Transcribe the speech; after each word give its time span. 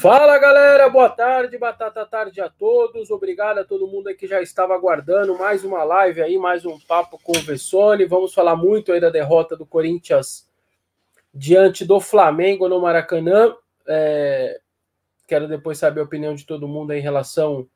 Fala 0.00 0.38
galera, 0.38 0.88
boa 0.88 1.08
tarde, 1.08 1.56
batata 1.58 2.04
tarde 2.04 2.40
a 2.40 2.48
todos. 2.48 3.10
Obrigado 3.10 3.58
a 3.58 3.64
todo 3.64 3.86
mundo 3.86 4.12
que 4.16 4.26
já 4.26 4.40
estava 4.40 4.74
aguardando 4.74 5.38
mais 5.38 5.64
uma 5.64 5.84
live 5.84 6.22
aí, 6.22 6.38
mais 6.38 6.64
um 6.64 6.78
papo 6.80 7.20
com 7.22 7.32
o 7.32 7.40
Vessone. 7.40 8.04
Vamos 8.04 8.34
falar 8.34 8.56
muito 8.56 8.92
aí 8.92 9.00
da 9.00 9.10
derrota 9.10 9.56
do 9.56 9.66
Corinthians 9.66 10.48
diante 11.32 11.84
do 11.84 12.00
Flamengo 12.00 12.68
no 12.68 12.80
Maracanã. 12.80 13.54
É... 13.86 14.60
Quero 15.28 15.46
depois 15.46 15.78
saber 15.78 16.00
a 16.00 16.04
opinião 16.04 16.34
de 16.34 16.46
todo 16.46 16.66
mundo 16.66 16.92
em 16.92 17.00
relação 17.00 17.68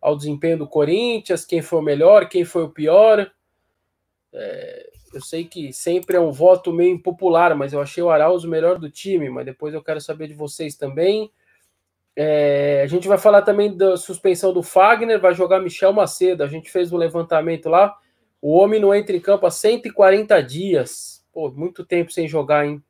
ao 0.00 0.16
desempenho 0.16 0.58
do 0.58 0.68
Corinthians, 0.68 1.44
quem 1.44 1.62
foi 1.62 1.78
o 1.78 1.82
melhor, 1.82 2.28
quem 2.28 2.44
foi 2.44 2.64
o 2.64 2.70
pior. 2.70 3.30
É... 4.32 4.90
Eu 5.14 5.22
sei 5.22 5.44
que 5.44 5.72
sempre 5.72 6.16
é 6.16 6.20
um 6.20 6.32
voto 6.32 6.72
meio 6.72 6.94
impopular, 6.94 7.56
mas 7.56 7.72
eu 7.72 7.80
achei 7.80 8.02
o 8.02 8.10
Arauz 8.10 8.44
o 8.44 8.48
melhor 8.48 8.78
do 8.78 8.90
time, 8.90 9.30
mas 9.30 9.46
depois 9.46 9.72
eu 9.72 9.82
quero 9.82 10.00
saber 10.00 10.28
de 10.28 10.34
vocês 10.34 10.76
também. 10.76 11.30
É, 12.16 12.82
a 12.82 12.86
gente 12.86 13.08
vai 13.08 13.18
falar 13.18 13.42
também 13.42 13.76
da 13.76 13.96
suspensão 13.96 14.52
do 14.52 14.62
Fagner, 14.62 15.20
vai 15.20 15.34
jogar 15.34 15.60
Michel 15.60 15.92
Macedo. 15.92 16.42
A 16.42 16.46
gente 16.46 16.70
fez 16.70 16.92
um 16.92 16.96
levantamento 16.96 17.68
lá. 17.68 17.96
O 18.42 18.52
homem 18.52 18.80
não 18.80 18.94
entra 18.94 19.16
em 19.16 19.20
campo 19.20 19.46
há 19.46 19.50
140 19.50 20.42
dias. 20.42 21.24
Pô, 21.32 21.50
muito 21.50 21.84
tempo 21.84 22.10
sem 22.10 22.26
jogar, 22.26 22.66
hein? 22.66 22.82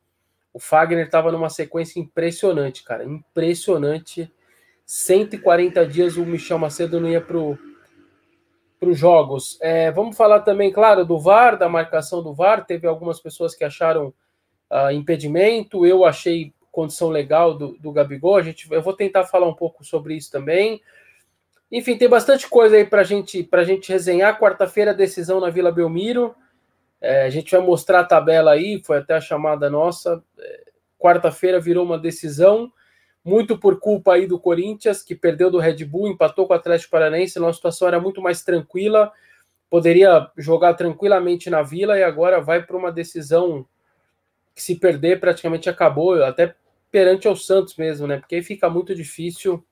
O 0.53 0.59
Fagner 0.59 1.05
estava 1.05 1.31
numa 1.31 1.49
sequência 1.49 1.99
impressionante, 1.99 2.83
cara. 2.83 3.03
Impressionante. 3.05 4.31
140 4.85 5.85
dias 5.85 6.17
o 6.17 6.25
Michel 6.25 6.59
Macedo 6.59 6.99
não 6.99 7.09
ia 7.09 7.21
para 7.21 7.37
os 7.37 8.97
jogos. 8.97 9.57
É, 9.61 9.91
vamos 9.91 10.17
falar 10.17 10.41
também, 10.41 10.71
claro, 10.71 11.05
do 11.05 11.17
VAR, 11.17 11.57
da 11.57 11.69
marcação 11.69 12.21
do 12.21 12.33
VAR. 12.33 12.65
Teve 12.65 12.87
algumas 12.87 13.19
pessoas 13.21 13.55
que 13.55 13.63
acharam 13.63 14.13
uh, 14.69 14.91
impedimento. 14.91 15.85
Eu 15.85 16.03
achei 16.03 16.53
condição 16.71 17.09
legal 17.09 17.53
do, 17.53 17.77
do 17.79 17.91
Gabigol. 17.91 18.37
A 18.37 18.41
gente, 18.41 18.71
eu 18.71 18.81
vou 18.81 18.93
tentar 18.93 19.25
falar 19.25 19.47
um 19.47 19.53
pouco 19.53 19.83
sobre 19.83 20.15
isso 20.15 20.31
também. 20.31 20.81
Enfim, 21.71 21.97
tem 21.97 22.09
bastante 22.09 22.49
coisa 22.49 22.75
aí 22.75 22.85
para 22.85 23.03
gente, 23.03 23.47
a 23.51 23.63
gente 23.63 23.91
resenhar. 23.91 24.39
Quarta-feira, 24.39 24.93
decisão 24.93 25.39
na 25.39 25.49
Vila 25.49 25.71
Belmiro. 25.71 26.35
É, 26.99 27.23
a 27.23 27.29
gente 27.29 27.51
vai 27.51 27.61
mostrar 27.61 28.01
a 28.01 28.05
tabela 28.05 28.51
aí, 28.51 28.81
foi 28.85 28.97
até 28.97 29.15
a 29.15 29.21
chamada 29.21 29.69
nossa. 29.69 30.23
É, 30.37 30.71
Quarta-feira 31.01 31.59
virou 31.59 31.83
uma 31.83 31.97
decisão, 31.97 32.71
muito 33.25 33.57
por 33.57 33.79
culpa 33.79 34.13
aí 34.13 34.27
do 34.27 34.39
Corinthians, 34.39 35.01
que 35.01 35.15
perdeu 35.15 35.49
do 35.49 35.57
Red 35.57 35.83
Bull, 35.83 36.07
empatou 36.07 36.45
com 36.45 36.53
o 36.53 36.55
Atlético 36.55 36.91
Paranaense. 36.91 37.39
Nossa 37.39 37.55
situação 37.55 37.87
era 37.87 37.99
muito 37.99 38.21
mais 38.21 38.43
tranquila, 38.43 39.11
poderia 39.67 40.29
jogar 40.37 40.75
tranquilamente 40.75 41.49
na 41.49 41.63
Vila 41.63 41.97
e 41.97 42.03
agora 42.03 42.39
vai 42.39 42.61
para 42.61 42.77
uma 42.77 42.91
decisão 42.91 43.65
que 44.53 44.61
se 44.61 44.75
perder 44.75 45.19
praticamente 45.19 45.69
acabou, 45.69 46.23
até 46.23 46.53
perante 46.91 47.27
ao 47.27 47.35
Santos 47.35 47.75
mesmo, 47.77 48.05
né? 48.05 48.17
Porque 48.17 48.35
aí 48.35 48.43
fica 48.43 48.69
muito 48.69 48.93
difícil. 48.93 49.65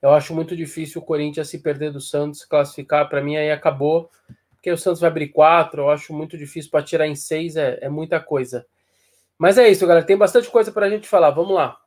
Eu 0.00 0.10
acho 0.12 0.34
muito 0.34 0.56
difícil 0.56 1.02
o 1.02 1.04
Corinthians 1.04 1.48
se 1.48 1.58
perder 1.58 1.92
do 1.92 2.00
Santos, 2.00 2.44
classificar. 2.44 3.08
Para 3.08 3.20
mim, 3.20 3.36
aí 3.36 3.50
acabou. 3.50 4.10
Porque 4.50 4.70
o 4.70 4.78
Santos 4.78 5.00
vai 5.00 5.10
abrir 5.10 5.28
quatro. 5.28 5.82
Eu 5.82 5.90
acho 5.90 6.14
muito 6.14 6.38
difícil 6.38 6.70
para 6.70 6.84
tirar 6.84 7.06
em 7.06 7.14
seis, 7.14 7.56
é, 7.56 7.78
é 7.82 7.88
muita 7.88 8.20
coisa. 8.20 8.66
Mas 9.36 9.58
é 9.58 9.68
isso, 9.68 9.86
galera. 9.86 10.06
Tem 10.06 10.16
bastante 10.16 10.48
coisa 10.48 10.70
para 10.70 10.86
a 10.86 10.90
gente 10.90 11.08
falar. 11.08 11.30
Vamos 11.30 11.54
lá. 11.54 11.78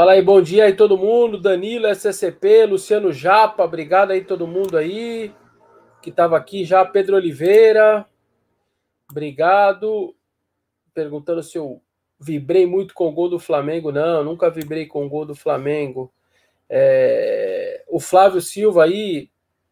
Fala 0.00 0.12
aí, 0.12 0.22
bom 0.22 0.40
dia 0.40 0.64
aí 0.64 0.72
todo 0.72 0.96
mundo, 0.96 1.38
Danilo, 1.38 1.86
SCP, 1.86 2.64
Luciano 2.64 3.12
Japa, 3.12 3.62
obrigado 3.62 4.12
aí 4.12 4.24
todo 4.24 4.46
mundo 4.46 4.78
aí 4.78 5.30
que 6.00 6.08
estava 6.08 6.38
aqui 6.38 6.64
já, 6.64 6.82
Pedro 6.86 7.16
Oliveira, 7.16 8.06
obrigado, 9.10 10.16
perguntando 10.94 11.42
se 11.42 11.58
eu 11.58 11.82
vibrei 12.18 12.64
muito 12.64 12.94
com 12.94 13.08
o 13.08 13.12
gol 13.12 13.28
do 13.28 13.38
Flamengo, 13.38 13.92
não, 13.92 14.24
nunca 14.24 14.48
vibrei 14.48 14.86
com 14.86 15.04
o 15.04 15.08
gol 15.10 15.26
do 15.26 15.34
Flamengo, 15.34 16.10
é... 16.66 17.84
o 17.86 18.00
Flávio 18.00 18.40
Silva 18.40 18.84
aí 18.84 19.28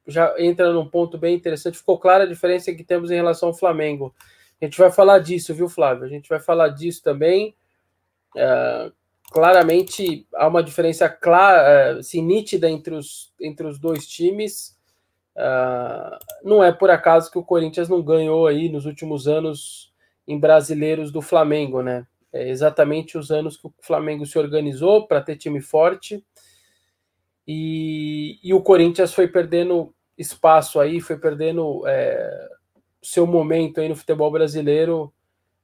já 0.06 0.34
entra 0.38 0.74
num 0.74 0.86
ponto 0.86 1.16
bem 1.16 1.34
interessante, 1.34 1.78
ficou 1.78 1.98
clara 1.98 2.24
a 2.24 2.28
diferença 2.28 2.74
que 2.74 2.84
temos 2.84 3.10
em 3.10 3.16
relação 3.16 3.48
ao 3.48 3.54
Flamengo, 3.54 4.14
a 4.60 4.66
gente 4.66 4.76
vai 4.76 4.92
falar 4.92 5.20
disso, 5.20 5.54
viu 5.54 5.70
Flávio, 5.70 6.04
a 6.04 6.08
gente 6.08 6.28
vai 6.28 6.38
falar 6.38 6.68
disso 6.68 7.02
também, 7.02 7.56
é 8.36 8.92
claramente 9.30 10.26
há 10.34 10.46
uma 10.48 10.62
diferença 10.62 11.08
clara, 11.08 11.98
assim, 11.98 12.22
nítida 12.22 12.68
entre 12.68 12.94
os, 12.94 13.32
entre 13.40 13.66
os 13.66 13.78
dois 13.78 14.06
times. 14.06 14.76
Uh, 15.36 16.18
não 16.42 16.64
é 16.64 16.72
por 16.72 16.90
acaso 16.90 17.30
que 17.30 17.38
o 17.38 17.44
Corinthians 17.44 17.88
não 17.88 18.02
ganhou 18.02 18.46
aí 18.46 18.68
nos 18.68 18.86
últimos 18.86 19.28
anos 19.28 19.92
em 20.26 20.38
brasileiros 20.38 21.12
do 21.12 21.22
Flamengo, 21.22 21.82
né? 21.82 22.06
É 22.32 22.48
exatamente 22.48 23.16
os 23.16 23.30
anos 23.30 23.56
que 23.56 23.66
o 23.66 23.74
Flamengo 23.80 24.26
se 24.26 24.38
organizou 24.38 25.06
para 25.06 25.22
ter 25.22 25.36
time 25.36 25.60
forte 25.60 26.22
e, 27.46 28.38
e, 28.42 28.52
o 28.52 28.60
Corinthians 28.60 29.14
foi 29.14 29.26
perdendo 29.26 29.94
espaço 30.18 30.78
aí, 30.78 31.00
foi 31.00 31.16
perdendo 31.16 31.82
é, 31.86 32.48
seu 33.02 33.26
momento 33.26 33.80
aí 33.80 33.88
no 33.88 33.96
futebol 33.96 34.30
brasileiro 34.30 35.10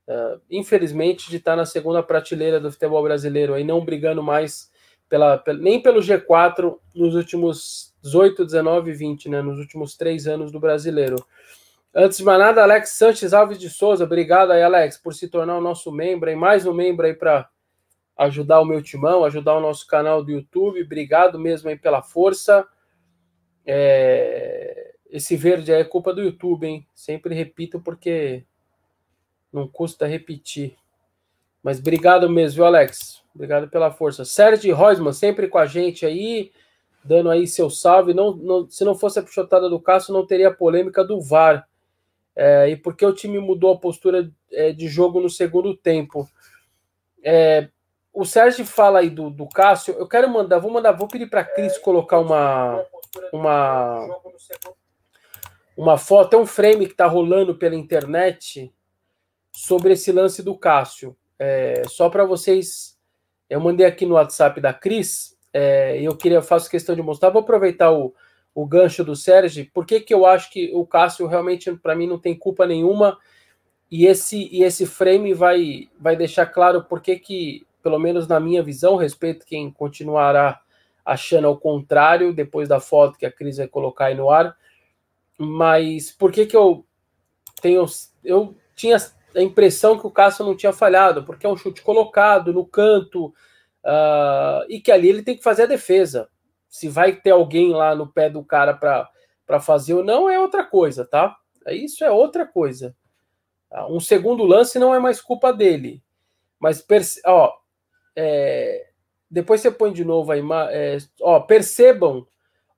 uh, 0.09 0.41
infelizmente, 0.51 1.31
de 1.31 1.37
estar 1.37 1.57
na 1.57 1.65
segunda 1.65 2.03
prateleira 2.03 2.61
do 2.61 2.71
futebol 2.71 3.03
brasileiro, 3.03 3.55
aí 3.55 3.65
não 3.65 3.85
brigando 3.85 4.23
mais 4.23 4.71
pela, 5.09 5.43
nem 5.61 5.81
pelo 5.81 6.01
G4 6.01 6.79
nos 6.95 7.15
últimos 7.15 7.95
18, 8.03 8.45
19 8.45 8.91
e 8.91 8.95
20, 8.95 9.29
né, 9.29 9.43
nos 9.43 9.59
últimos 9.59 9.97
três 9.97 10.27
anos 10.27 10.51
do 10.51 10.61
brasileiro. 10.61 11.17
Antes 11.95 12.19
de 12.19 12.25
mais 12.25 12.41
nada, 12.41 12.63
Alex 12.63 12.91
Sanches 12.91 13.33
Alves 13.33 13.59
de 13.59 13.71
Souza, 13.71 14.05
obrigado 14.05 14.51
aí, 14.51 14.63
Alex, 14.63 14.97
por 14.97 15.15
se 15.15 15.29
tornar 15.29 15.57
o 15.57 15.61
nosso 15.61 15.93
membro, 15.93 16.29
e 16.31 16.35
mais 16.35 16.67
um 16.67 16.75
membro 16.75 17.07
aí 17.07 17.15
para 17.15 17.49
ajudar 18.17 18.61
o 18.61 18.65
meu 18.65 18.83
timão, 18.83 19.25
ajudar 19.25 19.57
o 19.57 19.61
nosso 19.61 19.87
canal 19.87 20.23
do 20.23 20.31
YouTube. 20.31 20.83
Obrigado 20.83 21.39
mesmo 21.39 21.69
aí 21.69 21.77
pela 21.77 22.03
força. 22.03 22.67
É... 23.67 24.93
Esse 25.09 25.37
verde 25.37 25.73
aí 25.73 25.81
é 25.81 25.85
culpa 25.85 26.13
do 26.13 26.23
YouTube, 26.23 26.67
hein? 26.67 26.87
Sempre 26.95 27.35
repito 27.35 27.81
porque 27.81 28.45
não 29.55 29.69
custa 29.69 30.07
repetir. 30.07 30.77
Mas 31.63 31.79
obrigado 31.79 32.29
mesmo, 32.29 32.57
viu, 32.57 32.67
Alex? 32.67 33.23
Obrigado 33.35 33.69
pela 33.69 33.91
força. 33.91 34.25
Sérgio 34.25 34.77
Reusman, 34.77 35.13
sempre 35.13 35.49
com 35.49 35.59
a 35.59 35.65
gente 35.65 36.05
aí, 36.05 36.53
dando 37.05 37.31
aí 37.31 37.47
seu 37.47 37.71
salve. 37.71 38.13
Não, 38.13 38.35
não, 38.35 38.69
se 38.69 38.85
não 38.85 38.95
fosse 38.95 39.19
a 39.19 39.23
pichotada 39.23 39.71
do 39.71 39.81
Cássio, 39.81 40.13
não 40.13 40.27
teria 40.27 40.53
polêmica 40.53 41.05
do 41.05 41.21
VAR. 41.21 41.67
É, 42.37 42.69
e 42.69 42.77
porque 42.77 43.07
o 43.07 43.15
time 43.15 43.39
mudou 43.39 43.73
a 43.73 43.79
postura 43.79 44.31
é, 44.53 44.73
de 44.73 44.89
jogo 44.89 45.21
no 45.21 45.31
segundo 45.31 45.75
tempo. 45.77 46.29
É, 47.23 47.69
o 48.13 48.25
Sérgio 48.25 48.67
fala 48.67 48.99
aí 48.99 49.09
do, 49.09 49.31
do 49.31 49.49
Cássio. 49.49 49.95
Eu 49.95 50.09
quero 50.09 50.29
mandar, 50.29 50.59
vou 50.59 50.71
mandar, 50.71 50.93
vou 50.93 51.09
pedir 51.09 51.31
para 51.31 51.41
a 51.41 51.45
Cris 51.45 51.79
colocar 51.79 52.19
uma, 52.19 52.85
uma, 53.33 54.21
uma 55.77 55.97
foto, 55.97 56.35
é 56.35 56.39
um 56.39 56.47
frame 56.47 56.87
que 56.87 56.93
está 56.93 57.07
rolando 57.07 57.55
pela 57.55 57.75
internet 57.75 58.73
sobre 59.55 59.93
esse 59.93 60.11
lance 60.13 60.43
do 60.43 60.57
Cássio. 60.57 61.17
É, 61.39 61.83
só 61.89 62.11
para 62.11 62.25
vocês, 62.25 62.99
eu 63.49 63.61
mandei 63.61 63.87
aqui 63.87 64.05
no 64.05 64.15
WhatsApp 64.15 64.61
da 64.61 64.73
Cris, 64.73 65.35
é, 65.53 66.01
eu 66.03 66.17
queria 66.17 66.43
faço 66.43 66.69
questão 66.69 66.97
de 66.97 67.03
mostrar. 67.03 67.31
Vou 67.31 67.43
aproveitar 67.43 67.93
o, 67.93 68.13
o 68.53 68.67
gancho 68.67 69.05
do 69.05 69.15
Sérgio. 69.15 69.71
Por 69.73 69.87
que, 69.87 70.01
que 70.01 70.13
eu 70.13 70.27
acho 70.27 70.51
que 70.51 70.73
o 70.75 70.85
Cássio 70.85 71.29
realmente 71.29 71.73
para 71.77 71.95
mim 71.95 72.09
não 72.09 72.19
tem 72.19 72.37
culpa 72.37 72.67
nenhuma? 72.67 73.17
E 73.89 74.07
esse 74.07 74.49
e 74.51 74.65
esse 74.65 74.85
frame 74.85 75.33
vai 75.33 75.89
vai 75.99 76.17
deixar 76.17 76.47
claro 76.47 76.83
por 76.83 77.01
que 77.01 77.17
que, 77.17 77.65
pelo 77.83 78.01
menos 78.01 78.27
na 78.27 78.41
minha 78.41 78.63
visão, 78.63 78.97
respeito 78.97 79.47
quem 79.47 79.71
continuará 79.71 80.61
achando 81.05 81.47
ao 81.47 81.57
contrário 81.57 82.33
depois 82.33 82.69
da 82.69 82.81
foto 82.81 83.19
que 83.19 83.27
a 83.27 83.31
Cris 83.31 83.59
vai 83.59 83.69
colocar 83.69 84.07
aí 84.07 84.17
no 84.17 84.31
ar. 84.31 84.57
Mas 85.39 86.11
por 86.11 86.33
que 86.33 86.47
que 86.47 86.57
eu 86.57 86.85
tenho 87.63 87.85
eu 88.25 88.57
tinha 88.75 88.97
a 89.35 89.43
impressão 89.43 89.99
que 89.99 90.07
o 90.07 90.11
Cássio 90.11 90.45
não 90.45 90.57
tinha 90.57 90.73
falhado, 90.73 91.25
porque 91.25 91.47
é 91.47 91.49
um 91.49 91.57
chute 91.57 91.83
colocado 91.83 92.53
no 92.53 92.65
canto 92.65 93.27
uh, 93.85 94.65
e 94.69 94.81
que 94.81 94.93
ali 94.93 95.09
ele 95.09 95.23
tem 95.23 95.37
que 95.37 95.43
fazer 95.43 95.65
a 95.65 95.67
defesa. 95.67 96.29
Se 96.69 96.89
vai 96.89 97.15
ter 97.15 97.31
alguém 97.31 97.73
lá 97.73 97.95
no 97.95 98.07
pé 98.07 98.29
do 98.31 98.45
cara 98.45 98.75
para 98.75 99.61
fazer 99.61 99.95
ou 99.95 100.05
não, 100.05 100.29
é 100.29 100.39
outra 100.39 100.65
coisa, 100.65 101.05
tá? 101.05 101.37
Isso 101.69 102.05
é 102.05 102.11
outra 102.11 102.47
coisa. 102.47 102.95
Tá? 103.71 103.87
Um 103.87 104.01
segundo 104.01 104.45
lance 104.45 104.79
não 104.79 104.95
é 104.95 104.99
mais 104.99 105.21
culpa 105.21 105.53
dele. 105.53 106.03
Mas, 106.59 106.85
ó, 107.27 107.53
é, 108.17 108.89
depois 109.31 109.61
você 109.61 109.71
põe 109.71 109.93
de 109.93 110.05
novo 110.05 110.33
aí, 110.33 110.43
é, 110.71 110.99
ó, 111.21 111.41
percebam, 111.41 112.27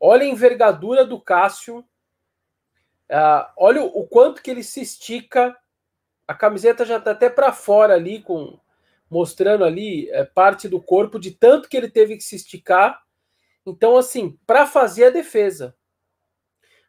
olha 0.00 0.24
a 0.24 0.28
envergadura 0.28 1.04
do 1.04 1.20
Cássio, 1.20 1.78
uh, 1.78 3.46
olha 3.56 3.82
o, 3.82 4.00
o 4.00 4.06
quanto 4.06 4.42
que 4.42 4.50
ele 4.50 4.62
se 4.62 4.80
estica 4.80 5.56
a 6.26 6.34
camiseta 6.34 6.84
já 6.84 6.98
está 6.98 7.12
até 7.12 7.30
para 7.30 7.52
fora 7.52 7.94
ali, 7.94 8.20
com 8.20 8.58
mostrando 9.08 9.64
ali 9.64 10.10
é, 10.10 10.24
parte 10.24 10.68
do 10.68 10.80
corpo 10.80 11.18
de 11.18 11.30
tanto 11.30 11.68
que 11.68 11.76
ele 11.76 11.88
teve 11.88 12.16
que 12.16 12.24
se 12.24 12.36
esticar. 12.36 13.00
Então, 13.64 13.96
assim, 13.96 14.38
para 14.46 14.66
fazer 14.66 15.06
a 15.06 15.10
defesa. 15.10 15.74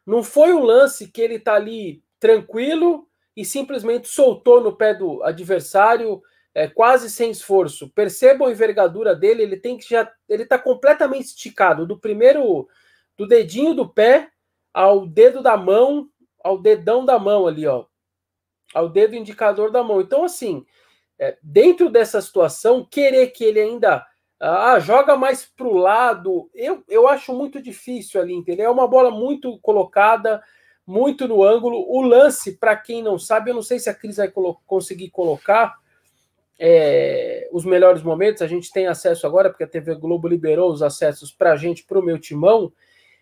Não 0.04 0.22
foi 0.22 0.52
um 0.52 0.62
lance 0.62 1.08
que 1.08 1.20
ele 1.20 1.38
tá 1.38 1.54
ali 1.54 2.02
tranquilo 2.18 3.06
e 3.36 3.44
simplesmente 3.44 4.08
soltou 4.08 4.60
no 4.60 4.76
pé 4.76 4.94
do 4.94 5.22
adversário, 5.22 6.20
é, 6.54 6.66
quase 6.66 7.08
sem 7.10 7.30
esforço. 7.30 7.88
Percebam 7.90 8.48
a 8.48 8.50
envergadura 8.50 9.14
dele, 9.14 9.42
ele 9.42 9.56
tem 9.56 9.76
que 9.76 9.88
já. 9.88 10.10
Ele 10.28 10.44
tá 10.44 10.58
completamente 10.58 11.26
esticado, 11.26 11.86
do 11.86 11.98
primeiro. 11.98 12.68
do 13.16 13.26
dedinho 13.26 13.74
do 13.74 13.88
pé 13.88 14.30
ao 14.72 15.06
dedo 15.06 15.42
da 15.42 15.56
mão, 15.56 16.08
ao 16.42 16.60
dedão 16.60 17.04
da 17.04 17.18
mão 17.18 17.46
ali, 17.46 17.66
ó. 17.66 17.84
Ao 18.74 18.88
dedo 18.88 19.14
indicador 19.14 19.70
da 19.70 19.82
mão. 19.82 20.00
Então, 20.00 20.24
assim, 20.24 20.64
é, 21.18 21.36
dentro 21.42 21.90
dessa 21.90 22.20
situação, 22.20 22.84
querer 22.84 23.28
que 23.28 23.44
ele 23.44 23.60
ainda 23.60 24.06
ah, 24.40 24.78
joga 24.78 25.16
mais 25.16 25.44
para 25.44 25.66
o 25.66 25.76
lado, 25.76 26.48
eu, 26.54 26.84
eu 26.88 27.08
acho 27.08 27.34
muito 27.34 27.60
difícil 27.60 28.20
ali, 28.20 28.34
entendeu? 28.34 28.66
É 28.66 28.70
uma 28.70 28.86
bola 28.86 29.10
muito 29.10 29.58
colocada, 29.58 30.40
muito 30.86 31.26
no 31.26 31.42
ângulo. 31.42 31.84
O 31.88 32.00
lance, 32.00 32.56
para 32.56 32.76
quem 32.76 33.02
não 33.02 33.18
sabe, 33.18 33.50
eu 33.50 33.54
não 33.54 33.62
sei 33.62 33.78
se 33.80 33.90
a 33.90 33.94
Cris 33.94 34.16
vai 34.16 34.28
colo 34.28 34.60
conseguir 34.64 35.10
colocar 35.10 35.76
é, 36.58 37.48
os 37.52 37.64
melhores 37.64 38.02
momentos. 38.02 38.40
A 38.40 38.46
gente 38.46 38.70
tem 38.70 38.86
acesso 38.86 39.26
agora, 39.26 39.50
porque 39.50 39.64
a 39.64 39.68
TV 39.68 39.96
Globo 39.96 40.28
liberou 40.28 40.70
os 40.70 40.82
acessos 40.82 41.32
para 41.32 41.52
a 41.52 41.56
gente, 41.56 41.84
para 41.84 41.98
o 41.98 42.02
meu 42.02 42.18
timão. 42.18 42.72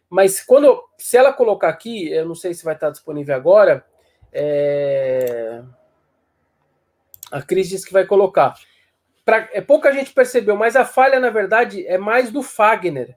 Mas 0.09 0.41
quando, 0.41 0.81
se 0.99 1.17
ela 1.17 1.33
colocar 1.33 1.69
aqui, 1.69 2.11
eu 2.11 2.27
não 2.27 2.35
sei 2.35 2.53
se 2.53 2.65
vai 2.65 2.75
estar 2.75 2.91
disponível 2.91 3.35
agora. 3.35 3.85
É... 4.39 5.63
A 7.31 7.43
Cris 7.43 7.69
disse 7.69 7.87
que 7.87 7.93
vai 7.93 8.05
colocar. 8.05 8.55
Pra, 9.25 9.49
é, 9.53 9.61
pouca 9.61 9.93
gente 9.93 10.13
percebeu, 10.13 10.55
mas 10.57 10.77
a 10.77 10.85
falha, 10.85 11.19
na 11.19 11.31
verdade, 11.31 11.87
é 11.87 11.99
mais 11.99 12.31
do 12.31 12.43
Fagner. 12.43 13.17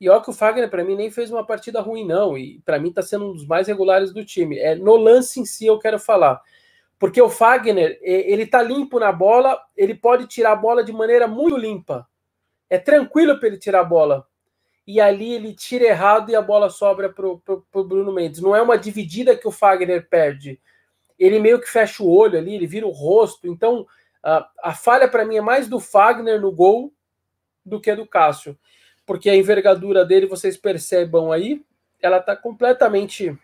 E 0.00 0.08
olha 0.08 0.20
que 0.20 0.30
o 0.30 0.32
Fagner, 0.32 0.68
para 0.68 0.84
mim, 0.84 0.94
nem 0.94 1.10
fez 1.10 1.30
uma 1.30 1.46
partida 1.46 1.80
ruim, 1.80 2.06
não. 2.06 2.36
E 2.36 2.60
para 2.64 2.78
mim 2.78 2.90
está 2.90 3.02
sendo 3.02 3.30
um 3.30 3.32
dos 3.32 3.46
mais 3.46 3.66
regulares 3.66 4.12
do 4.12 4.24
time. 4.24 4.58
É 4.58 4.74
No 4.74 4.96
lance 4.96 5.40
em 5.40 5.44
si 5.44 5.66
eu 5.66 5.78
quero 5.78 5.98
falar. 5.98 6.40
Porque 6.98 7.20
o 7.20 7.28
Fagner, 7.30 7.98
ele 8.02 8.46
tá 8.46 8.62
limpo 8.62 9.00
na 9.00 9.10
bola, 9.10 9.60
ele 9.76 9.94
pode 9.94 10.26
tirar 10.26 10.52
a 10.52 10.56
bola 10.56 10.84
de 10.84 10.92
maneira 10.92 11.26
muito 11.26 11.56
limpa. 11.56 12.06
É 12.70 12.78
tranquilo 12.78 13.38
para 13.38 13.48
ele 13.48 13.58
tirar 13.58 13.80
a 13.80 13.84
bola. 13.84 14.26
E 14.86 15.00
ali 15.00 15.32
ele 15.32 15.54
tira 15.54 15.84
errado 15.84 16.30
e 16.30 16.34
a 16.34 16.42
bola 16.42 16.68
sobra 16.68 17.08
pro, 17.08 17.38
pro 17.38 17.84
Bruno 17.84 18.12
Mendes. 18.12 18.40
Não 18.40 18.54
é 18.54 18.60
uma 18.60 18.76
dividida 18.76 19.36
que 19.36 19.46
o 19.46 19.52
Fagner 19.52 20.08
perde 20.08 20.60
ele 21.24 21.38
meio 21.38 21.60
que 21.60 21.70
fecha 21.70 22.02
o 22.02 22.10
olho 22.10 22.36
ali, 22.36 22.54
ele 22.54 22.66
vira 22.66 22.84
o 22.84 22.90
rosto. 22.90 23.46
Então, 23.46 23.86
a, 24.20 24.48
a 24.60 24.74
falha 24.74 25.06
para 25.06 25.24
mim 25.24 25.36
é 25.36 25.40
mais 25.40 25.68
do 25.68 25.78
Fagner 25.78 26.40
no 26.40 26.50
gol 26.50 26.92
do 27.64 27.80
que 27.80 27.94
do 27.94 28.04
Cássio. 28.04 28.58
Porque 29.06 29.30
a 29.30 29.36
envergadura 29.36 30.04
dele, 30.04 30.26
vocês 30.26 30.56
percebam 30.56 31.30
aí, 31.30 31.64
ela 32.00 32.18
está 32.18 32.34
completamente. 32.34 33.38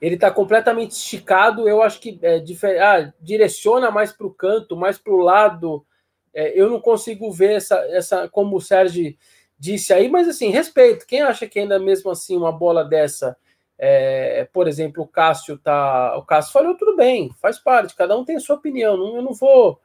Ele 0.00 0.14
está 0.14 0.30
completamente 0.30 0.92
esticado. 0.92 1.68
Eu 1.68 1.82
acho 1.82 2.00
que 2.00 2.20
é, 2.22 2.40
ah, 2.80 3.12
direciona 3.20 3.90
mais 3.90 4.12
para 4.12 4.26
o 4.26 4.34
canto, 4.34 4.76
mais 4.76 4.98
para 4.98 5.12
o 5.12 5.18
lado. 5.18 5.84
É, 6.32 6.58
eu 6.58 6.70
não 6.70 6.80
consigo 6.80 7.32
ver 7.32 7.56
essa, 7.56 7.76
essa, 7.88 8.28
como 8.28 8.56
o 8.56 8.60
Sérgio 8.60 9.16
disse 9.62 9.92
aí, 9.92 10.08
mas 10.08 10.26
assim, 10.26 10.50
respeito. 10.50 11.06
Quem 11.06 11.22
acha 11.22 11.46
que 11.46 11.60
ainda 11.60 11.78
mesmo 11.78 12.10
assim 12.10 12.36
uma 12.36 12.50
bola 12.50 12.84
dessa 12.84 13.36
é, 13.78 14.48
por 14.52 14.68
exemplo, 14.68 15.02
o 15.02 15.08
Cássio 15.08 15.58
tá. 15.58 16.16
O 16.16 16.22
Cássio 16.22 16.52
falou, 16.52 16.76
tudo 16.76 16.96
bem, 16.96 17.30
faz 17.40 17.58
parte, 17.58 17.96
cada 17.96 18.16
um 18.16 18.24
tem 18.24 18.36
a 18.36 18.40
sua 18.40 18.56
opinião. 18.56 18.96
Não, 18.96 19.16
eu 19.16 19.22
não 19.22 19.32
vou. 19.32 19.80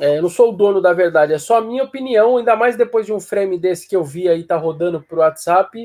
É, 0.00 0.18
eu 0.18 0.22
não 0.22 0.28
sou 0.28 0.50
o 0.50 0.56
dono 0.56 0.80
da 0.80 0.92
verdade, 0.92 1.32
é 1.32 1.38
só 1.38 1.58
a 1.58 1.60
minha 1.60 1.84
opinião, 1.84 2.38
ainda 2.38 2.56
mais 2.56 2.76
depois 2.76 3.04
de 3.04 3.12
um 3.12 3.20
frame 3.20 3.58
desse 3.58 3.86
que 3.86 3.94
eu 3.94 4.02
vi 4.02 4.28
aí, 4.28 4.42
tá 4.42 4.56
rodando 4.56 5.02
pro 5.02 5.20
WhatsApp, 5.20 5.84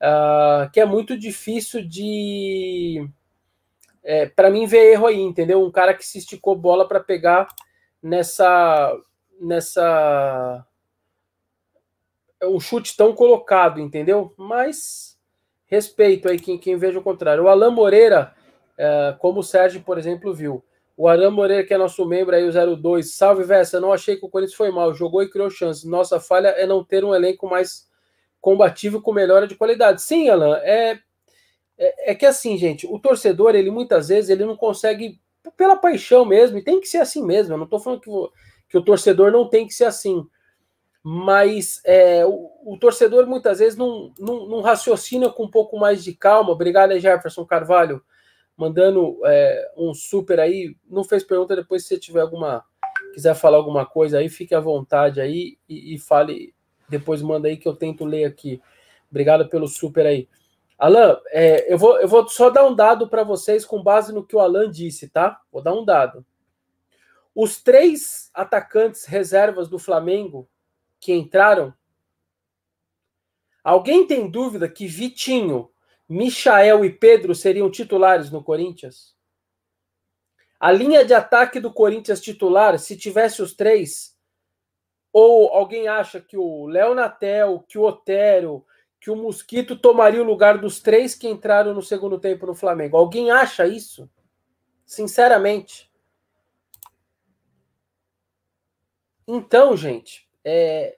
uh, 0.00 0.70
que 0.72 0.80
é 0.80 0.84
muito 0.84 1.16
difícil 1.18 1.86
de. 1.86 3.08
É, 4.02 4.26
para 4.26 4.50
mim 4.50 4.66
ver 4.66 4.92
erro 4.92 5.06
aí, 5.06 5.20
entendeu? 5.20 5.64
Um 5.64 5.70
cara 5.70 5.94
que 5.94 6.04
se 6.04 6.18
esticou 6.18 6.56
bola 6.56 6.88
para 6.88 7.00
pegar 7.00 7.46
nessa. 8.02 8.92
nessa. 9.40 10.66
Um 12.46 12.60
chute 12.60 12.96
tão 12.96 13.12
colocado, 13.12 13.80
entendeu? 13.80 14.32
Mas 14.36 15.18
respeito 15.66 16.28
aí 16.28 16.38
quem, 16.38 16.58
quem 16.58 16.76
veja 16.76 16.98
o 16.98 17.02
contrário. 17.02 17.44
O 17.44 17.48
Alan 17.48 17.70
Moreira, 17.70 18.34
é, 18.78 19.14
como 19.18 19.40
o 19.40 19.42
Sérgio, 19.42 19.82
por 19.82 19.98
exemplo, 19.98 20.32
viu. 20.34 20.64
O 20.96 21.08
Alan 21.08 21.30
Moreira, 21.30 21.64
que 21.64 21.74
é 21.74 21.78
nosso 21.78 22.06
membro 22.06 22.36
aí, 22.36 22.48
o 22.48 22.76
02. 22.76 23.14
Salve, 23.14 23.42
Vessa. 23.42 23.80
Não 23.80 23.92
achei 23.92 24.16
que 24.16 24.24
o 24.24 24.28
Corinthians 24.28 24.56
foi 24.56 24.70
mal. 24.70 24.94
Jogou 24.94 25.22
e 25.22 25.30
criou 25.30 25.50
chances. 25.50 25.84
Nossa 25.84 26.20
falha 26.20 26.48
é 26.48 26.66
não 26.66 26.84
ter 26.84 27.04
um 27.04 27.14
elenco 27.14 27.48
mais 27.48 27.88
combativo 28.40 29.00
com 29.00 29.12
melhora 29.12 29.46
de 29.46 29.56
qualidade. 29.56 30.02
Sim, 30.02 30.28
Alan. 30.28 30.56
É, 30.58 30.98
é, 31.76 32.12
é 32.12 32.14
que 32.14 32.26
assim, 32.26 32.56
gente, 32.56 32.86
o 32.86 32.98
torcedor, 32.98 33.54
ele 33.54 33.70
muitas 33.70 34.08
vezes, 34.08 34.30
ele 34.30 34.44
não 34.44 34.56
consegue, 34.56 35.20
pela 35.56 35.76
paixão 35.76 36.24
mesmo, 36.24 36.58
e 36.58 36.62
tem 36.62 36.80
que 36.80 36.86
ser 36.86 36.98
assim 36.98 37.24
mesmo. 37.24 37.54
Eu 37.54 37.58
não 37.58 37.64
estou 37.64 37.80
falando 37.80 38.00
que 38.00 38.10
o, 38.10 38.30
que 38.68 38.78
o 38.78 38.84
torcedor 38.84 39.32
não 39.32 39.48
tem 39.48 39.66
que 39.66 39.74
ser 39.74 39.84
assim 39.84 40.24
mas 41.06 41.82
é, 41.84 42.24
o, 42.24 42.50
o, 42.64 42.78
torcedor 42.78 43.26
muitas 43.26 43.58
vezes 43.58 43.76
não, 43.76 44.10
não, 44.18 44.48
não, 44.48 44.62
raciocina 44.62 45.28
com 45.28 45.44
um 45.44 45.50
pouco 45.50 45.78
mais 45.78 46.02
de 46.02 46.14
calma. 46.14 46.50
Obrigado, 46.50 46.98
Jefferson 46.98 47.44
Carvalho, 47.44 48.02
mandando 48.56 49.20
é, 49.26 49.70
um 49.76 49.92
super 49.92 50.40
aí. 50.40 50.74
Não 50.88 51.04
fez 51.04 51.22
pergunta, 51.22 51.54
depois 51.54 51.82
se 51.82 51.88
você 51.88 51.98
tiver 51.98 52.22
alguma, 52.22 52.64
quiser 53.12 53.34
falar 53.34 53.58
alguma 53.58 53.84
coisa 53.84 54.16
aí, 54.16 54.30
fique 54.30 54.54
à 54.54 54.60
vontade 54.60 55.20
aí 55.20 55.58
e, 55.68 55.94
e 55.94 55.98
fale, 55.98 56.54
depois 56.88 57.20
manda 57.20 57.48
aí 57.48 57.58
que 57.58 57.68
eu 57.68 57.76
tento 57.76 58.06
ler 58.06 58.24
aqui. 58.24 58.62
Obrigado 59.10 59.46
pelo 59.50 59.68
super 59.68 60.06
aí. 60.06 60.26
Alan, 60.78 61.20
é, 61.26 61.70
eu, 61.70 61.76
vou, 61.76 62.00
eu 62.00 62.08
vou 62.08 62.26
só 62.28 62.48
dar 62.48 62.64
um 62.66 62.74
dado 62.74 63.10
para 63.10 63.22
vocês 63.22 63.66
com 63.66 63.82
base 63.82 64.10
no 64.10 64.24
que 64.24 64.34
o 64.34 64.40
Alan 64.40 64.70
disse, 64.70 65.10
tá? 65.10 65.38
Vou 65.52 65.62
dar 65.62 65.74
um 65.74 65.84
dado. 65.84 66.24
Os 67.34 67.62
três 67.62 68.30
atacantes 68.32 69.04
reservas 69.04 69.68
do 69.68 69.78
Flamengo 69.78 70.48
que 71.04 71.12
entraram. 71.12 71.74
Alguém 73.62 74.06
tem 74.06 74.30
dúvida 74.30 74.66
que 74.66 74.86
Vitinho, 74.86 75.70
Michael 76.08 76.82
e 76.82 76.90
Pedro 76.90 77.34
seriam 77.34 77.70
titulares 77.70 78.30
no 78.30 78.42
Corinthians? 78.42 79.14
A 80.58 80.72
linha 80.72 81.04
de 81.04 81.12
ataque 81.12 81.60
do 81.60 81.70
Corinthians 81.70 82.22
titular, 82.22 82.78
se 82.78 82.96
tivesse 82.96 83.42
os 83.42 83.52
três, 83.52 84.18
ou 85.12 85.50
alguém 85.50 85.88
acha 85.88 86.22
que 86.22 86.38
o 86.38 86.66
Léo 86.66 86.94
Natel, 86.94 87.62
que 87.68 87.76
o 87.76 87.82
Otero, 87.82 88.64
que 88.98 89.10
o 89.10 89.16
Mosquito 89.16 89.76
tomaria 89.76 90.22
o 90.22 90.26
lugar 90.26 90.56
dos 90.56 90.80
três 90.80 91.14
que 91.14 91.28
entraram 91.28 91.74
no 91.74 91.82
segundo 91.82 92.18
tempo 92.18 92.46
no 92.46 92.54
Flamengo? 92.54 92.96
Alguém 92.96 93.30
acha 93.30 93.66
isso? 93.66 94.10
Sinceramente. 94.86 95.92
Então, 99.28 99.76
gente, 99.76 100.24
é, 100.44 100.96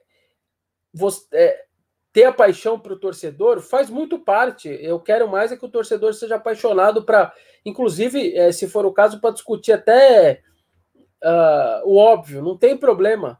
você, 0.93 1.25
é, 1.33 1.65
ter 2.17 2.23
a 2.23 2.33
paixão 2.33 2.79
para 2.79 2.93
o 2.93 2.99
torcedor 2.99 3.61
faz 3.61 3.89
muito 3.89 4.17
parte. 4.17 4.69
Eu 4.81 4.99
quero 4.99 5.27
mais 5.27 5.51
é 5.51 5.55
que 5.55 5.65
o 5.65 5.69
torcedor 5.69 6.13
seja 6.15 6.35
apaixonado 6.35 7.03
para, 7.05 7.31
inclusive, 7.63 8.35
é, 8.35 8.51
se 8.51 8.67
for 8.67 8.85
o 8.85 8.91
caso, 8.91 9.21
para 9.21 9.29
discutir 9.29 9.73
até 9.73 10.41
uh, 11.23 11.85
o 11.87 11.95
óbvio, 11.95 12.41
não 12.41 12.57
tem 12.57 12.75
problema. 12.75 13.39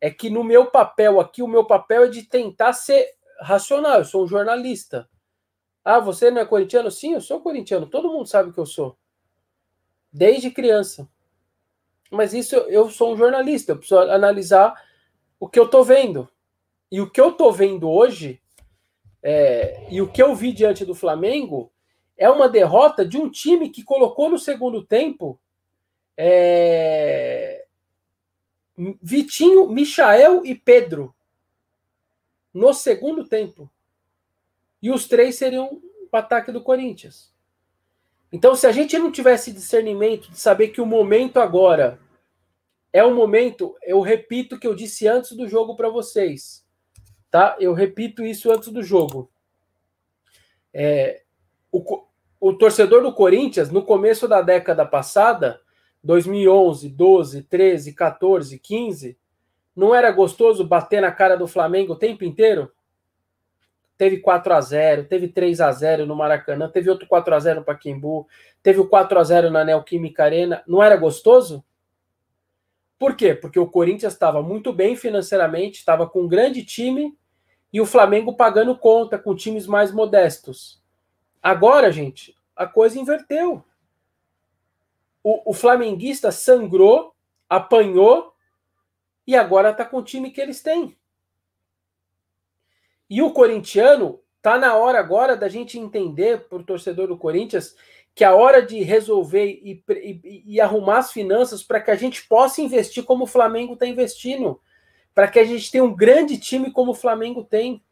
É 0.00 0.10
que 0.10 0.28
no 0.28 0.44
meu 0.44 0.66
papel 0.66 1.20
aqui, 1.20 1.42
o 1.42 1.46
meu 1.48 1.64
papel 1.64 2.04
é 2.04 2.08
de 2.08 2.24
tentar 2.24 2.72
ser 2.72 3.06
racional. 3.40 3.98
Eu 3.98 4.04
sou 4.04 4.24
um 4.24 4.28
jornalista. 4.28 5.08
Ah, 5.84 6.00
você 6.00 6.30
não 6.30 6.40
é 6.40 6.44
corintiano? 6.44 6.90
Sim, 6.90 7.14
eu 7.14 7.20
sou 7.20 7.40
corintiano. 7.40 7.86
Todo 7.86 8.12
mundo 8.12 8.26
sabe 8.26 8.52
que 8.52 8.58
eu 8.58 8.66
sou. 8.66 8.98
Desde 10.12 10.50
criança. 10.50 11.08
Mas 12.10 12.34
isso 12.34 12.56
eu 12.56 12.90
sou 12.90 13.14
um 13.14 13.16
jornalista. 13.16 13.72
Eu 13.72 13.76
preciso 13.76 14.00
analisar 14.00 14.74
o 15.44 15.48
que 15.48 15.60
eu 15.60 15.68
tô 15.68 15.84
vendo. 15.84 16.26
E 16.90 17.02
o 17.02 17.10
que 17.10 17.20
eu 17.20 17.32
tô 17.32 17.52
vendo 17.52 17.90
hoje, 17.90 18.40
é, 19.22 19.86
e 19.90 20.00
o 20.00 20.10
que 20.10 20.22
eu 20.22 20.34
vi 20.34 20.54
diante 20.54 20.86
do 20.86 20.94
Flamengo, 20.94 21.70
é 22.16 22.30
uma 22.30 22.48
derrota 22.48 23.04
de 23.04 23.18
um 23.18 23.28
time 23.28 23.68
que 23.68 23.84
colocou 23.84 24.30
no 24.30 24.38
segundo 24.38 24.82
tempo 24.82 25.38
é, 26.16 27.66
Vitinho, 29.02 29.68
Michael 29.68 30.46
e 30.46 30.54
Pedro. 30.54 31.14
No 32.52 32.72
segundo 32.72 33.28
tempo. 33.28 33.70
E 34.80 34.90
os 34.90 35.06
três 35.06 35.36
seriam 35.36 35.82
o 36.10 36.16
ataque 36.16 36.50
do 36.50 36.62
Corinthians. 36.62 37.30
Então, 38.32 38.56
se 38.56 38.66
a 38.66 38.72
gente 38.72 38.98
não 38.98 39.12
tivesse 39.12 39.52
discernimento 39.52 40.30
de 40.30 40.38
saber 40.38 40.68
que 40.68 40.80
o 40.80 40.86
momento 40.86 41.38
agora 41.38 42.00
é 42.94 43.02
o 43.02 43.12
momento, 43.12 43.74
eu 43.82 44.00
repito 44.00 44.54
o 44.54 44.58
que 44.60 44.68
eu 44.68 44.72
disse 44.72 45.08
antes 45.08 45.32
do 45.32 45.48
jogo 45.48 45.74
para 45.74 45.88
vocês, 45.88 46.64
tá? 47.28 47.56
Eu 47.58 47.72
repito 47.72 48.24
isso 48.24 48.52
antes 48.52 48.68
do 48.68 48.84
jogo. 48.84 49.28
É, 50.72 51.22
o, 51.72 52.04
o 52.40 52.54
torcedor 52.54 53.02
do 53.02 53.12
Corinthians, 53.12 53.68
no 53.68 53.82
começo 53.82 54.28
da 54.28 54.40
década 54.40 54.86
passada, 54.86 55.60
2011, 56.04 56.88
12, 56.88 57.42
13, 57.42 57.92
14, 57.94 58.58
15, 58.60 59.18
Não 59.74 59.92
era 59.92 60.12
gostoso 60.12 60.64
bater 60.64 61.02
na 61.02 61.10
cara 61.10 61.36
do 61.36 61.48
Flamengo 61.48 61.94
o 61.94 61.98
tempo 61.98 62.22
inteiro? 62.22 62.70
Teve 63.98 64.18
4 64.18 64.54
a 64.54 64.60
0 64.60 65.04
teve 65.08 65.26
3 65.26 65.60
a 65.60 65.72
0 65.72 66.06
no 66.06 66.14
Maracanã, 66.14 66.70
teve 66.70 66.88
outro 66.88 67.08
4 67.08 67.34
a 67.34 67.40
0 67.40 67.58
no 67.60 67.66
Paquimbu, 67.66 68.28
teve 68.62 68.78
o 68.78 68.86
4 68.86 69.18
a 69.18 69.24
0 69.24 69.50
na 69.50 69.64
Neoquímica 69.64 70.22
Arena. 70.22 70.62
Não 70.64 70.80
era 70.80 70.96
gostoso? 70.96 71.64
Por 73.04 73.14
quê? 73.16 73.34
Porque 73.34 73.58
o 73.58 73.68
Corinthians 73.68 74.14
estava 74.14 74.42
muito 74.42 74.72
bem 74.72 74.96
financeiramente, 74.96 75.76
estava 75.76 76.08
com 76.08 76.22
um 76.22 76.26
grande 76.26 76.64
time 76.64 77.14
e 77.70 77.78
o 77.78 77.84
Flamengo 77.84 78.34
pagando 78.34 78.74
conta 78.78 79.18
com 79.18 79.36
times 79.36 79.66
mais 79.66 79.92
modestos. 79.92 80.82
Agora, 81.42 81.92
gente, 81.92 82.34
a 82.56 82.66
coisa 82.66 82.98
inverteu. 82.98 83.62
O, 85.22 85.50
o 85.50 85.52
flamenguista 85.52 86.32
sangrou, 86.32 87.14
apanhou 87.46 88.32
e 89.26 89.36
agora 89.36 89.68
está 89.68 89.84
com 89.84 89.98
o 89.98 90.02
time 90.02 90.30
que 90.30 90.40
eles 90.40 90.62
têm. 90.62 90.96
E 93.10 93.20
o 93.20 93.34
corintiano 93.34 94.18
tá 94.40 94.56
na 94.56 94.76
hora 94.76 94.98
agora 94.98 95.36
da 95.36 95.50
gente 95.50 95.78
entender, 95.78 96.48
por 96.48 96.64
torcedor 96.64 97.08
do 97.08 97.18
Corinthians, 97.18 97.76
que 98.14 98.22
a 98.22 98.34
hora 98.34 98.62
de 98.62 98.80
resolver 98.82 99.44
e, 99.44 99.82
e, 99.88 100.42
e 100.46 100.60
arrumar 100.60 100.98
as 100.98 101.12
finanças 101.12 101.62
para 101.62 101.80
que 101.80 101.90
a 101.90 101.96
gente 101.96 102.26
possa 102.28 102.60
investir 102.60 103.02
como 103.02 103.24
o 103.24 103.28
Flamengo 103.28 103.74
está 103.74 103.86
investindo, 103.86 104.60
para 105.12 105.26
que 105.26 105.38
a 105.38 105.44
gente 105.44 105.70
tenha 105.70 105.82
um 105.82 105.94
grande 105.94 106.38
time 106.38 106.70
como 106.70 106.92
o 106.92 106.94
Flamengo 106.94 107.42
tem. 107.42 107.82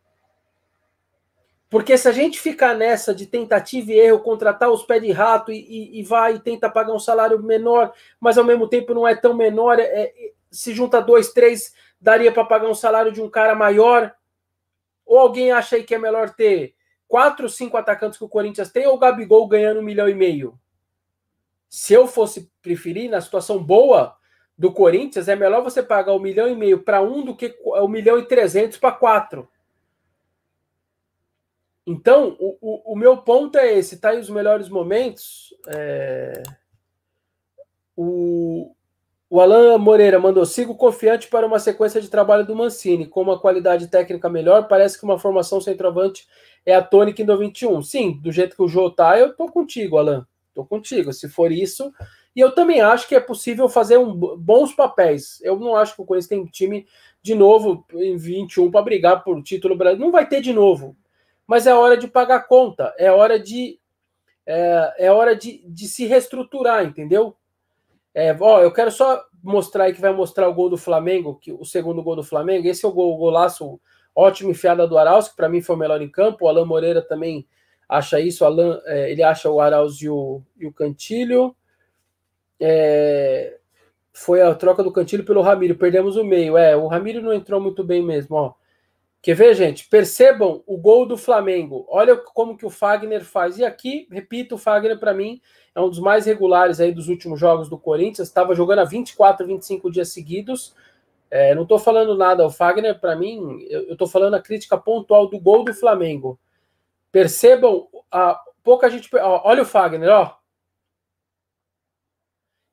Porque 1.68 1.96
se 1.98 2.06
a 2.08 2.12
gente 2.12 2.38
ficar 2.38 2.74
nessa 2.74 3.14
de 3.14 3.26
tentativa 3.26 3.90
e 3.90 3.98
erro, 3.98 4.20
contratar 4.20 4.70
os 4.70 4.84
pés 4.84 5.02
de 5.02 5.10
rato 5.10 5.50
e, 5.50 5.58
e, 5.58 6.00
e, 6.00 6.02
vai 6.04 6.34
e 6.34 6.40
tenta 6.40 6.70
pagar 6.70 6.92
um 6.92 7.00
salário 7.00 7.42
menor, 7.42 7.92
mas 8.20 8.38
ao 8.38 8.44
mesmo 8.44 8.68
tempo 8.68 8.94
não 8.94 9.08
é 9.08 9.16
tão 9.16 9.34
menor, 9.34 9.80
é, 9.80 9.84
é 9.84 10.32
se 10.50 10.72
junta 10.74 11.00
dois, 11.00 11.32
três, 11.32 11.74
daria 11.98 12.30
para 12.30 12.44
pagar 12.44 12.68
um 12.68 12.74
salário 12.74 13.10
de 13.10 13.22
um 13.22 13.30
cara 13.30 13.54
maior. 13.54 14.14
Ou 15.04 15.18
alguém 15.18 15.50
acha 15.50 15.76
aí 15.76 15.82
que 15.82 15.94
é 15.94 15.98
melhor 15.98 16.30
ter 16.30 16.74
quatro, 17.12 17.46
cinco 17.46 17.76
atacantes 17.76 18.16
que 18.16 18.24
o 18.24 18.28
Corinthians 18.28 18.70
tem 18.70 18.86
ou 18.86 18.94
o 18.94 18.98
Gabigol 18.98 19.46
ganhando 19.46 19.80
um 19.80 19.82
milhão 19.82 20.08
e 20.08 20.14
meio? 20.14 20.58
Se 21.68 21.92
eu 21.92 22.06
fosse 22.06 22.50
preferir, 22.62 23.10
na 23.10 23.20
situação 23.20 23.62
boa 23.62 24.16
do 24.56 24.72
Corinthians, 24.72 25.28
é 25.28 25.36
melhor 25.36 25.62
você 25.62 25.82
pagar 25.82 26.14
um 26.14 26.18
milhão 26.18 26.48
e 26.48 26.56
meio 26.56 26.82
para 26.82 27.02
um 27.02 27.22
do 27.22 27.36
que 27.36 27.54
um 27.66 27.86
milhão 27.86 28.18
e 28.18 28.24
trezentos 28.24 28.78
para 28.78 28.94
quatro. 28.94 29.46
Então, 31.86 32.34
o, 32.40 32.56
o, 32.62 32.92
o, 32.94 32.96
meu 32.96 33.18
ponto 33.18 33.58
é 33.58 33.74
esse, 33.74 34.00
tá 34.00 34.08
aí 34.08 34.18
os 34.18 34.30
melhores 34.30 34.70
momentos. 34.70 35.54
É... 35.68 36.42
O, 37.94 38.74
o 39.28 39.38
Alan 39.38 39.76
Moreira 39.76 40.18
mandou: 40.18 40.46
sigo 40.46 40.74
confiante 40.76 41.28
para 41.28 41.46
uma 41.46 41.58
sequência 41.58 42.00
de 42.00 42.08
trabalho 42.08 42.46
do 42.46 42.56
Mancini. 42.56 43.06
Com 43.06 43.20
uma 43.20 43.38
qualidade 43.38 43.88
técnica 43.88 44.30
melhor, 44.30 44.66
parece 44.66 44.98
que 44.98 45.04
uma 45.04 45.18
formação 45.18 45.60
centroavante 45.60 46.26
é 46.64 46.74
a 46.74 46.82
tônica 46.82 47.20
em 47.22 47.26
2021. 47.26 47.82
Sim, 47.82 48.20
do 48.22 48.30
jeito 48.32 48.56
que 48.56 48.62
o 48.62 48.68
Jô 48.68 48.90
tá, 48.90 49.18
eu 49.18 49.34
tô 49.34 49.46
contigo, 49.50 49.98
Alan. 49.98 50.26
Tô 50.54 50.64
contigo. 50.64 51.12
Se 51.12 51.28
for 51.28 51.50
isso. 51.50 51.92
E 52.34 52.40
eu 52.40 52.54
também 52.54 52.80
acho 52.80 53.08
que 53.08 53.14
é 53.14 53.20
possível 53.20 53.68
fazer 53.68 53.98
um, 53.98 54.14
bons 54.14 54.74
papéis. 54.74 55.40
Eu 55.42 55.58
não 55.58 55.76
acho 55.76 55.94
que 55.94 56.02
o 56.02 56.04
Corinthians 56.04 56.28
tem 56.28 56.44
time 56.46 56.86
de 57.22 57.34
novo 57.34 57.84
em 57.92 58.16
21 58.16 58.70
para 58.70 58.82
brigar 58.82 59.22
por 59.22 59.42
título 59.42 59.76
brasileiro. 59.76 60.04
Não 60.04 60.12
vai 60.12 60.26
ter 60.28 60.40
de 60.40 60.52
novo 60.52 60.96
mas 61.46 61.66
é 61.66 61.74
hora 61.74 61.96
de 61.96 62.08
pagar 62.08 62.46
conta, 62.46 62.94
é 62.96 63.10
hora 63.10 63.38
de 63.38 63.78
é, 64.46 64.94
é 65.06 65.12
hora 65.12 65.36
de, 65.36 65.62
de 65.68 65.86
se 65.86 66.06
reestruturar, 66.06 66.84
entendeu? 66.84 67.36
É, 68.14 68.36
ó, 68.40 68.60
eu 68.60 68.72
quero 68.72 68.90
só 68.90 69.22
mostrar 69.42 69.84
aí 69.84 69.94
que 69.94 70.00
vai 70.00 70.14
mostrar 70.14 70.48
o 70.48 70.54
gol 70.54 70.68
do 70.68 70.76
Flamengo, 70.78 71.38
que 71.38 71.52
o 71.52 71.64
segundo 71.64 72.02
gol 72.02 72.16
do 72.16 72.24
Flamengo. 72.24 72.66
Esse 72.66 72.84
é 72.84 72.88
o 72.88 72.92
gol, 72.92 73.14
o 73.14 73.18
golaço 73.18 73.80
ótimo 74.14 74.50
enfiada 74.50 74.86
do 74.86 74.98
Arauz, 74.98 75.28
que 75.28 75.36
para 75.36 75.48
mim 75.48 75.62
foi 75.62 75.76
o 75.76 75.78
melhor 75.78 76.00
em 76.00 76.08
campo. 76.08 76.44
O 76.44 76.48
Alan 76.48 76.64
Moreira 76.64 77.02
também 77.02 77.46
acha 77.88 78.20
isso. 78.20 78.44
Alan, 78.44 78.80
é, 78.84 79.10
ele 79.10 79.22
acha 79.22 79.50
o 79.50 79.60
Arauz 79.60 80.00
e 80.00 80.08
o, 80.08 80.42
e 80.58 80.66
o 80.66 80.72
Cantilho. 80.72 81.54
É, 82.60 83.58
foi 84.12 84.42
a 84.42 84.54
troca 84.54 84.82
do 84.82 84.92
Cantilho 84.92 85.24
pelo 85.24 85.42
Ramiro. 85.42 85.76
Perdemos 85.76 86.16
o 86.16 86.24
meio. 86.24 86.56
É, 86.56 86.76
o 86.76 86.86
Ramiro 86.86 87.22
não 87.22 87.32
entrou 87.32 87.60
muito 87.60 87.82
bem 87.82 88.02
mesmo, 88.02 88.36
ó. 88.36 88.54
Quer 89.22 89.34
ver, 89.34 89.54
gente? 89.54 89.88
Percebam 89.88 90.64
o 90.66 90.76
gol 90.76 91.06
do 91.06 91.16
Flamengo. 91.16 91.86
Olha 91.88 92.16
como 92.16 92.56
que 92.56 92.66
o 92.66 92.70
Fagner 92.70 93.24
faz. 93.24 93.56
E 93.56 93.64
aqui, 93.64 94.08
repito, 94.10 94.56
o 94.56 94.58
Fagner, 94.58 94.98
para 94.98 95.14
mim, 95.14 95.40
é 95.74 95.80
um 95.80 95.88
dos 95.88 96.00
mais 96.00 96.26
regulares 96.26 96.80
aí 96.80 96.92
dos 96.92 97.08
últimos 97.08 97.38
jogos 97.38 97.68
do 97.68 97.78
Corinthians. 97.78 98.26
Estava 98.26 98.52
jogando 98.52 98.80
há 98.80 98.84
24, 98.84 99.46
25 99.46 99.92
dias 99.92 100.08
seguidos. 100.08 100.74
É, 101.34 101.54
não 101.54 101.62
estou 101.62 101.78
falando 101.78 102.14
nada. 102.14 102.44
O 102.44 102.50
Fagner, 102.50 103.00
para 103.00 103.16
mim, 103.16 103.64
eu 103.70 103.94
estou 103.94 104.06
falando 104.06 104.34
a 104.34 104.42
crítica 104.42 104.76
pontual 104.76 105.28
do 105.28 105.40
gol 105.40 105.64
do 105.64 105.72
Flamengo. 105.72 106.38
Percebam, 107.10 107.88
a, 108.10 108.38
pouca 108.62 108.90
gente. 108.90 109.08
Ó, 109.16 109.42
olha 109.44 109.62
o 109.62 109.66
Fagner, 109.66 110.10
ó. 110.10 110.36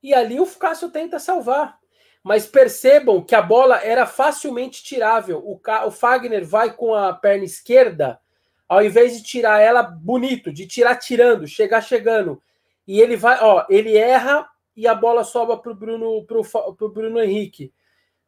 E 0.04 0.14
ali 0.14 0.40
o 0.40 0.46
Cássio 0.46 0.90
tenta 0.90 1.20
salvar 1.20 1.80
mas 2.24 2.46
percebam 2.46 3.24
que 3.24 3.34
a 3.34 3.42
bola 3.42 3.82
era 3.84 4.06
facilmente 4.06 4.84
tirável. 4.84 5.40
O, 5.40 5.60
o 5.88 5.92
Fagner 5.92 6.46
vai 6.46 6.74
com 6.74 6.94
a 6.94 7.14
perna 7.14 7.46
esquerda, 7.46 8.20
ao 8.68 8.84
invés 8.84 9.18
de 9.18 9.24
tirar 9.24 9.60
ela 9.62 9.82
bonito, 9.82 10.52
de 10.52 10.68
tirar 10.68 10.96
tirando, 10.98 11.48
chegar 11.48 11.82
chegando. 11.82 12.42
E 12.88 13.00
ele 13.00 13.16
vai, 13.16 13.40
ó, 13.42 13.66
ele 13.70 13.96
erra 13.96 14.48
e 14.76 14.88
a 14.88 14.94
bola 14.94 15.24
sobra 15.24 15.56
o 15.56 15.76
Bruno, 15.76 16.24
pro, 16.26 16.44
pro 16.76 16.90
Bruno 16.90 17.22
Henrique. 17.22 17.74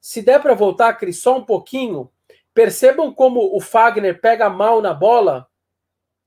Se 0.01 0.24
der 0.24 0.41
para 0.41 0.55
voltar, 0.55 0.96
Cris, 0.96 1.22
só 1.22 1.38
um 1.38 1.46
pouquinho, 1.46 2.12
percebam 2.55 3.13
como 3.13 3.55
o 3.55 3.62
Fagner 3.62 4.20
pega 4.20 4.50
mal 4.50 4.81
na 4.81 4.96
bola. 4.96 5.48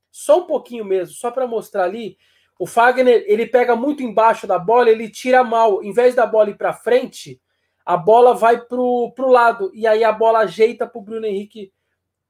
Só 0.09 0.39
um 0.39 0.47
pouquinho 0.47 0.85
mesmo, 0.85 1.13
só 1.13 1.29
para 1.29 1.45
mostrar 1.45 1.83
ali. 1.83 2.17
O 2.57 2.65
Fagner, 2.65 3.25
ele 3.27 3.45
pega 3.45 3.75
muito 3.75 4.01
embaixo 4.01 4.47
da 4.47 4.57
bola, 4.57 4.89
ele 4.89 5.09
tira 5.09 5.43
mal. 5.43 5.83
Em 5.83 5.91
vez 5.91 6.15
da 6.15 6.25
bola 6.25 6.49
ir 6.49 6.57
para 6.57 6.71
frente, 6.71 7.41
a 7.85 7.97
bola 7.97 8.33
vai 8.33 8.61
pro, 8.65 9.11
pro 9.13 9.27
lado 9.29 9.69
e 9.73 9.85
aí 9.85 10.05
a 10.05 10.11
bola 10.13 10.39
ajeita 10.39 10.87
pro 10.87 11.01
Bruno 11.01 11.25
Henrique. 11.25 11.73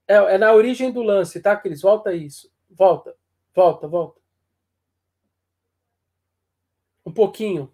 É, 0.08 0.16
é 0.16 0.38
na 0.40 0.52
origem 0.52 0.92
do 0.92 1.04
lance, 1.04 1.40
tá, 1.40 1.56
Cris? 1.56 1.82
Volta 1.82 2.12
isso. 2.12 2.52
Volta, 2.72 3.16
volta, 3.54 3.88
volta. 3.88 4.20
Um 7.06 7.12
pouquinho. 7.14 7.72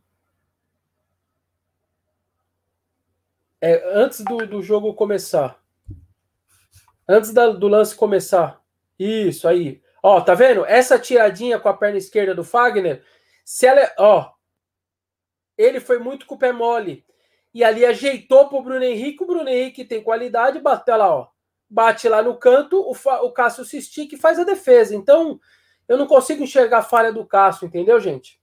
É, 3.62 3.82
antes 3.94 4.22
do, 4.22 4.46
do 4.48 4.62
jogo 4.62 4.94
começar. 4.96 5.62
Antes 7.08 7.32
da, 7.32 7.50
do 7.50 7.68
lance 7.68 7.96
começar. 7.96 8.62
Isso 8.98 9.48
aí. 9.48 9.82
Ó, 10.02 10.20
tá 10.20 10.34
vendo? 10.34 10.66
Essa 10.66 10.98
tiradinha 10.98 11.60
com 11.60 11.70
a 11.70 11.78
perna 11.78 11.98
esquerda 11.98 12.34
do 12.34 12.44
Fagner, 12.44 13.04
se 13.46 13.68
ela, 13.68 13.82
é, 13.82 13.96
ó, 14.00 14.32
ele 15.58 15.80
foi 15.80 16.00
muito 16.00 16.26
com 16.26 16.36
o 16.36 16.40
pé 16.40 16.52
mole 16.52 17.06
e 17.54 17.64
ali 17.64 17.86
ajeitou 17.86 18.48
para 18.48 18.58
o 18.58 18.64
Bruno 18.64 18.84
Henrique. 18.84 19.24
O 19.24 19.28
Bruno 19.28 19.50
Henrique 19.50 19.86
tem 19.86 20.02
qualidade, 20.02 20.60
bateu 20.60 20.98
lá, 20.98 21.16
ó. 21.16 21.28
Bate 21.70 22.10
lá 22.10 22.22
no 22.22 22.38
canto, 22.38 22.82
o, 22.82 22.92
o 22.92 23.32
Cássio 23.32 23.64
se 23.64 23.78
estica 23.78 24.16
e 24.16 24.20
faz 24.20 24.38
a 24.40 24.44
defesa. 24.44 24.96
Então, 24.96 25.40
eu 25.88 25.98
não 25.98 26.08
consigo 26.08 26.44
enxergar 26.44 26.80
a 26.80 26.84
falha 26.84 27.14
do 27.14 27.26
Cássio, 27.26 27.66
entendeu, 27.66 28.00
gente? 28.00 28.42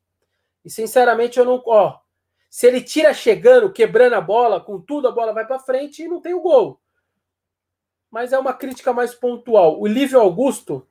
E 0.64 0.70
sinceramente, 0.70 1.38
eu 1.38 1.44
não. 1.44 1.62
Ó, 1.66 1.98
se 2.48 2.66
ele 2.66 2.80
tira 2.80 3.12
chegando, 3.12 3.72
quebrando 3.72 4.14
a 4.14 4.20
bola, 4.20 4.60
com 4.60 4.80
tudo, 4.80 5.08
a 5.08 5.12
bola 5.12 5.32
vai 5.32 5.46
para 5.46 5.58
frente 5.58 6.02
e 6.02 6.08
não 6.08 6.20
tem 6.20 6.34
o 6.34 6.40
gol. 6.40 6.80
Mas 8.10 8.32
é 8.32 8.38
uma 8.38 8.54
crítica 8.54 8.92
mais 8.92 9.14
pontual. 9.14 9.80
O 9.80 9.86
Lívio 9.86 10.18
Augusto 10.20 10.86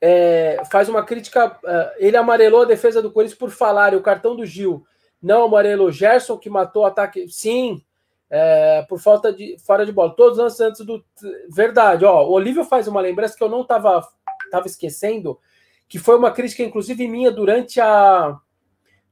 é, 0.00 0.62
faz 0.70 0.88
uma 0.88 1.04
crítica. 1.04 1.58
Uh, 1.62 1.92
ele 1.98 2.16
amarelou 2.16 2.62
a 2.62 2.66
defesa 2.66 3.02
do 3.02 3.10
Corinthians 3.10 3.38
por 3.38 3.50
falar, 3.50 3.92
e 3.92 3.96
o 3.96 4.02
cartão 4.02 4.34
do 4.34 4.46
Gil 4.46 4.86
não 5.22 5.44
amarelo 5.44 5.90
Gerson, 5.90 6.38
que 6.38 6.48
matou 6.48 6.82
o 6.82 6.86
ataque. 6.86 7.28
Sim, 7.28 7.82
é, 8.30 8.82
por 8.88 8.98
falta 8.98 9.32
de 9.32 9.56
fora 9.58 9.84
de 9.84 9.92
bola. 9.92 10.14
Todos 10.14 10.38
os 10.38 10.60
antes 10.60 10.84
do. 10.84 11.04
Verdade, 11.48 12.04
ó. 12.04 12.26
O 12.26 12.32
Olívio 12.32 12.64
faz 12.64 12.88
uma 12.88 13.00
lembrança 13.00 13.36
que 13.36 13.42
eu 13.42 13.48
não 13.48 13.62
estava 13.62 14.06
tava 14.50 14.66
esquecendo, 14.66 15.38
que 15.88 15.98
foi 15.98 16.16
uma 16.16 16.30
crítica, 16.30 16.62
inclusive, 16.62 17.08
minha 17.08 17.30
durante 17.30 17.80
a. 17.80 18.38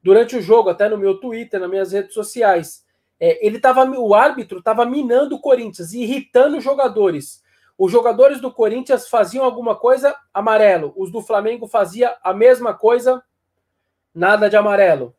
Durante 0.05 0.37
o 0.37 0.43
jogo, 0.43 0.69
até 0.69 0.87
no 0.87 0.99
meu 0.99 1.19
Twitter, 1.19 1.59
nas 1.59 1.71
minhas 1.71 1.93
redes 1.93 2.13
sociais. 2.13 2.85
É, 3.19 3.45
ele 3.45 3.59
tava, 3.59 3.85
o 3.99 4.15
árbitro 4.15 4.59
estava 4.59 4.85
minando 4.85 5.37
o 5.37 5.41
Corinthians, 5.41 5.95
irritando 5.95 6.59
os 6.59 6.63
jogadores. 6.63 7.43
Os 7.79 7.91
jogadores 7.91 8.39
do 8.39 8.53
Corinthians 8.53 9.09
faziam 9.09 9.43
alguma 9.43 9.75
coisa 9.75 10.15
amarelo, 10.33 10.93
os 10.95 11.11
do 11.11 11.23
Flamengo 11.23 11.67
fazia 11.67 12.15
a 12.23 12.35
mesma 12.35 12.75
coisa, 12.75 13.25
nada 14.15 14.51
de 14.51 14.57
amarelo. 14.57 15.17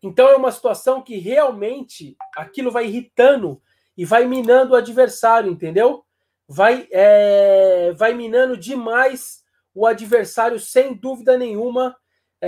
Então 0.00 0.28
é 0.28 0.36
uma 0.36 0.52
situação 0.52 1.02
que 1.02 1.18
realmente 1.18 2.16
aquilo 2.36 2.70
vai 2.70 2.86
irritando 2.86 3.60
e 3.96 4.04
vai 4.04 4.26
minando 4.26 4.74
o 4.74 4.76
adversário, 4.76 5.50
entendeu? 5.50 6.04
Vai, 6.46 6.86
é, 6.92 7.92
vai 7.96 8.14
minando 8.14 8.56
demais 8.56 9.44
o 9.74 9.84
adversário, 9.84 10.60
sem 10.60 10.94
dúvida 10.94 11.36
nenhuma. 11.36 11.96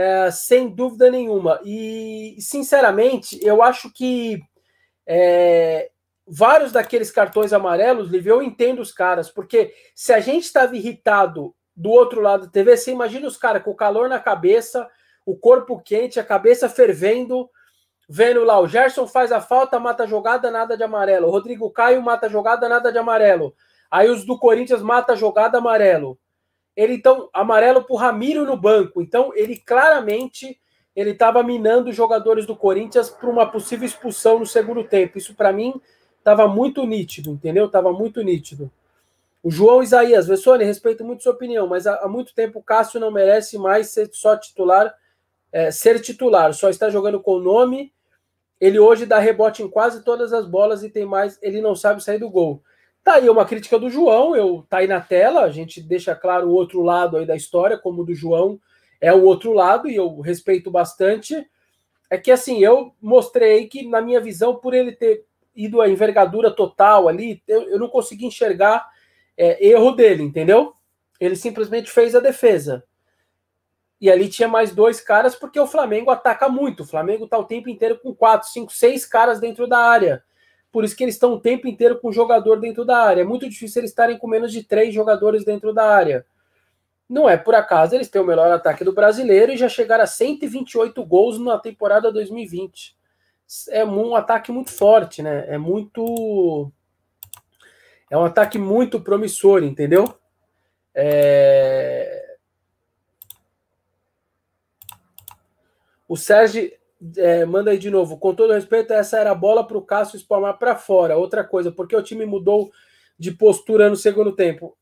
É, 0.01 0.31
sem 0.31 0.69
dúvida 0.69 1.11
nenhuma. 1.11 1.61
E, 1.65 2.37
sinceramente, 2.41 3.39
eu 3.43 3.63
acho 3.63 3.93
que 3.93 4.41
É, 5.11 5.91
vários 6.27 6.71
daqueles 6.73 7.11
cartões 7.11 7.53
amarelos, 7.55 8.11
Livre, 8.11 8.31
eu 8.31 8.43
entendo 8.43 8.81
os 8.83 8.93
caras, 8.93 9.31
porque 9.31 9.73
se 9.95 10.13
a 10.13 10.21
gente 10.21 10.45
estava 10.45 10.77
irritado 10.77 11.55
do 11.75 11.91
outro 11.91 12.21
lado 12.21 12.45
da 12.47 12.53
TV, 12.53 12.77
você 12.77 12.91
imagina 12.93 13.27
os 13.27 13.39
caras 13.39 13.63
com 13.63 13.71
o 13.71 13.77
calor 13.77 14.09
na 14.09 14.21
cabeça, 14.21 14.87
o 15.25 15.35
corpo 15.37 15.81
quente, 15.83 16.21
a 16.21 16.25
cabeça 16.25 16.69
fervendo, 16.69 17.49
vendo 18.09 18.45
lá, 18.45 18.61
o 18.61 18.69
Gerson 18.69 19.07
faz 19.07 19.33
a 19.33 19.41
falta, 19.41 19.81
mata 19.81 20.03
a 20.05 20.07
jogada, 20.07 20.51
nada 20.51 20.77
de 20.77 20.83
amarelo. 20.83 21.29
O 21.29 21.31
Rodrigo 21.31 21.71
Caio 21.71 22.03
mata 22.03 22.27
a 22.27 22.31
jogada, 22.31 22.69
nada 22.69 22.93
de 22.93 22.99
amarelo. 22.99 23.55
Aí 23.91 24.11
os 24.11 24.25
do 24.27 24.39
Corinthians 24.39 24.83
mata 24.83 25.15
a 25.15 25.17
jogada, 25.17 25.59
amarelo. 25.59 26.19
Ele 26.79 26.95
então, 26.95 27.29
amarelo 27.35 27.83
pro 27.83 27.97
Ramiro 27.97 28.47
no 28.47 28.57
banco. 28.57 29.03
Então, 29.03 29.33
ele 29.35 29.57
claramente 29.57 30.59
ele 30.95 31.11
estava 31.11 31.43
minando 31.43 31.91
os 31.91 31.97
jogadores 31.97 32.47
do 32.47 32.57
Corinthians 32.57 33.11
para 33.11 33.29
uma 33.29 33.47
possível 33.47 33.87
expulsão 33.87 34.39
no 34.39 34.47
segundo 34.47 34.83
tempo. 34.85 35.19
Isso 35.19 35.35
para 35.35 35.53
mim 35.53 35.81
Tava 36.29 36.47
muito 36.47 36.85
nítido, 36.85 37.31
entendeu? 37.31 37.71
Tava 37.71 37.91
muito 37.91 38.21
nítido. 38.21 38.71
O 39.43 39.51
João 39.51 39.83
Isaías, 39.83 40.27
Vessone, 40.27 40.63
respeito 40.63 41.03
muito 41.03 41.23
sua 41.23 41.33
opinião, 41.33 41.67
mas 41.67 41.87
há, 41.87 41.95
há 42.03 42.07
muito 42.07 42.35
tempo 42.35 42.59
o 42.59 42.63
Cássio 42.63 43.01
não 43.01 43.11
merece 43.11 43.57
mais 43.57 43.89
ser 43.89 44.11
só 44.13 44.37
titular, 44.37 44.95
é, 45.51 45.71
ser 45.71 45.99
titular, 46.01 46.53
só 46.53 46.69
está 46.69 46.91
jogando 46.91 47.19
com 47.19 47.37
o 47.37 47.41
nome. 47.41 47.95
Ele 48.61 48.79
hoje 48.79 49.07
dá 49.07 49.19
rebote 49.19 49.63
em 49.63 49.71
quase 49.71 50.05
todas 50.05 50.35
as 50.35 50.45
bolas 50.45 50.83
e 50.83 50.91
tem 50.91 51.07
mais, 51.07 51.39
ele 51.41 51.63
não 51.63 51.75
sabe 51.75 52.03
sair 52.03 52.19
do 52.19 52.29
gol. 52.29 52.63
Tá 53.05 53.15
aí 53.15 53.31
uma 53.31 53.47
crítica 53.47 53.79
do 53.79 53.89
João, 53.89 54.37
eu 54.37 54.67
tá 54.69 54.79
aí 54.79 54.87
na 54.87 55.01
tela, 55.01 55.43
a 55.43 55.51
gente 55.51 55.81
deixa 55.81 56.15
claro 56.15 56.49
o 56.49 56.53
outro 56.53 56.83
lado 56.83 57.17
aí 57.17 57.25
da 57.25 57.37
história, 57.37 57.79
como 57.79 58.03
o 58.03 58.05
do 58.05 58.15
João 58.15 58.61
é 59.01 59.13
o 59.13 59.25
outro 59.25 59.53
lado, 59.53 59.89
e 59.89 59.97
eu 59.97 60.21
respeito 60.21 60.71
bastante. 60.71 61.47
É 62.11 62.19
que 62.19 62.31
assim, 62.31 62.59
eu 62.63 62.95
mostrei 63.01 63.67
que, 63.67 63.87
na 63.89 64.01
minha 64.01 64.21
visão, 64.21 64.57
por 64.57 64.75
ele 64.75 64.93
ter 64.93 65.25
ido 65.55 65.81
a 65.81 65.89
envergadura 65.89 66.51
total 66.51 67.09
ali, 67.09 67.43
eu, 67.47 67.69
eu 67.71 67.79
não 67.79 67.89
consegui 67.89 68.27
enxergar 68.27 68.87
é, 69.37 69.67
erro 69.67 69.93
dele, 69.93 70.23
entendeu? 70.23 70.73
Ele 71.21 71.37
simplesmente 71.37 71.91
fez 71.91 72.15
a 72.15 72.21
defesa. 72.21 72.85
E 74.01 74.11
ali 74.11 74.29
tinha 74.29 74.47
mais 74.47 74.73
dois 74.73 75.01
caras, 75.01 75.35
porque 75.35 75.59
o 75.59 75.67
Flamengo 75.67 76.11
ataca 76.11 76.49
muito. 76.49 76.83
O 76.83 76.87
Flamengo 76.87 77.25
está 77.25 77.37
o 77.37 77.45
tempo 77.45 77.69
inteiro 77.69 77.99
com 77.99 78.15
quatro, 78.15 78.49
cinco, 78.49 78.73
seis 78.73 79.05
caras 79.05 79.41
dentro 79.41 79.67
da 79.67 79.79
área. 79.79 80.23
Por 80.71 80.85
isso 80.85 80.97
que 80.97 81.03
eles 81.03 81.15
estão 81.15 81.33
o 81.33 81.41
tempo 81.41 81.67
inteiro 81.67 81.99
com 81.99 82.09
um 82.09 82.13
jogador 82.13 82.61
dentro 82.61 82.85
da 82.85 82.99
área. 82.99 83.23
É 83.23 83.25
muito 83.25 83.49
difícil 83.49 83.81
eles 83.81 83.91
estarem 83.91 84.19
com 84.19 84.27
menos 84.29 84.53
de 84.53 84.63
três 84.63 84.95
jogadores 84.95 85.45
dentro 85.45 85.73
da 85.73 85.89
área. 85.89 86.27
Não 87.09 87.29
é 87.29 87.37
por 87.37 87.55
acaso 87.55 87.95
eles 87.95 88.09
têm 88.09 88.21
o 88.21 88.27
melhor 88.27 88.51
ataque 88.51 88.85
do 88.85 88.93
brasileiro 88.93 89.53
e 89.53 89.57
já 89.57 89.69
chegaram 89.69 90.05
a 90.05 90.07
128 90.07 91.05
gols 91.07 91.39
na 91.39 91.59
temporada 91.59 92.13
2020 92.13 92.99
é 93.71 93.85
um 93.85 94.15
ataque 94.15 94.53
muito 94.53 94.71
forte, 94.71 95.23
né? 95.23 95.45
É 95.49 95.57
muito. 95.57 96.71
É 98.11 98.17
um 98.17 98.25
ataque 98.25 98.59
muito 98.59 99.01
promissor, 99.01 99.63
entendeu? 99.63 100.19
É... 100.95 102.37
O 106.07 106.17
Sérgio 106.17 106.71
é, 107.17 107.45
manda 107.45 107.71
aí 107.71 107.79
de 107.79 107.91
novo. 107.91 108.19
Com 108.19 108.35
todo 108.35 108.53
respeito, 108.53 108.93
essa 108.93 109.19
era 109.19 109.31
a 109.31 109.35
bola 109.35 109.67
para 109.67 109.79
o 109.79 109.83
Cássio 109.83 110.17
espalmar 110.17 110.59
para 110.59 110.77
fora. 110.77 111.17
Outra 111.17 111.45
coisa, 111.45 111.71
porque 111.71 111.95
o 111.95 112.03
time 112.03 112.27
mudou 112.27 112.71
de 113.19 113.31
postura 113.33 113.89
no 113.89 113.97
segundo 113.97 114.33
tempo. 114.33 114.77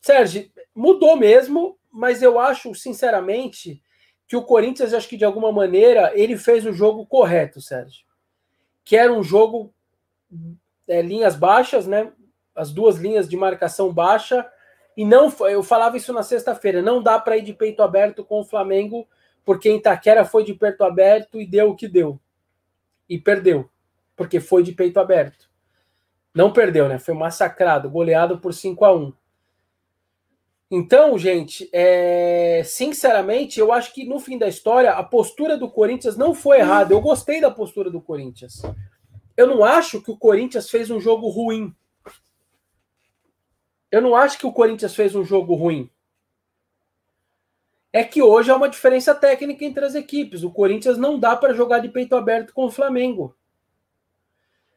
Sérgio, 0.00 0.50
mudou 0.74 1.16
mesmo, 1.16 1.78
mas 1.90 2.22
eu 2.22 2.38
acho, 2.38 2.74
sinceramente, 2.74 3.82
que 4.28 4.36
o 4.36 4.42
Corinthians, 4.42 4.94
acho 4.94 5.08
que 5.08 5.16
de 5.16 5.24
alguma 5.24 5.52
maneira, 5.52 6.12
ele 6.14 6.36
fez 6.36 6.64
o 6.66 6.72
jogo 6.72 7.06
correto, 7.06 7.60
Sérgio. 7.60 8.04
Que 8.84 8.96
era 8.96 9.12
um 9.12 9.22
jogo 9.22 9.72
é, 10.86 11.02
linhas 11.02 11.36
baixas, 11.36 11.86
né? 11.86 12.12
As 12.54 12.72
duas 12.72 12.96
linhas 12.96 13.28
de 13.28 13.36
marcação 13.36 13.92
baixa. 13.92 14.48
E 14.96 15.04
não, 15.04 15.32
eu 15.48 15.62
falava 15.62 15.96
isso 15.96 16.12
na 16.12 16.22
sexta-feira, 16.22 16.80
não 16.80 17.02
dá 17.02 17.18
para 17.18 17.36
ir 17.36 17.42
de 17.42 17.52
peito 17.52 17.82
aberto 17.82 18.24
com 18.24 18.40
o 18.40 18.44
Flamengo, 18.44 19.06
porque 19.46 19.74
Itaquera 19.74 20.26
foi 20.26 20.44
de 20.44 20.52
peito 20.52 20.84
aberto 20.84 21.40
e 21.40 21.46
deu 21.46 21.70
o 21.70 21.74
que 21.74 21.88
deu. 21.88 22.20
E 23.08 23.18
perdeu, 23.18 23.70
porque 24.14 24.40
foi 24.40 24.62
de 24.62 24.72
peito 24.72 25.00
aberto. 25.00 25.48
Não 26.34 26.52
perdeu, 26.52 26.86
né? 26.86 26.98
Foi 26.98 27.14
massacrado, 27.14 27.88
goleado 27.88 28.38
por 28.38 28.52
5 28.52 28.84
a 28.84 28.94
1 28.94 29.12
então, 30.70 31.16
gente, 31.16 31.68
é... 31.72 32.62
sinceramente, 32.64 33.60
eu 33.60 33.72
acho 33.72 33.94
que 33.94 34.04
no 34.04 34.18
fim 34.18 34.36
da 34.36 34.48
história 34.48 34.90
a 34.90 35.02
postura 35.02 35.56
do 35.56 35.70
Corinthians 35.70 36.16
não 36.16 36.34
foi 36.34 36.58
errada. 36.58 36.92
Eu 36.92 37.00
gostei 37.00 37.40
da 37.40 37.50
postura 37.50 37.88
do 37.88 38.00
Corinthians. 38.00 38.62
Eu 39.36 39.46
não 39.46 39.62
acho 39.62 40.00
que 40.02 40.10
o 40.10 40.16
Corinthians 40.16 40.68
fez 40.68 40.90
um 40.90 40.98
jogo 40.98 41.28
ruim. 41.28 41.72
Eu 43.92 44.02
não 44.02 44.16
acho 44.16 44.38
que 44.38 44.46
o 44.46 44.52
Corinthians 44.52 44.94
fez 44.94 45.14
um 45.14 45.24
jogo 45.24 45.54
ruim. 45.54 45.88
É 47.96 48.04
que 48.04 48.20
hoje 48.20 48.50
há 48.50 48.56
uma 48.56 48.68
diferença 48.68 49.14
técnica 49.14 49.64
entre 49.64 49.82
as 49.82 49.94
equipes. 49.94 50.42
O 50.42 50.50
Corinthians 50.50 50.98
não 50.98 51.18
dá 51.18 51.34
para 51.34 51.54
jogar 51.54 51.78
de 51.78 51.88
peito 51.88 52.14
aberto 52.14 52.52
com 52.52 52.66
o 52.66 52.70
Flamengo. 52.70 53.34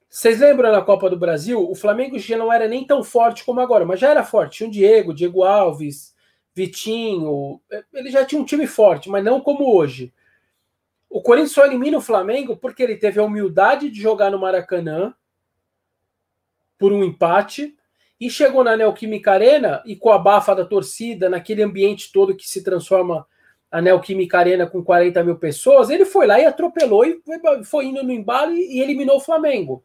Vocês 0.09 0.39
lembram 0.39 0.71
na 0.71 0.81
Copa 0.81 1.09
do 1.09 1.19
Brasil? 1.19 1.69
O 1.69 1.75
Flamengo 1.75 2.17
já 2.17 2.37
não 2.37 2.51
era 2.51 2.65
nem 2.65 2.87
tão 2.87 3.03
forte 3.03 3.43
como 3.43 3.59
agora, 3.59 3.85
mas 3.85 3.99
já 3.99 4.09
era 4.09 4.23
forte. 4.23 4.59
Tinha 4.59 4.69
o 4.69 4.71
Diego, 4.71 5.13
Diego 5.13 5.43
Alves, 5.43 6.15
Vitinho. 6.55 7.59
Ele 7.93 8.09
já 8.09 8.23
tinha 8.23 8.41
um 8.41 8.45
time 8.45 8.65
forte, 8.65 9.09
mas 9.09 9.21
não 9.21 9.41
como 9.41 9.75
hoje. 9.75 10.13
O 11.09 11.21
Corinthians 11.21 11.51
só 11.51 11.65
elimina 11.65 11.97
o 11.97 12.01
Flamengo 12.01 12.55
porque 12.55 12.81
ele 12.81 12.95
teve 12.95 13.19
a 13.19 13.23
humildade 13.25 13.91
de 13.91 14.01
jogar 14.01 14.31
no 14.31 14.39
Maracanã 14.39 15.13
por 16.77 16.93
um 16.93 17.03
empate 17.03 17.77
e 18.19 18.29
chegou 18.29 18.63
na 18.63 18.75
Neoquímica 18.75 19.31
Arena 19.31 19.81
e 19.85 19.95
com 19.95 20.11
a 20.11 20.17
bafa 20.17 20.53
da 20.53 20.65
torcida, 20.65 21.29
naquele 21.29 21.63
ambiente 21.63 22.11
todo 22.11 22.35
que 22.35 22.49
se 22.49 22.63
transforma 22.63 23.25
a 23.71 23.81
Neoquímica 23.81 24.37
Arena 24.39 24.67
com 24.67 24.83
40 24.83 25.23
mil 25.23 25.37
pessoas, 25.37 25.89
ele 25.89 26.03
foi 26.03 26.25
lá 26.27 26.39
e 26.39 26.45
atropelou 26.45 27.05
e 27.05 27.21
foi, 27.63 27.85
indo 27.85 28.03
no 28.03 28.11
embalo 28.11 28.51
e, 28.53 28.77
e 28.77 28.81
eliminou 28.81 29.17
o 29.17 29.21
Flamengo. 29.21 29.83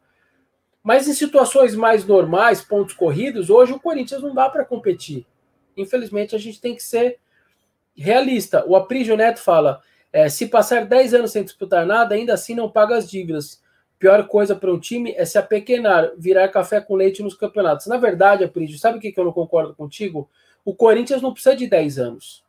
Mas 0.83 1.07
em 1.07 1.13
situações 1.13 1.75
mais 1.75 2.05
normais, 2.05 2.61
pontos 2.61 2.93
corridos, 2.93 3.49
hoje 3.49 3.73
o 3.73 3.79
Corinthians 3.79 4.21
não 4.21 4.33
dá 4.33 4.49
para 4.49 4.65
competir. 4.65 5.25
Infelizmente, 5.77 6.35
a 6.35 6.39
gente 6.39 6.59
tem 6.59 6.75
que 6.75 6.83
ser 6.83 7.19
realista. 7.95 8.63
O 8.67 8.75
Aprígio 8.75 9.15
Neto 9.15 9.39
fala: 9.39 9.81
é, 10.11 10.29
se 10.29 10.47
passar 10.47 10.85
10 10.85 11.13
anos 11.13 11.31
sem 11.31 11.43
disputar 11.43 11.85
nada, 11.85 12.15
ainda 12.15 12.33
assim 12.33 12.53
não 12.53 12.69
paga 12.69 12.97
as 12.97 13.09
dívidas. 13.09 13.63
Pior 13.97 14.27
coisa 14.27 14.55
para 14.55 14.73
um 14.73 14.79
time 14.79 15.13
é 15.15 15.25
se 15.25 15.37
apequenar, 15.37 16.11
virar 16.17 16.49
café 16.49 16.81
com 16.81 16.95
leite 16.95 17.23
nos 17.23 17.33
campeonatos. 17.33 17.87
Na 17.87 17.97
verdade, 17.97 18.43
Aprígio, 18.43 18.77
sabe 18.77 18.97
o 18.97 19.01
que, 19.01 19.13
eu 19.15 19.23
não 19.23 19.31
concordo 19.31 19.73
contigo? 19.73 20.29
O 20.63 20.75
Corinthians 20.75 21.21
não 21.21 21.31
precisa 21.31 21.55
de 21.55 21.67
10 21.67 21.99
anos. 21.99 22.43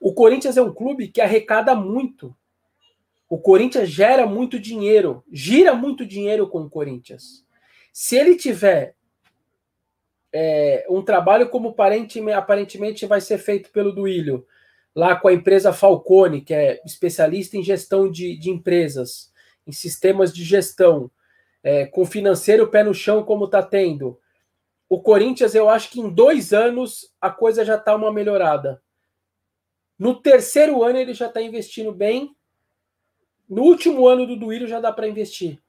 O 0.00 0.12
Corinthians 0.12 0.56
é 0.56 0.62
um 0.62 0.72
clube 0.72 1.08
que 1.08 1.20
arrecada 1.20 1.74
muito. 1.74 2.36
O 3.28 3.38
Corinthians 3.38 3.88
gera 3.88 4.26
muito 4.26 4.58
dinheiro, 4.60 5.24
gira 5.32 5.74
muito 5.74 6.04
dinheiro 6.04 6.46
com 6.48 6.60
o 6.60 6.70
Corinthians. 6.70 7.44
Se 7.92 8.16
ele 8.16 8.36
tiver 8.36 8.94
é, 10.32 10.84
um 10.90 11.00
trabalho 11.00 11.48
como 11.48 11.74
aparentemente 12.34 13.06
vai 13.06 13.20
ser 13.20 13.38
feito 13.38 13.70
pelo 13.70 13.92
Duílio, 13.92 14.46
lá 14.94 15.16
com 15.16 15.28
a 15.28 15.32
empresa 15.32 15.72
Falcone, 15.72 16.40
que 16.42 16.52
é 16.52 16.80
especialista 16.84 17.56
em 17.56 17.62
gestão 17.62 18.10
de, 18.10 18.36
de 18.36 18.50
empresas, 18.50 19.32
em 19.66 19.72
sistemas 19.72 20.32
de 20.32 20.44
gestão, 20.44 21.10
é, 21.62 21.86
com 21.86 22.04
financeiro 22.04 22.68
pé 22.68 22.82
no 22.82 22.94
chão, 22.94 23.24
como 23.24 23.46
está 23.46 23.62
tendo. 23.62 24.18
O 24.88 25.00
Corinthians, 25.00 25.54
eu 25.54 25.68
acho 25.68 25.90
que 25.90 26.00
em 26.00 26.10
dois 26.10 26.52
anos 26.52 27.12
a 27.20 27.30
coisa 27.30 27.64
já 27.64 27.76
está 27.76 27.96
uma 27.96 28.12
melhorada. 28.12 28.82
No 29.98 30.20
terceiro 30.20 30.82
ano 30.82 30.98
ele 30.98 31.14
já 31.14 31.26
está 31.26 31.40
investindo 31.40 31.92
bem 31.92 32.34
no 33.48 33.62
último 33.62 34.08
ano 34.08 34.26
do 34.26 34.36
Duílio 34.36 34.66
já 34.66 34.80
dá 34.80 34.92
para 34.92 35.08
investir. 35.08 35.60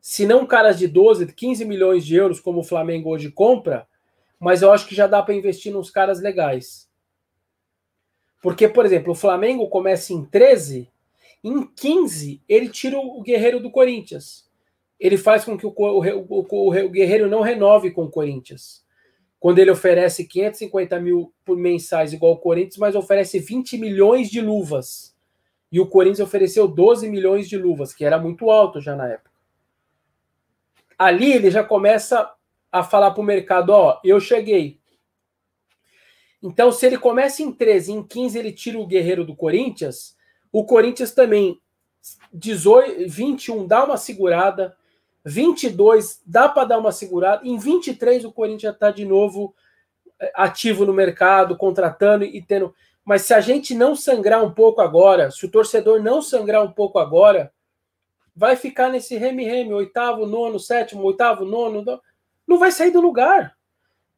Se 0.00 0.26
não 0.26 0.46
caras 0.46 0.78
de 0.78 0.88
12, 0.88 1.32
15 1.32 1.64
milhões 1.64 2.04
de 2.04 2.16
euros, 2.16 2.40
como 2.40 2.60
o 2.60 2.64
Flamengo 2.64 3.10
hoje 3.10 3.30
compra, 3.30 3.86
mas 4.40 4.62
eu 4.62 4.72
acho 4.72 4.86
que 4.86 4.94
já 4.94 5.06
dá 5.06 5.22
para 5.22 5.34
investir 5.34 5.72
nos 5.72 5.90
caras 5.90 6.20
legais. 6.20 6.88
Porque, 8.40 8.68
por 8.68 8.86
exemplo, 8.86 9.12
o 9.12 9.16
Flamengo 9.16 9.68
começa 9.68 10.12
em 10.12 10.24
13, 10.24 10.90
em 11.42 11.66
15 11.66 12.42
ele 12.48 12.68
tira 12.68 12.98
o 12.98 13.22
Guerreiro 13.22 13.60
do 13.60 13.70
Corinthians. 13.70 14.48
Ele 14.98 15.16
faz 15.16 15.44
com 15.44 15.56
que 15.56 15.66
o, 15.66 15.72
o, 15.76 16.26
o, 16.28 16.68
o 16.68 16.88
Guerreiro 16.88 17.28
não 17.28 17.40
renove 17.40 17.90
com 17.90 18.04
o 18.04 18.10
Corinthians. 18.10 18.84
Quando 19.38 19.60
ele 19.60 19.70
oferece 19.70 20.24
550 20.24 20.98
mil 21.00 21.32
por 21.44 21.56
mensais, 21.56 22.12
igual 22.12 22.32
o 22.32 22.38
Corinthians, 22.38 22.76
mas 22.76 22.96
oferece 22.96 23.38
20 23.38 23.78
milhões 23.78 24.28
de 24.28 24.40
luvas 24.40 25.16
e 25.70 25.78
o 25.80 25.86
Corinthians 25.86 26.26
ofereceu 26.26 26.66
12 26.66 27.08
milhões 27.08 27.48
de 27.48 27.56
luvas, 27.56 27.94
que 27.94 28.04
era 28.04 28.18
muito 28.18 28.50
alto 28.50 28.80
já 28.80 28.96
na 28.96 29.06
época. 29.06 29.30
Ali 30.98 31.32
ele 31.32 31.50
já 31.50 31.62
começa 31.62 32.32
a 32.72 32.82
falar 32.82 33.12
para 33.12 33.20
o 33.20 33.24
mercado: 33.24 33.70
ó, 33.70 34.00
eu 34.02 34.18
cheguei. 34.18 34.80
Então, 36.42 36.72
se 36.72 36.86
ele 36.86 36.98
começa 36.98 37.42
em 37.42 37.52
13, 37.52 37.92
em 37.92 38.02
15 38.02 38.38
ele 38.38 38.52
tira 38.52 38.78
o 38.78 38.86
Guerreiro 38.86 39.24
do 39.24 39.34
Corinthians, 39.36 40.16
o 40.52 40.64
Corinthians 40.64 41.12
também, 41.12 41.60
18, 42.32 43.08
21, 43.08 43.66
dá 43.66 43.84
uma 43.84 43.96
segurada, 43.96 44.76
22 45.24 46.22
dá 46.26 46.48
para 46.48 46.64
dar 46.64 46.78
uma 46.78 46.92
segurada. 46.92 47.46
Em 47.46 47.58
23 47.58 48.24
o 48.24 48.32
Corinthians 48.32 48.74
está 48.74 48.90
de 48.90 49.04
novo 49.04 49.54
é, 50.20 50.32
ativo 50.34 50.86
no 50.86 50.92
mercado, 50.92 51.56
contratando 51.56 52.24
e 52.24 52.40
tendo. 52.40 52.74
Mas 53.04 53.22
se 53.22 53.34
a 53.34 53.40
gente 53.40 53.74
não 53.74 53.94
sangrar 53.94 54.42
um 54.42 54.52
pouco 54.52 54.80
agora, 54.80 55.30
se 55.30 55.44
o 55.46 55.50
torcedor 55.50 56.02
não 56.02 56.22
sangrar 56.22 56.62
um 56.62 56.72
pouco 56.72 56.98
agora, 56.98 57.52
vai 58.34 58.54
ficar 58.56 58.90
nesse 58.90 59.16
reme-reme, 59.16 59.72
oitavo, 59.72 60.24
nono, 60.24 60.60
sétimo, 60.60 61.02
oitavo, 61.02 61.44
nono, 61.44 61.84
não 62.46 62.58
vai 62.58 62.70
sair 62.70 62.90
do 62.90 63.00
lugar. 63.00 63.56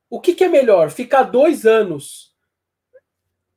O 0.08 0.20
que, 0.20 0.34
que 0.34 0.44
é 0.44 0.48
melhor? 0.48 0.90
Ficar 0.90 1.22
dois 1.22 1.64
anos 1.64 2.34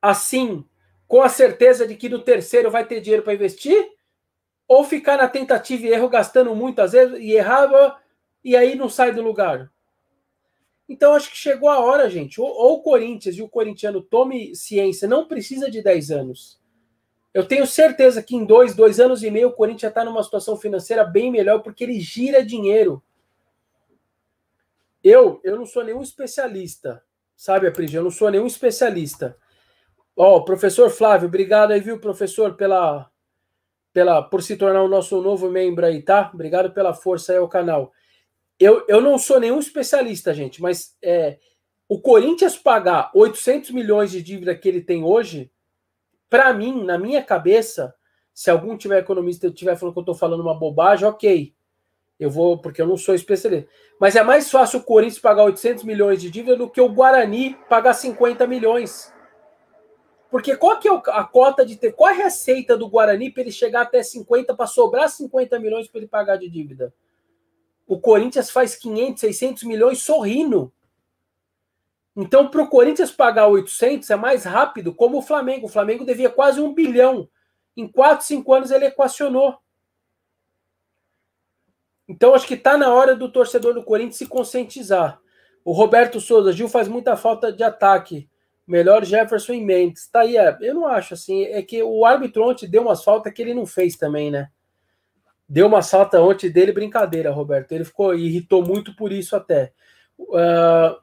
assim, 0.01 0.65
com 1.07 1.21
a 1.21 1.29
certeza 1.29 1.87
de 1.87 1.95
que 1.95 2.09
no 2.09 2.19
terceiro 2.19 2.71
vai 2.71 2.85
ter 2.85 3.01
dinheiro 3.01 3.23
para 3.23 3.33
investir? 3.33 3.91
Ou 4.67 4.83
ficar 4.83 5.17
na 5.17 5.27
tentativa 5.27 5.85
e 5.85 5.89
erro, 5.89 6.09
gastando 6.09 6.55
muitas 6.55 6.93
vezes 6.93 7.19
e 7.19 7.33
errava 7.33 7.97
e 8.43 8.55
aí 8.55 8.75
não 8.75 8.89
sai 8.89 9.13
do 9.13 9.21
lugar? 9.21 9.71
Então 10.87 11.13
acho 11.13 11.29
que 11.31 11.37
chegou 11.37 11.69
a 11.69 11.79
hora, 11.79 12.09
gente. 12.09 12.39
Ou, 12.39 12.47
ou 12.47 12.73
o 12.75 12.81
Corinthians 12.81 13.35
e 13.35 13.41
o 13.41 13.49
corintiano 13.49 14.01
tome 14.01 14.55
ciência, 14.55 15.07
não 15.07 15.27
precisa 15.27 15.69
de 15.69 15.81
10 15.81 16.11
anos. 16.11 16.61
Eu 17.33 17.47
tenho 17.47 17.65
certeza 17.65 18.21
que 18.21 18.35
em 18.35 18.45
dois, 18.45 18.75
dois 18.75 18.99
anos 18.99 19.23
e 19.23 19.31
meio 19.31 19.49
o 19.49 19.53
Corinthians 19.53 19.89
está 19.89 20.05
numa 20.05 20.21
situação 20.23 20.55
financeira 20.55 21.03
bem 21.03 21.31
melhor 21.31 21.63
porque 21.63 21.83
ele 21.83 21.99
gira 21.99 22.45
dinheiro. 22.45 23.01
Eu, 25.03 25.41
eu 25.43 25.57
não 25.57 25.65
sou 25.65 25.83
nenhum 25.83 26.01
especialista, 26.01 27.03
sabe, 27.35 27.67
Aprígio? 27.67 27.99
Eu 27.99 28.03
não 28.03 28.11
sou 28.11 28.29
nenhum 28.29 28.45
especialista. 28.45 29.35
Ó, 30.15 30.37
oh, 30.37 30.45
professor 30.45 30.89
Flávio, 30.89 31.27
obrigado 31.27 31.71
aí, 31.71 31.79
viu, 31.79 31.99
professor, 31.99 32.55
pela, 32.55 33.09
pela, 33.91 34.21
por 34.21 34.43
se 34.43 34.55
tornar 34.55 34.83
o 34.83 34.87
nosso 34.87 35.21
novo 35.21 35.49
membro 35.49 35.85
aí, 35.85 36.01
tá? 36.01 36.29
Obrigado 36.33 36.71
pela 36.71 36.93
força 36.93 37.31
aí 37.31 37.39
ao 37.39 37.47
canal. 37.47 37.91
Eu, 38.59 38.85
eu 38.87 39.01
não 39.01 39.17
sou 39.17 39.39
nenhum 39.39 39.59
especialista, 39.59 40.33
gente, 40.33 40.61
mas 40.61 40.95
é, 41.01 41.39
o 41.89 41.99
Corinthians 41.99 42.57
pagar 42.57 43.11
800 43.13 43.71
milhões 43.71 44.11
de 44.11 44.21
dívida 44.21 44.55
que 44.55 44.69
ele 44.69 44.81
tem 44.81 45.03
hoje, 45.03 45.51
para 46.29 46.53
mim, 46.53 46.83
na 46.83 46.97
minha 46.97 47.21
cabeça, 47.21 47.93
se 48.33 48.49
algum 48.49 48.75
tiver 48.75 48.99
economista 48.99 49.47
estiver 49.47 49.75
falando 49.75 49.93
que 49.93 49.99
eu 49.99 50.03
estou 50.03 50.15
falando 50.15 50.41
uma 50.41 50.57
bobagem, 50.57 51.07
ok. 51.07 51.53
Eu 52.19 52.31
vou, 52.31 52.57
porque 52.57 52.81
eu 52.81 52.87
não 52.87 52.97
sou 52.97 53.13
especialista. 53.13 53.69
Mas 53.99 54.15
é 54.15 54.23
mais 54.23 54.49
fácil 54.49 54.79
o 54.79 54.83
Corinthians 54.83 55.19
pagar 55.19 55.43
800 55.43 55.83
milhões 55.83 56.21
de 56.21 56.31
dívida 56.31 56.55
do 56.55 56.69
que 56.69 56.81
o 56.81 56.89
Guarani 56.89 57.55
pagar 57.69 57.93
50 57.93 58.47
milhões. 58.47 59.12
Porque 60.33 60.57
qual 60.57 60.79
que 60.79 60.87
é 60.87 60.91
a 60.91 61.23
cota 61.23 61.63
de 61.63 61.75
ter? 61.75 61.91
Qual 61.91 62.09
a 62.09 62.15
receita 62.15 62.75
do 62.75 62.89
Guarani 62.89 63.29
para 63.29 63.43
ele 63.43 63.51
chegar 63.51 63.83
até 63.83 64.01
50 64.01 64.55
para 64.55 64.65
sobrar 64.65 65.07
50 65.07 65.59
milhões 65.59 65.87
para 65.87 65.99
ele 65.99 66.07
pagar 66.07 66.37
de 66.37 66.49
dívida? 66.49 66.91
O 67.85 67.99
Corinthians 67.99 68.49
faz 68.49 68.75
500, 68.75 69.21
600 69.21 69.61
milhões 69.61 70.01
sorrindo. 70.01 70.73
Então, 72.15 72.47
para 72.47 72.63
o 72.63 72.67
Corinthians 72.67 73.11
pagar 73.11 73.45
800 73.45 74.09
é 74.09 74.15
mais 74.15 74.43
rápido, 74.43 74.91
como 74.91 75.19
o 75.19 75.21
Flamengo. 75.21 75.67
O 75.67 75.69
Flamengo 75.69 76.03
devia 76.03 76.31
quase 76.31 76.59
um 76.59 76.73
bilhão. 76.73 77.29
Em 77.77 77.87
4, 77.87 78.25
5 78.25 78.53
anos 78.55 78.71
ele 78.71 78.85
equacionou. 78.85 79.59
Então 82.09 82.33
acho 82.33 82.47
que 82.47 82.55
está 82.55 82.75
na 82.75 82.91
hora 82.91 83.15
do 83.15 83.31
torcedor 83.31 83.75
do 83.75 83.83
Corinthians 83.83 84.17
se 84.17 84.25
conscientizar. 84.25 85.21
O 85.63 85.73
Roberto 85.73 86.19
Souza, 86.19 86.51
Gil 86.51 86.67
faz 86.67 86.87
muita 86.87 87.15
falta 87.15 87.53
de 87.53 87.61
ataque. 87.61 88.27
Melhor 88.65 89.03
Jefferson 89.03 89.53
e 89.53 89.61
Mendes. 89.61 90.07
Tá 90.07 90.21
aí, 90.21 90.37
é, 90.37 90.57
eu 90.61 90.73
não 90.73 90.87
acho 90.87 91.13
assim. 91.13 91.43
É 91.45 91.61
que 91.61 91.81
o 91.83 92.05
árbitro 92.05 92.49
ontem 92.49 92.69
deu 92.69 92.81
umas 92.81 93.03
faltas 93.03 93.33
que 93.33 93.41
ele 93.41 93.53
não 93.53 93.65
fez 93.65 93.95
também, 93.95 94.31
né? 94.31 94.49
Deu 95.47 95.67
uma 95.67 95.81
falta 95.81 96.21
ontem 96.21 96.49
dele, 96.49 96.71
brincadeira, 96.71 97.31
Roberto. 97.31 97.71
Ele 97.71 97.83
ficou 97.83 98.15
irritou 98.15 98.63
muito 98.63 98.95
por 98.95 99.11
isso 99.11 99.35
até. 99.35 99.71
Uh, 100.17 101.01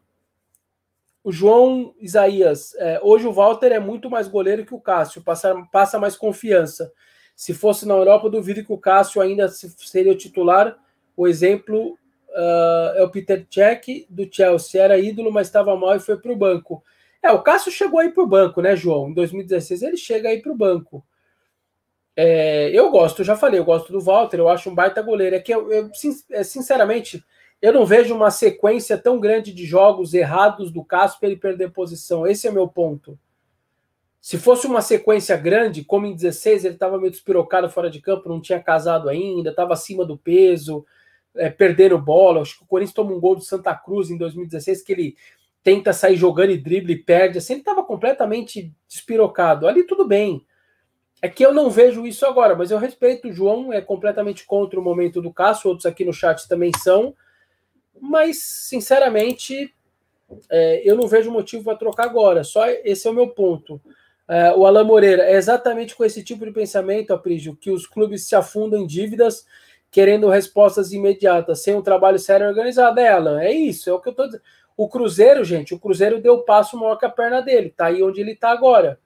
o 1.22 1.30
João 1.30 1.94
Isaías, 2.00 2.74
é, 2.76 2.98
hoje 3.02 3.26
o 3.26 3.32
Walter 3.32 3.72
é 3.72 3.78
muito 3.78 4.08
mais 4.08 4.26
goleiro 4.26 4.64
que 4.64 4.74
o 4.74 4.80
Cássio, 4.80 5.22
passa, 5.22 5.54
passa 5.70 5.98
mais 5.98 6.16
confiança. 6.16 6.90
Se 7.36 7.52
fosse 7.52 7.86
na 7.86 7.94
Europa, 7.94 8.30
duvido 8.30 8.64
que 8.64 8.72
o 8.72 8.78
Cássio 8.78 9.20
ainda 9.20 9.48
seria 9.48 10.12
o 10.12 10.16
titular 10.16 10.78
o 11.20 11.28
exemplo 11.28 11.98
uh, 12.30 12.96
é 12.96 13.02
o 13.02 13.10
Peter 13.10 13.46
Cech 13.50 14.06
do 14.08 14.26
Chelsea. 14.32 14.82
Era 14.82 14.98
ídolo, 14.98 15.30
mas 15.30 15.48
estava 15.48 15.76
mal 15.76 15.94
e 15.94 16.00
foi 16.00 16.16
para 16.16 16.32
o 16.32 16.36
banco. 16.36 16.82
É, 17.22 17.30
o 17.32 17.42
Cássio 17.42 17.70
chegou 17.70 18.00
aí 18.00 18.10
para 18.10 18.22
o 18.22 18.26
banco, 18.26 18.62
né, 18.62 18.74
João? 18.74 19.10
Em 19.10 19.14
2016 19.14 19.82
ele 19.82 19.96
chega 19.96 20.28
aí 20.28 20.40
para 20.40 20.52
o 20.52 20.56
banco. 20.56 21.04
É, 22.16 22.70
eu 22.70 22.90
gosto, 22.90 23.24
já 23.24 23.36
falei, 23.36 23.60
eu 23.60 23.64
gosto 23.64 23.92
do 23.92 24.00
Walter, 24.00 24.38
eu 24.38 24.48
acho 24.48 24.68
um 24.68 24.74
baita 24.74 25.02
goleiro. 25.02 25.36
É 25.36 25.40
que 25.40 25.54
eu, 25.54 25.70
eu 25.70 25.90
é, 26.30 26.42
sinceramente, 26.42 27.24
eu 27.62 27.72
não 27.72 27.84
vejo 27.86 28.14
uma 28.14 28.30
sequência 28.30 28.96
tão 28.96 29.20
grande 29.20 29.52
de 29.52 29.64
jogos 29.66 30.14
errados 30.14 30.72
do 30.72 30.84
Cássio 30.84 31.20
para 31.20 31.28
ele 31.28 31.38
perder 31.38 31.72
posição. 31.72 32.26
Esse 32.26 32.48
é 32.48 32.50
meu 32.50 32.68
ponto. 32.68 33.18
Se 34.20 34.36
fosse 34.36 34.66
uma 34.66 34.82
sequência 34.82 35.36
grande, 35.36 35.82
como 35.84 36.06
em 36.06 36.14
16, 36.14 36.64
ele 36.64 36.74
estava 36.74 36.98
meio 36.98 37.10
despirocado 37.10 37.70
fora 37.70 37.90
de 37.90 38.00
campo, 38.00 38.28
não 38.28 38.40
tinha 38.40 38.60
casado 38.60 39.08
ainda, 39.08 39.48
estava 39.48 39.72
acima 39.72 40.04
do 40.04 40.18
peso, 40.18 40.84
é, 41.34 41.48
perdendo 41.48 41.98
bola. 41.98 42.42
Acho 42.42 42.58
que 42.58 42.64
o 42.64 42.66
Corinthians 42.66 42.94
toma 42.94 43.12
um 43.12 43.20
gol 43.20 43.36
do 43.36 43.42
Santa 43.42 43.74
Cruz 43.74 44.10
em 44.10 44.18
2016 44.18 44.82
que 44.82 44.92
ele 44.92 45.16
tenta 45.62 45.92
sair 45.92 46.16
jogando 46.16 46.50
e 46.50 46.58
drible 46.58 46.94
e 46.94 47.02
perde. 47.02 47.38
Assim, 47.38 47.54
ele 47.54 47.60
estava 47.60 47.82
completamente 47.82 48.72
despirocado. 48.88 49.66
Ali 49.66 49.84
tudo 49.84 50.06
bem. 50.06 50.44
É 51.22 51.28
que 51.28 51.44
eu 51.44 51.52
não 51.52 51.68
vejo 51.68 52.06
isso 52.06 52.24
agora, 52.24 52.54
mas 52.54 52.70
eu 52.70 52.78
respeito 52.78 53.28
o 53.28 53.32
João, 53.32 53.72
é 53.72 53.80
completamente 53.80 54.46
contra 54.46 54.80
o 54.80 54.82
momento 54.82 55.20
do 55.20 55.32
Cássio, 55.32 55.68
outros 55.68 55.84
aqui 55.84 56.02
no 56.02 56.14
chat 56.14 56.48
também 56.48 56.72
são. 56.82 57.14
Mas, 58.00 58.42
sinceramente, 58.42 59.74
é, 60.50 60.80
eu 60.82 60.96
não 60.96 61.06
vejo 61.06 61.30
motivo 61.30 61.64
para 61.64 61.76
trocar 61.76 62.04
agora. 62.04 62.42
Só 62.42 62.66
esse 62.68 63.06
é 63.06 63.10
o 63.10 63.14
meu 63.14 63.28
ponto. 63.28 63.78
É, 64.26 64.54
o 64.54 64.64
Alain 64.64 64.86
Moreira, 64.86 65.24
é 65.24 65.34
exatamente 65.34 65.94
com 65.94 66.04
esse 66.04 66.22
tipo 66.22 66.46
de 66.46 66.52
pensamento, 66.52 67.12
Aprígio, 67.12 67.56
que 67.56 67.70
os 67.70 67.86
clubes 67.86 68.26
se 68.26 68.34
afundam 68.34 68.80
em 68.80 68.86
dívidas 68.86 69.44
querendo 69.90 70.28
respostas 70.28 70.92
imediatas, 70.92 71.62
sem 71.62 71.74
um 71.74 71.82
trabalho 71.82 72.18
sério 72.18 72.46
organizado. 72.46 73.00
É, 73.00 73.08
Alan, 73.08 73.40
é 73.42 73.52
isso, 73.52 73.90
é 73.90 73.92
o 73.92 74.00
que 74.00 74.08
eu 74.08 74.14
tô 74.14 74.24
dizendo. 74.26 74.42
O 74.80 74.88
Cruzeiro, 74.88 75.44
gente, 75.44 75.74
o 75.74 75.78
Cruzeiro 75.78 76.22
deu 76.22 76.38
passo 76.38 76.74
maior 76.74 76.96
que 76.96 77.04
a 77.04 77.10
perna 77.10 77.42
dele, 77.42 77.68
tá 77.68 77.88
aí 77.88 78.02
onde 78.02 78.18
ele 78.18 78.34
tá 78.34 78.50
agora. 78.50 78.98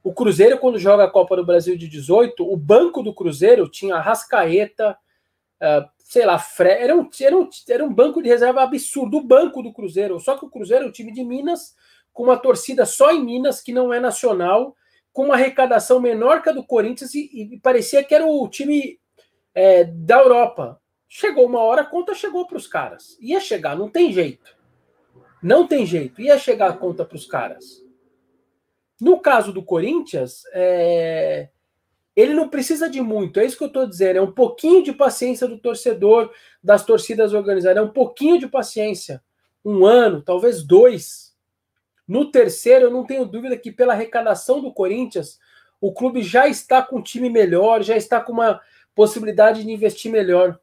O 0.00 0.14
Cruzeiro, 0.14 0.58
quando 0.58 0.78
joga 0.78 1.02
a 1.02 1.10
Copa 1.10 1.34
do 1.34 1.44
Brasil 1.44 1.76
de 1.76 1.88
18, 1.88 2.48
o 2.48 2.56
banco 2.56 3.02
do 3.02 3.12
Cruzeiro 3.12 3.68
tinha 3.68 3.98
Rascaeta, 3.98 4.96
uh, 5.60 5.90
sei 5.98 6.24
lá, 6.24 6.38
Fre... 6.38 6.68
era, 6.68 6.94
um, 6.94 7.10
era, 7.20 7.36
um, 7.36 7.48
era 7.68 7.84
um 7.84 7.92
banco 7.92 8.22
de 8.22 8.28
reserva 8.28 8.62
absurdo, 8.62 9.16
o 9.16 9.24
banco 9.24 9.60
do 9.60 9.72
Cruzeiro. 9.72 10.20
Só 10.20 10.38
que 10.38 10.44
o 10.44 10.48
Cruzeiro 10.48 10.84
é 10.84 10.88
um 10.88 10.92
time 10.92 11.10
de 11.10 11.24
Minas, 11.24 11.74
com 12.12 12.22
uma 12.22 12.38
torcida 12.38 12.86
só 12.86 13.10
em 13.10 13.24
Minas, 13.24 13.60
que 13.60 13.72
não 13.72 13.92
é 13.92 13.98
nacional, 13.98 14.76
com 15.12 15.24
uma 15.24 15.34
arrecadação 15.34 15.98
menor 15.98 16.42
que 16.42 16.48
a 16.48 16.52
do 16.52 16.62
Corinthians, 16.62 17.12
e, 17.12 17.28
e 17.54 17.58
parecia 17.58 18.04
que 18.04 18.14
era 18.14 18.24
o 18.24 18.48
time 18.48 19.00
é, 19.52 19.82
da 19.82 20.20
Europa. 20.20 20.80
Chegou 21.08 21.44
uma 21.44 21.58
hora, 21.58 21.82
a 21.82 21.86
conta 21.86 22.14
chegou 22.14 22.46
para 22.46 22.56
os 22.56 22.68
caras. 22.68 23.18
Ia 23.20 23.40
chegar, 23.40 23.76
não 23.76 23.90
tem 23.90 24.12
jeito. 24.12 24.59
Não 25.42 25.66
tem 25.66 25.86
jeito. 25.86 26.20
Ia 26.20 26.38
chegar 26.38 26.70
a 26.70 26.76
conta 26.76 27.04
para 27.04 27.16
os 27.16 27.26
caras. 27.26 27.84
No 29.00 29.18
caso 29.18 29.52
do 29.52 29.62
Corinthians, 29.62 30.42
é... 30.52 31.48
ele 32.14 32.34
não 32.34 32.48
precisa 32.48 32.88
de 32.88 33.00
muito. 33.00 33.40
É 33.40 33.46
isso 33.46 33.56
que 33.56 33.64
eu 33.64 33.68
estou 33.68 33.86
dizendo. 33.86 34.18
É 34.18 34.22
um 34.22 34.32
pouquinho 34.32 34.82
de 34.82 34.92
paciência 34.92 35.48
do 35.48 35.58
torcedor, 35.58 36.30
das 36.62 36.84
torcidas 36.84 37.32
organizadas. 37.32 37.82
É 37.82 37.82
um 37.82 37.92
pouquinho 37.92 38.38
de 38.38 38.46
paciência. 38.46 39.22
Um 39.64 39.86
ano, 39.86 40.20
talvez 40.20 40.62
dois. 40.62 41.34
No 42.06 42.30
terceiro, 42.30 42.86
eu 42.86 42.90
não 42.90 43.06
tenho 43.06 43.24
dúvida 43.24 43.56
que 43.56 43.72
pela 43.72 43.94
arrecadação 43.94 44.60
do 44.60 44.72
Corinthians, 44.72 45.38
o 45.80 45.92
clube 45.92 46.22
já 46.22 46.46
está 46.46 46.82
com 46.82 46.98
um 46.98 47.02
time 47.02 47.30
melhor, 47.30 47.82
já 47.82 47.96
está 47.96 48.20
com 48.20 48.32
uma 48.32 48.60
possibilidade 48.94 49.64
de 49.64 49.70
investir 49.70 50.12
melhor. 50.12 50.58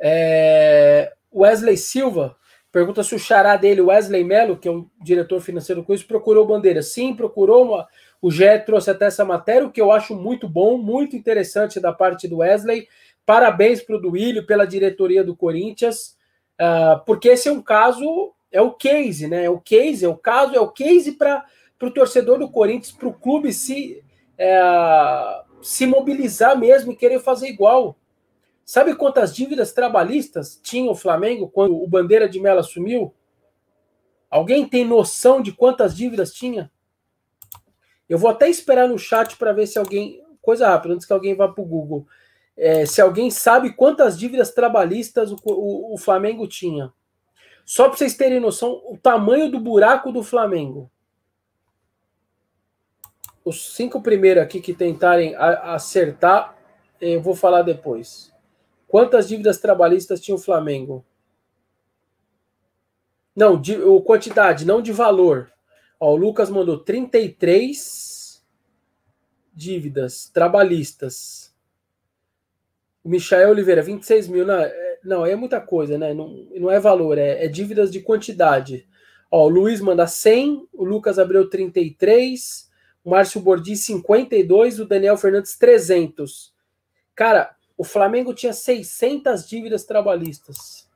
É, 0.00 1.12
Wesley 1.32 1.76
Silva 1.76 2.36
pergunta 2.74 3.04
se 3.04 3.14
o 3.14 3.18
xará 3.20 3.56
dele, 3.56 3.80
Wesley 3.80 4.24
Melo, 4.24 4.56
que 4.56 4.66
é 4.66 4.70
o 4.72 4.90
diretor 5.00 5.40
financeiro 5.40 5.80
do 5.80 5.86
Corinthians, 5.86 6.08
procurou 6.08 6.44
bandeira. 6.44 6.82
Sim, 6.82 7.14
procurou. 7.14 7.66
Uma, 7.66 7.86
o 8.20 8.32
Gé 8.32 8.58
trouxe 8.58 8.90
até 8.90 9.04
essa 9.06 9.24
matéria, 9.24 9.64
o 9.64 9.70
que 9.70 9.80
eu 9.80 9.92
acho 9.92 10.16
muito 10.16 10.48
bom, 10.48 10.76
muito 10.76 11.14
interessante 11.14 11.78
da 11.78 11.92
parte 11.92 12.26
do 12.26 12.38
Wesley. 12.38 12.88
Parabéns 13.24 13.80
para 13.80 13.94
o 13.94 14.00
Duílio, 14.00 14.44
pela 14.44 14.66
diretoria 14.66 15.22
do 15.22 15.36
Corinthians, 15.36 16.16
uh, 16.60 16.98
porque 17.06 17.28
esse 17.28 17.48
é 17.48 17.52
um 17.52 17.62
caso, 17.62 18.32
é 18.50 18.60
o 18.60 18.72
case, 18.72 19.28
né? 19.28 19.44
É 19.44 19.50
o 19.50 19.60
case, 19.60 20.04
é 20.04 20.08
o 20.08 20.16
caso, 20.16 20.56
é 20.56 20.60
o 20.60 20.68
case 20.68 21.12
para 21.12 21.46
o 21.80 21.90
torcedor 21.92 22.40
do 22.40 22.50
Corinthians, 22.50 22.90
para 22.90 23.08
o 23.08 23.14
clube 23.14 23.52
se. 23.52 24.02
É, 24.36 24.60
se 25.62 25.86
mobilizar 25.86 26.58
mesmo 26.58 26.92
e 26.92 26.96
querer 26.96 27.20
fazer 27.20 27.48
igual. 27.48 27.96
Sabe 28.64 28.94
quantas 28.96 29.34
dívidas 29.34 29.72
trabalhistas 29.72 30.58
tinha 30.62 30.90
o 30.90 30.94
Flamengo 30.94 31.48
quando 31.48 31.82
o 31.82 31.86
Bandeira 31.86 32.28
de 32.28 32.40
Melo 32.40 32.60
assumiu? 32.60 33.14
Alguém 34.30 34.66
tem 34.68 34.84
noção 34.84 35.40
de 35.40 35.52
quantas 35.52 35.94
dívidas 35.94 36.32
tinha? 36.32 36.70
Eu 38.08 38.18
vou 38.18 38.30
até 38.30 38.48
esperar 38.48 38.88
no 38.88 38.98
chat 38.98 39.36
para 39.36 39.52
ver 39.52 39.66
se 39.66 39.78
alguém. 39.78 40.22
Coisa 40.40 40.68
rápida, 40.68 40.92
antes 40.94 41.06
que 41.06 41.12
alguém 41.12 41.34
vá 41.34 41.48
para 41.48 41.62
o 41.62 41.66
Google. 41.66 42.06
é, 42.56 42.84
se 42.86 43.00
alguém 43.00 43.30
sabe 43.30 43.72
quantas 43.72 44.18
dívidas 44.18 44.52
trabalhistas 44.52 45.32
o, 45.32 45.36
o, 45.44 45.94
o 45.94 45.98
Flamengo 45.98 46.46
tinha. 46.46 46.92
Só 47.64 47.88
para 47.88 47.96
vocês 47.96 48.14
terem 48.14 48.40
noção, 48.40 48.82
o 48.84 48.98
tamanho 48.98 49.50
do 49.50 49.58
buraco 49.58 50.12
do 50.12 50.22
Flamengo. 50.22 50.90
Os 53.44 53.74
cinco 53.74 54.02
primeiros 54.02 54.42
aqui 54.42 54.60
que 54.60 54.74
tentarem 54.74 55.34
acertar, 55.36 56.56
eu 57.00 57.22
vou 57.22 57.34
falar 57.34 57.62
depois. 57.62 58.33
Quantas 58.94 59.26
dívidas 59.26 59.58
trabalhistas 59.58 60.20
tinha 60.20 60.36
o 60.36 60.38
Flamengo? 60.38 61.04
Não, 63.34 63.60
de 63.60 63.76
quantidade, 64.04 64.64
não 64.64 64.80
de 64.80 64.92
valor. 64.92 65.50
Ó, 65.98 66.12
o 66.12 66.16
Lucas 66.16 66.48
mandou 66.48 66.78
33 66.78 68.40
dívidas 69.52 70.30
trabalhistas. 70.32 71.52
O 73.02 73.08
Michael 73.08 73.50
Oliveira, 73.50 73.82
26 73.82 74.28
mil. 74.28 74.46
Não, 74.46 74.60
é, 74.60 74.98
não, 75.02 75.26
é 75.26 75.34
muita 75.34 75.60
coisa, 75.60 75.98
né? 75.98 76.14
Não, 76.14 76.46
não 76.54 76.70
é 76.70 76.78
valor, 76.78 77.18
é, 77.18 77.44
é 77.44 77.48
dívidas 77.48 77.90
de 77.90 77.98
quantidade. 77.98 78.86
Ó, 79.28 79.46
o 79.46 79.48
Luiz 79.48 79.80
manda 79.80 80.06
100, 80.06 80.68
o 80.72 80.84
Lucas 80.84 81.18
Abreu 81.18 81.50
33, 81.50 82.70
o 83.02 83.10
Márcio 83.10 83.40
Bordi 83.40 83.76
52, 83.76 84.78
o 84.78 84.86
Daniel 84.86 85.16
Fernandes 85.16 85.58
300. 85.58 86.54
Cara, 87.12 87.56
o 87.76 87.84
Flamengo 87.84 88.34
tinha 88.34 88.52
600 88.52 89.48
dívidas 89.48 89.84
trabalhistas. 89.84 90.88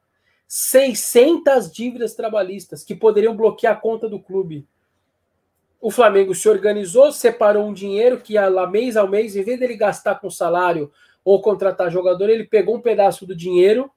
600 0.47 1.71
dívidas 1.71 2.15
trabalhistas 2.15 2.83
que 2.83 2.95
poderiam 2.95 3.37
bloquear 3.37 3.75
a 3.75 3.81
conta 3.81 4.09
do 4.09 4.19
clube. 4.19 4.67
O 5.81 5.91
Flamengo 5.91 6.35
se 6.35 6.49
organizou, 6.49 7.13
separou 7.13 7.67
um 7.67 7.73
dinheiro 7.73 8.21
que 8.21 8.35
ia 8.35 8.49
lá 8.49 8.67
mês 8.67 8.97
ao 8.97 9.09
mês, 9.09 9.37
em 9.37 9.43
vez 9.43 9.61
dele 9.61 9.77
gastar 9.77 10.17
com 10.17 10.31
salário 10.31 10.91
ou 11.25 11.43
contratar 11.43 11.91
jogador, 11.91 12.31
ele 12.31 12.45
pegou 12.45 12.77
um 12.77 12.81
pedaço 12.81 13.27
do 13.27 13.37
dinheiro 13.37 13.91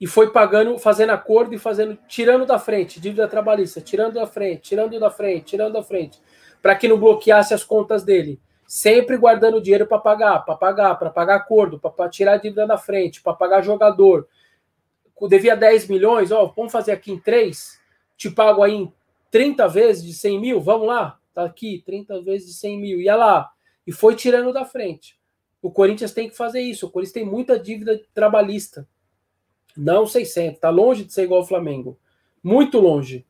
e 0.00 0.06
foi 0.06 0.30
pagando, 0.30 0.78
fazendo 0.78 1.10
acordo 1.10 1.54
e 1.54 1.58
fazendo, 1.58 1.98
tirando 2.06 2.46
da 2.46 2.58
frente, 2.58 3.00
dívida 3.00 3.26
trabalhista, 3.26 3.80
tirando 3.80 4.14
da 4.14 4.26
frente, 4.26 4.62
tirando 4.62 4.98
da 4.98 5.10
frente, 5.10 5.44
tirando 5.44 5.72
da 5.72 5.82
frente, 5.82 6.20
para 6.60 6.74
que 6.74 6.88
não 6.88 6.98
bloqueasse 6.98 7.54
as 7.54 7.64
contas 7.64 8.02
dele. 8.02 8.40
Sempre 8.70 9.16
guardando 9.16 9.60
dinheiro 9.60 9.84
para 9.84 9.98
pagar, 9.98 10.44
para 10.44 10.54
pagar, 10.54 10.94
para 10.94 11.10
pagar 11.10 11.34
acordo, 11.34 11.80
para 11.80 12.08
tirar 12.08 12.34
a 12.34 12.36
dívida 12.36 12.68
da 12.68 12.78
frente, 12.78 13.20
para 13.20 13.32
pagar 13.32 13.62
jogador. 13.62 14.28
Devia 15.28 15.56
10 15.56 15.88
milhões, 15.88 16.30
ó, 16.30 16.46
vamos 16.56 16.70
fazer 16.70 16.92
aqui 16.92 17.10
em 17.10 17.18
3, 17.18 17.80
te 18.16 18.30
pago 18.30 18.62
aí 18.62 18.74
em 18.74 18.92
30 19.28 19.66
vezes 19.66 20.04
de 20.04 20.14
100 20.14 20.40
mil, 20.40 20.60
vamos 20.60 20.86
lá, 20.86 21.18
tá 21.34 21.42
aqui, 21.42 21.82
30 21.84 22.22
vezes 22.22 22.46
de 22.46 22.54
100 22.54 22.80
mil, 22.80 23.00
ia 23.00 23.16
lá. 23.16 23.50
E 23.84 23.90
foi 23.90 24.14
tirando 24.14 24.52
da 24.52 24.64
frente. 24.64 25.18
O 25.60 25.72
Corinthians 25.72 26.12
tem 26.12 26.30
que 26.30 26.36
fazer 26.36 26.60
isso. 26.60 26.86
O 26.86 26.90
Corinthians 26.92 27.12
tem 27.12 27.26
muita 27.26 27.58
dívida 27.58 28.00
trabalhista. 28.14 28.88
Não 29.76 30.06
600. 30.06 30.54
Está 30.54 30.70
longe 30.70 31.02
de 31.02 31.12
ser 31.12 31.24
igual 31.24 31.40
ao 31.40 31.46
Flamengo. 31.46 31.98
Muito 32.40 32.78
longe. 32.78 33.26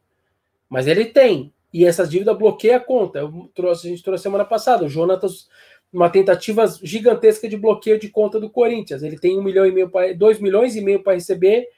Mas 0.68 0.86
ele 0.86 1.06
tem. 1.06 1.50
E 1.72 1.84
essas 1.84 2.10
dívidas 2.10 2.36
bloqueiam 2.36 2.76
a 2.76 2.80
conta. 2.80 3.20
Trouxe, 3.54 3.86
a 3.86 3.90
gente 3.90 4.02
trouxe 4.02 4.22
semana 4.22 4.44
passada. 4.44 4.84
O 4.84 4.88
Jonatas, 4.88 5.48
uma 5.92 6.10
tentativa 6.10 6.66
gigantesca 6.82 7.48
de 7.48 7.56
bloqueio 7.56 7.98
de 7.98 8.08
conta 8.08 8.40
do 8.40 8.50
Corinthians. 8.50 9.02
Ele 9.02 9.18
tem 9.18 9.38
um 9.38 9.42
milhão 9.42 9.66
e 9.66 9.72
meio, 9.72 9.88
para, 9.88 10.14
dois 10.14 10.40
milhões 10.40 10.74
e 10.74 10.80
meio 10.80 11.02
para 11.02 11.14
receber. 11.14 11.68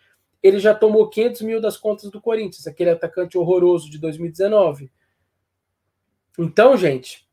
Ele 0.42 0.58
já 0.58 0.74
tomou 0.74 1.08
500 1.08 1.42
mil 1.42 1.60
das 1.60 1.76
contas 1.76 2.10
do 2.10 2.20
Corinthians, 2.20 2.66
aquele 2.66 2.90
atacante 2.90 3.36
horroroso 3.38 3.90
de 3.90 3.98
2019. 3.98 4.90
Então, 6.38 6.76
gente, 6.76 7.28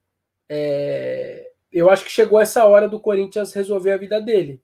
é, 0.47 1.51
eu 1.71 1.89
acho 1.89 2.03
que 2.03 2.11
chegou 2.11 2.39
essa 2.39 2.65
hora 2.65 2.87
do 2.87 2.99
Corinthians 2.99 3.53
resolver 3.53 3.91
a 3.91 3.97
vida 3.97 4.19
dele. 4.19 4.61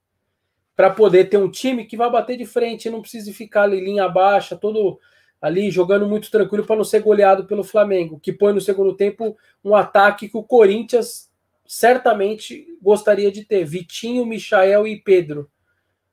Para 0.75 0.89
poder 0.89 1.29
ter 1.29 1.37
um 1.37 1.49
time 1.49 1.85
que 1.85 1.95
vai 1.95 2.11
bater 2.11 2.37
de 2.37 2.45
frente, 2.45 2.89
não 2.89 3.01
precise 3.01 3.33
ficar 3.33 3.63
ali 3.63 3.79
linha 3.79 4.09
baixa, 4.09 4.57
todo 4.57 4.99
ali 5.41 5.69
jogando 5.69 6.07
muito 6.07 6.31
tranquilo 6.31 6.65
para 6.65 6.75
não 6.75 6.83
ser 6.83 7.01
goleado 7.01 7.45
pelo 7.45 7.63
Flamengo, 7.63 8.19
que 8.19 8.33
põe 8.33 8.53
no 8.53 8.61
segundo 8.61 8.95
tempo 8.95 9.37
um 9.63 9.75
ataque 9.75 10.29
que 10.29 10.37
o 10.37 10.43
Corinthians 10.43 11.29
certamente 11.65 12.67
gostaria 12.81 13.31
de 13.31 13.43
ter. 13.43 13.65
Vitinho, 13.65 14.25
Michael 14.25 14.87
e 14.87 14.99
Pedro. 14.99 15.49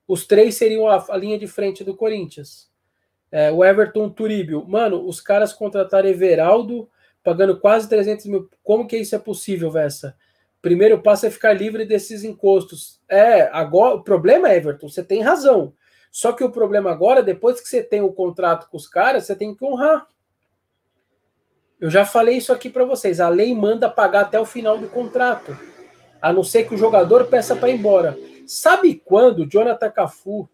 Os 0.07 0.25
três 0.25 0.55
seriam 0.55 0.87
a, 0.87 1.03
a 1.09 1.17
linha 1.17 1.37
de 1.37 1.47
frente 1.47 1.83
do 1.83 1.95
Corinthians. 1.95 2.69
É, 3.31 3.51
o 3.51 3.63
Everton 3.63 4.09
Turíbio. 4.09 4.65
Mano, 4.67 5.07
os 5.07 5.19
caras 5.19 5.53
contrataram 5.53 6.09
Everaldo 6.09 6.89
pagando 7.23 7.59
quase 7.59 7.87
300 7.87 8.25
mil. 8.25 8.49
Como 8.63 8.85
que 8.87 8.97
isso 8.97 9.15
é 9.15 9.19
possível, 9.19 9.71
Vessa? 9.71 10.15
primeiro 10.63 11.01
passo 11.01 11.25
é 11.25 11.29
ficar 11.29 11.51
livre 11.51 11.85
desses 11.85 12.23
encostos. 12.23 12.97
É, 13.09 13.49
agora 13.51 13.95
o 13.95 14.01
problema 14.01 14.49
é, 14.49 14.55
Everton, 14.55 14.87
você 14.87 15.03
tem 15.03 15.21
razão. 15.21 15.73
Só 16.13 16.31
que 16.31 16.43
o 16.43 16.51
problema 16.51 16.91
agora, 16.91 17.23
depois 17.23 17.59
que 17.59 17.67
você 17.67 17.81
tem 17.81 17.99
o 17.99 18.13
contrato 18.13 18.69
com 18.69 18.77
os 18.77 18.87
caras, 18.87 19.25
você 19.25 19.35
tem 19.35 19.55
que 19.55 19.65
honrar. 19.65 20.07
Eu 21.81 21.89
já 21.89 22.05
falei 22.05 22.37
isso 22.37 22.53
aqui 22.53 22.69
para 22.69 22.85
vocês. 22.85 23.19
A 23.19 23.29
lei 23.29 23.55
manda 23.55 23.89
pagar 23.89 24.21
até 24.21 24.39
o 24.39 24.45
final 24.45 24.77
do 24.77 24.87
contrato, 24.87 25.57
a 26.21 26.31
não 26.31 26.43
ser 26.43 26.67
que 26.67 26.75
o 26.75 26.77
jogador 26.77 27.25
peça 27.25 27.55
para 27.55 27.71
ir 27.71 27.79
embora. 27.79 28.15
Sabe 28.45 29.01
quando 29.03 29.47
Jonathan 29.47 29.89
Cafu 29.89 30.47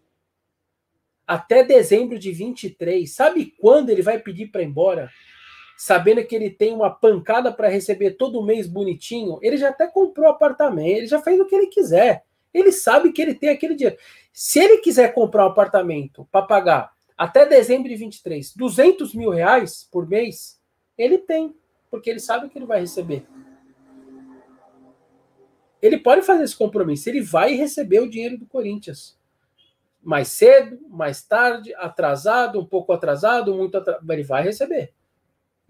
até 1.26 1.62
dezembro 1.62 2.18
de 2.18 2.32
23, 2.32 3.14
sabe 3.14 3.54
quando 3.60 3.90
ele 3.90 4.00
vai 4.00 4.18
pedir 4.18 4.46
para 4.46 4.62
ir 4.62 4.66
embora? 4.66 5.10
sabendo 5.76 6.22
que 6.26 6.36
ele 6.36 6.50
tem 6.50 6.74
uma 6.74 6.90
pancada 6.90 7.50
para 7.50 7.66
receber 7.66 8.10
todo 8.10 8.44
mês 8.44 8.66
bonitinho, 8.66 9.38
ele 9.40 9.56
já 9.56 9.70
até 9.70 9.86
comprou 9.86 10.28
apartamento, 10.28 10.98
ele 10.98 11.06
já 11.06 11.22
fez 11.22 11.40
o 11.40 11.46
que 11.46 11.54
ele 11.54 11.68
quiser. 11.68 12.22
Ele 12.52 12.72
sabe 12.72 13.12
que 13.12 13.22
ele 13.22 13.34
tem 13.34 13.50
aquele 13.50 13.74
dinheiro. 13.74 13.98
Se 14.32 14.58
ele 14.58 14.78
quiser 14.78 15.14
comprar 15.14 15.44
um 15.44 15.50
apartamento 15.50 16.26
para 16.30 16.46
pagar 16.46 16.92
até 17.16 17.46
dezembro 17.46 17.88
de 17.88 17.96
23, 17.96 18.54
200 18.54 19.14
mil 19.14 19.30
reais 19.30 19.88
por 19.90 20.08
mês, 20.08 20.60
ele 20.96 21.18
tem, 21.18 21.54
porque 21.90 22.10
ele 22.10 22.20
sabe 22.20 22.48
que 22.48 22.58
ele 22.58 22.66
vai 22.66 22.80
receber. 22.80 23.26
Ele 25.82 25.98
pode 25.98 26.22
fazer 26.22 26.44
esse 26.44 26.56
compromisso, 26.56 27.08
ele 27.08 27.20
vai 27.20 27.54
receber 27.54 28.00
o 28.00 28.10
dinheiro 28.10 28.38
do 28.38 28.46
Corinthians. 28.46 29.18
Mais 30.02 30.28
cedo, 30.28 30.78
mais 30.88 31.22
tarde, 31.22 31.74
atrasado, 31.74 32.58
um 32.58 32.64
pouco 32.64 32.92
atrasado, 32.92 33.54
muito 33.54 33.76
atrasado, 33.76 34.10
ele 34.10 34.22
vai 34.22 34.42
receber 34.42 34.92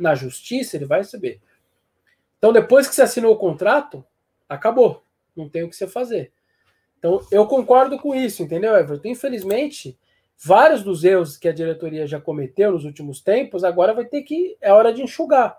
na 0.00 0.14
justiça, 0.14 0.76
ele 0.76 0.86
vai 0.86 1.00
receber. 1.00 1.40
Então, 2.38 2.52
depois 2.52 2.88
que 2.88 2.94
você 2.94 3.02
assinou 3.02 3.34
o 3.34 3.38
contrato, 3.38 4.04
acabou. 4.48 5.04
Não 5.36 5.48
tem 5.48 5.62
o 5.62 5.68
que 5.68 5.76
você 5.76 5.86
fazer. 5.86 6.32
Então, 7.00 7.20
eu 7.32 7.46
concordo 7.46 7.98
com 7.98 8.14
isso, 8.14 8.42
entendeu, 8.42 8.76
Everton? 8.76 9.08
Infelizmente, 9.08 9.98
vários 10.38 10.82
dos 10.82 11.02
erros 11.02 11.38
que 11.38 11.48
a 11.48 11.52
diretoria 11.52 12.06
já 12.06 12.20
cometeu 12.20 12.72
nos 12.72 12.84
últimos 12.84 13.22
tempos, 13.22 13.64
agora 13.64 13.94
vai 13.94 14.04
ter 14.04 14.22
que. 14.22 14.56
É 14.60 14.70
hora 14.70 14.92
de 14.92 15.02
enxugar. 15.02 15.58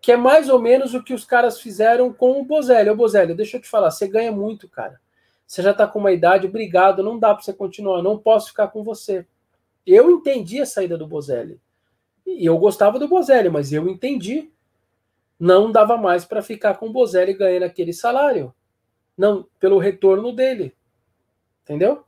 Que 0.00 0.12
é 0.12 0.16
mais 0.16 0.48
ou 0.48 0.60
menos 0.60 0.94
o 0.94 1.02
que 1.02 1.12
os 1.12 1.24
caras 1.24 1.60
fizeram 1.60 2.12
com 2.12 2.40
o 2.40 2.44
Bozelli. 2.44 2.88
Ô, 2.88 2.94
Bozelli, 2.94 3.34
deixa 3.34 3.56
eu 3.56 3.60
te 3.60 3.68
falar, 3.68 3.90
você 3.90 4.06
ganha 4.06 4.30
muito, 4.30 4.68
cara. 4.68 5.00
Você 5.44 5.60
já 5.60 5.74
tá 5.74 5.88
com 5.88 5.98
uma 5.98 6.12
idade, 6.12 6.46
obrigado, 6.46 7.02
não 7.02 7.18
dá 7.18 7.34
para 7.34 7.42
você 7.42 7.52
continuar, 7.52 8.00
não 8.00 8.16
posso 8.16 8.48
ficar 8.48 8.68
com 8.68 8.84
você. 8.84 9.26
Eu 9.84 10.08
entendi 10.10 10.60
a 10.60 10.66
saída 10.66 10.96
do 10.96 11.06
Bozelli. 11.06 11.60
E 12.24 12.46
eu 12.46 12.56
gostava 12.58 12.98
do 12.98 13.08
Bozelli, 13.08 13.48
mas 13.48 13.72
eu 13.72 13.88
entendi. 13.88 14.52
Não 15.38 15.70
dava 15.70 15.96
mais 15.96 16.24
para 16.24 16.42
ficar 16.42 16.74
com 16.74 16.86
o 16.86 16.92
Bozelli 16.92 17.34
ganhando 17.34 17.64
aquele 17.64 17.92
salário. 17.92 18.54
Não, 19.16 19.46
pelo 19.58 19.78
retorno 19.78 20.32
dele. 20.32 20.74
Entendeu? 21.62 22.04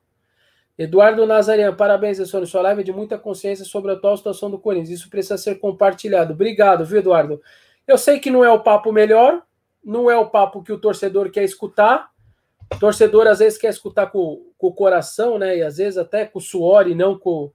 Eduardo 0.79 1.27
Nazarian, 1.27 1.75
parabéns, 1.75 2.18
Essone. 2.21 2.47
Sua 2.47 2.62
live 2.62 2.83
é 2.83 2.85
de 2.85 2.92
muita 2.92 3.18
consciência 3.18 3.64
sobre 3.64 3.90
a 3.90 3.94
atual 3.94 4.16
situação 4.16 4.51
do 4.51 4.59
Corinthians. 4.59 5.01
Isso 5.01 5.11
precisa 5.11 5.37
ser 5.37 5.57
compartilhado. 5.57 6.33
Obrigado, 6.33 6.85
viu, 6.85 6.99
Eduardo? 6.99 7.42
Eu 7.87 7.99
sei 7.99 8.21
que 8.21 8.31
não 8.31 8.44
é 8.44 8.51
o 8.51 8.62
papo 8.62 8.92
melhor, 8.92 9.42
não 9.85 10.11
é 10.11 10.16
o 10.16 10.31
papo 10.31 10.62
que 10.62 10.73
o 10.73 10.79
torcedor 10.79 11.31
quer 11.31 11.42
escutar. 11.42 12.11
O 12.73 12.79
torcedor 12.79 13.27
às 13.27 13.40
vezes 13.40 13.59
quer 13.59 13.71
escutar 13.71 14.09
com, 14.09 14.47
com 14.57 14.68
o 14.68 14.73
coração, 14.73 15.38
né? 15.38 15.57
E 15.57 15.62
às 15.62 15.79
vezes 15.79 15.99
até 15.99 16.25
com 16.27 16.38
o 16.38 16.42
suor 16.42 16.87
e 16.87 16.94
não 16.94 17.18
com, 17.18 17.51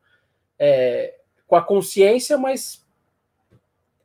é, 0.60 1.16
com 1.48 1.56
a 1.56 1.62
consciência, 1.62 2.38
mas 2.38 2.84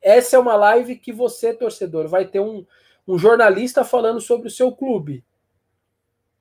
essa 0.01 0.37
é 0.37 0.39
uma 0.39 0.55
live 0.55 0.97
que 0.97 1.13
você, 1.13 1.53
torcedor, 1.53 2.07
vai 2.07 2.25
ter 2.25 2.41
um, 2.41 2.65
um 3.07 3.19
jornalista 3.19 3.85
falando 3.85 4.21
sobre 4.21 4.49
o 4.49 4.51
seu 4.51 4.71
clube, 4.71 5.25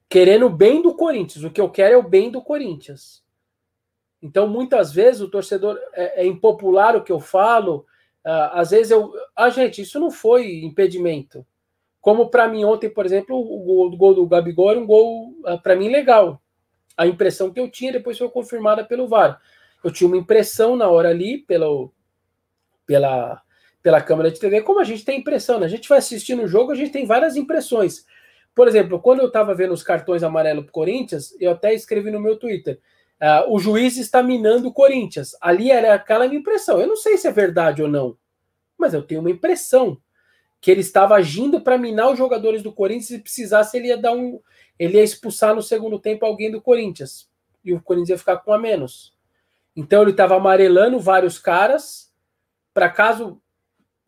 querendo 0.09 0.45
o 0.45 0.49
bem 0.49 0.81
do 0.81 0.93
Corinthians. 0.93 1.43
O 1.43 1.51
que 1.51 1.61
eu 1.61 1.69
quero 1.69 1.95
é 1.95 1.97
o 1.97 2.07
bem 2.07 2.31
do 2.31 2.41
Corinthians. 2.41 3.23
Então, 4.21 4.47
muitas 4.47 4.91
vezes, 4.91 5.21
o 5.21 5.29
torcedor 5.29 5.79
é, 5.93 6.23
é 6.23 6.25
impopular 6.25 6.95
o 6.95 7.03
que 7.03 7.11
eu 7.11 7.19
falo. 7.19 7.85
Uh, 8.25 8.49
às 8.51 8.71
vezes 8.71 8.91
eu. 8.91 9.13
Ah, 9.35 9.49
gente, 9.49 9.81
isso 9.81 9.99
não 9.99 10.09
foi 10.09 10.63
impedimento. 10.63 11.45
Como 12.01 12.29
para 12.29 12.47
mim 12.47 12.63
ontem, 12.65 12.89
por 12.89 13.05
exemplo, 13.05 13.37
o 13.37 13.63
gol, 13.63 13.87
o 13.87 13.97
gol 13.97 14.13
do 14.15 14.27
Gabigol 14.27 14.71
era 14.71 14.79
um 14.79 14.87
gol, 14.87 15.35
uh, 15.45 15.61
para 15.61 15.75
mim, 15.75 15.89
legal. 15.89 16.41
A 16.95 17.05
impressão 17.05 17.51
que 17.51 17.59
eu 17.59 17.69
tinha 17.69 17.91
depois 17.91 18.17
foi 18.17 18.29
confirmada 18.29 18.83
pelo 18.83 19.07
VAR 19.07 19.39
eu 19.83 19.91
tinha 19.91 20.07
uma 20.07 20.17
impressão 20.17 20.75
na 20.75 20.89
hora 20.89 21.09
ali 21.09 21.39
pelo, 21.39 21.93
pela, 22.85 23.41
pela 23.81 24.01
câmera 24.01 24.31
de 24.31 24.39
TV, 24.39 24.61
como 24.61 24.79
a 24.79 24.83
gente 24.83 25.05
tem 25.05 25.19
impressão, 25.19 25.59
né? 25.59 25.65
A 25.65 25.69
gente 25.69 25.87
vai 25.87 25.99
assistindo 25.99 26.43
o 26.43 26.47
jogo, 26.47 26.71
a 26.71 26.75
gente 26.75 26.91
tem 26.91 27.05
várias 27.05 27.35
impressões. 27.35 28.05
Por 28.57 28.67
exemplo, 28.67 28.99
quando 28.99 29.19
eu 29.19 29.27
estava 29.27 29.53
vendo 29.53 29.71
os 29.71 29.83
cartões 29.83 30.23
amarelos 30.23 30.63
pro 30.63 30.73
Corinthians, 30.73 31.31
eu 31.39 31.51
até 31.51 31.75
escrevi 31.75 32.09
no 32.09 32.19
meu 32.19 32.37
Twitter. 32.37 32.79
Uh, 33.21 33.53
o 33.53 33.59
juiz 33.59 33.97
está 33.97 34.23
minando 34.23 34.69
o 34.69 34.73
Corinthians. 34.73 35.37
Ali 35.39 35.69
era 35.69 35.93
aquela 35.93 36.27
minha 36.27 36.39
impressão. 36.39 36.81
Eu 36.81 36.87
não 36.87 36.95
sei 36.95 37.17
se 37.17 37.27
é 37.27 37.31
verdade 37.31 37.83
ou 37.83 37.87
não, 37.87 38.17
mas 38.75 38.95
eu 38.95 39.03
tenho 39.03 39.21
uma 39.21 39.29
impressão 39.29 40.01
que 40.59 40.71
ele 40.71 40.81
estava 40.81 41.13
agindo 41.13 41.61
para 41.61 41.77
minar 41.77 42.11
os 42.11 42.17
jogadores 42.17 42.63
do 42.63 42.73
Corinthians 42.73 43.11
e 43.11 43.19
precisasse 43.19 43.77
ele 43.77 43.89
ia 43.89 43.97
dar 43.97 44.13
um, 44.13 44.39
ele 44.79 44.97
ia 44.97 45.03
expulsar 45.03 45.53
no 45.53 45.61
segundo 45.61 45.99
tempo 45.99 46.25
alguém 46.25 46.49
do 46.49 46.59
Corinthians 46.59 47.29
e 47.63 47.75
o 47.75 47.79
Corinthians 47.79 48.09
ia 48.09 48.17
ficar 48.17 48.37
com 48.37 48.51
a 48.51 48.57
menos. 48.57 49.15
Então 49.75 50.01
ele 50.01 50.09
estava 50.09 50.35
amarelando 50.35 50.99
vários 50.99 51.37
caras 51.37 52.11
para 52.73 52.89
caso 52.89 53.39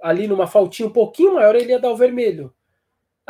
ali 0.01 0.27
numa 0.27 0.47
faltinha 0.47 0.89
um 0.89 0.91
pouquinho 0.91 1.35
maior 1.35 1.55
ele 1.55 1.69
ia 1.69 1.79
dar 1.79 1.91
o 1.91 1.95
vermelho. 1.95 2.51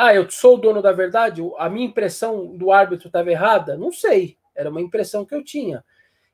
Ah, 0.01 0.15
eu 0.15 0.31
sou 0.31 0.55
o 0.55 0.57
dono 0.57 0.81
da 0.81 0.93
verdade? 0.93 1.41
A 1.57 1.69
minha 1.69 1.85
impressão 1.85 2.55
do 2.55 2.71
árbitro 2.71 3.07
estava 3.07 3.29
errada? 3.29 3.75
Não 3.75 3.91
sei. 3.91 4.38
Era 4.55 4.69
uma 4.69 4.79
impressão 4.79 5.25
que 5.25 5.35
eu 5.35 5.43
tinha. 5.43 5.83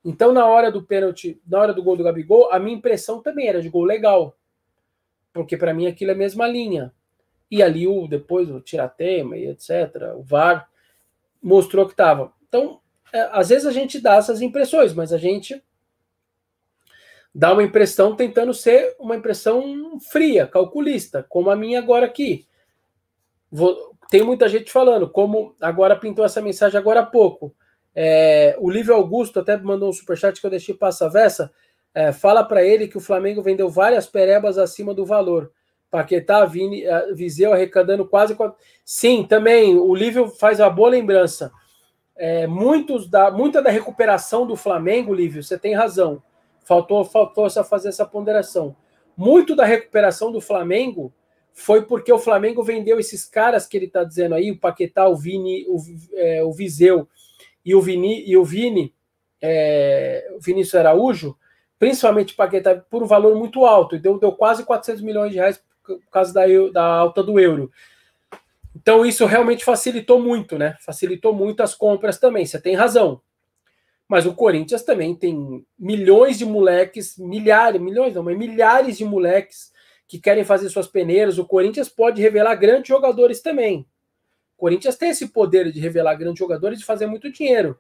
Então, 0.03 0.31
na 0.31 0.45
hora 0.45 0.71
do 0.71 0.83
pênalti, 0.83 1.41
na 1.47 1.59
hora 1.59 1.73
do 1.73 1.81
gol 1.81 1.97
do 1.97 2.03
Gabigol, 2.03 2.51
a 2.51 2.59
minha 2.59 2.77
impressão 2.77 3.23
também 3.23 3.47
era 3.47 3.63
de 3.63 3.67
gol 3.67 3.83
legal. 3.83 4.37
Porque 5.33 5.57
para 5.57 5.73
mim 5.73 5.87
aquilo 5.87 6.11
é 6.11 6.13
a 6.13 6.17
mesma 6.17 6.45
linha. 6.45 6.93
E 7.49 7.63
ali 7.63 7.87
o 7.87 8.07
depois 8.07 8.51
o 8.51 8.61
tiratema 8.61 9.35
e 9.35 9.47
etc, 9.47 10.13
o 10.15 10.21
VAR 10.21 10.69
mostrou 11.41 11.87
que 11.87 11.93
estava. 11.93 12.31
Então, 12.47 12.79
é, 13.11 13.29
às 13.31 13.49
vezes 13.49 13.65
a 13.65 13.71
gente 13.71 13.99
dá 13.99 14.17
essas 14.17 14.43
impressões, 14.43 14.93
mas 14.93 15.11
a 15.11 15.17
gente 15.17 15.59
dá 17.33 17.51
uma 17.51 17.63
impressão 17.63 18.15
tentando 18.15 18.53
ser 18.53 18.95
uma 18.99 19.15
impressão 19.15 19.99
fria, 20.11 20.45
calculista, 20.45 21.25
como 21.27 21.49
a 21.49 21.55
minha 21.55 21.79
agora 21.79 22.05
aqui. 22.05 22.45
Vou, 23.55 23.95
tem 24.09 24.21
muita 24.21 24.49
gente 24.49 24.69
falando, 24.69 25.09
como 25.09 25.55
agora 25.61 25.95
pintou 25.95 26.25
essa 26.25 26.41
mensagem 26.41 26.77
agora 26.77 26.99
há 26.99 27.05
pouco. 27.05 27.55
É, 27.95 28.53
o 28.59 28.69
Lívio 28.69 28.93
Augusto 28.93 29.39
até 29.39 29.55
mandou 29.55 29.87
um 29.87 29.93
superchat 29.93 30.41
que 30.41 30.45
eu 30.45 30.51
deixei 30.51 30.75
passar 30.75 31.07
versa. 31.07 31.49
É, 31.93 32.11
fala 32.11 32.43
para 32.43 32.61
ele 32.61 32.89
que 32.89 32.97
o 32.97 33.01
Flamengo 33.01 33.41
vendeu 33.41 33.69
várias 33.69 34.07
perebas 34.07 34.57
acima 34.57 34.93
do 34.93 35.05
valor. 35.05 35.53
Paquetá, 35.89 36.43
Vini, 36.43 36.83
é, 36.83 37.13
Viseu 37.13 37.53
arrecadando 37.53 38.05
quase. 38.05 38.35
Sim, 38.83 39.23
também. 39.23 39.77
O 39.77 39.95
Lívio 39.95 40.27
faz 40.27 40.59
uma 40.59 40.69
boa 40.69 40.89
lembrança. 40.89 41.49
É, 42.17 42.45
muitos 42.47 43.09
da, 43.09 43.31
muita 43.31 43.61
da 43.61 43.69
recuperação 43.69 44.45
do 44.45 44.57
Flamengo, 44.57 45.13
Lívio, 45.13 45.41
você 45.41 45.57
tem 45.57 45.73
razão. 45.73 46.21
Faltou, 46.65 47.05
faltou 47.05 47.49
só 47.49 47.63
fazer 47.63 47.87
essa 47.87 48.05
ponderação. 48.05 48.75
Muito 49.15 49.55
da 49.55 49.63
recuperação 49.63 50.29
do 50.29 50.41
Flamengo 50.41 51.13
foi 51.55 51.83
porque 51.83 52.11
o 52.11 52.19
Flamengo 52.19 52.61
vendeu 52.61 52.99
esses 52.99 53.25
caras 53.25 53.65
que 53.65 53.77
ele 53.77 53.85
está 53.85 54.03
dizendo 54.03 54.35
aí, 54.35 54.51
o 54.51 54.59
Paquetá, 54.59 55.07
o 55.07 55.15
Vini, 55.15 55.65
o, 55.69 55.77
é, 56.13 56.43
o 56.43 56.51
Viseu 56.51 57.07
e 57.63 57.73
o 57.73 57.81
Vini, 57.81 58.23
e 58.27 58.35
o 58.37 58.43
Vini 58.43 58.93
é, 59.41 60.31
o 60.35 60.39
Vinícius 60.39 60.75
Araújo, 60.75 61.37
principalmente 61.79 62.35
Paquetá, 62.35 62.75
por 62.75 63.01
um 63.01 63.07
valor 63.07 63.35
muito 63.35 63.65
alto, 63.65 63.95
e 63.95 63.99
deu, 63.99 64.19
deu 64.19 64.33
quase 64.33 64.65
400 64.65 65.01
milhões 65.01 65.31
de 65.31 65.37
reais 65.37 65.63
por 65.83 65.99
causa 66.11 66.33
da, 66.33 66.43
da 66.73 66.83
alta 66.83 67.23
do 67.23 67.39
euro. 67.39 67.71
Então 68.75 69.05
isso 69.05 69.25
realmente 69.25 69.63
facilitou 69.63 70.19
muito, 70.19 70.57
né? 70.57 70.75
Facilitou 70.81 71.33
muito 71.33 71.63
as 71.63 71.73
compras 71.73 72.19
também, 72.19 72.45
você 72.45 72.59
tem 72.59 72.75
razão. 72.75 73.21
Mas 74.07 74.25
o 74.25 74.33
Corinthians 74.33 74.83
também 74.83 75.15
tem 75.15 75.65
milhões 75.79 76.37
de 76.37 76.45
moleques, 76.45 77.17
milhares, 77.17 77.81
milhões 77.81 78.13
não, 78.13 78.23
mas 78.23 78.37
milhares 78.37 78.97
de 78.97 79.05
moleques 79.05 79.71
que 80.07 80.19
querem 80.19 80.43
fazer 80.43 80.69
suas 80.69 80.87
peneiras. 80.87 81.37
O 81.37 81.45
Corinthians 81.45 81.89
pode 81.89 82.21
revelar 82.21 82.55
grandes 82.55 82.87
jogadores 82.87 83.41
também. 83.41 83.85
O 84.57 84.61
Corinthians 84.61 84.95
tem 84.95 85.09
esse 85.09 85.27
poder 85.29 85.71
de 85.71 85.79
revelar 85.79 86.15
grandes 86.15 86.39
jogadores 86.39 86.77
e 86.77 86.81
de 86.81 86.85
fazer 86.85 87.07
muito 87.07 87.31
dinheiro. 87.31 87.77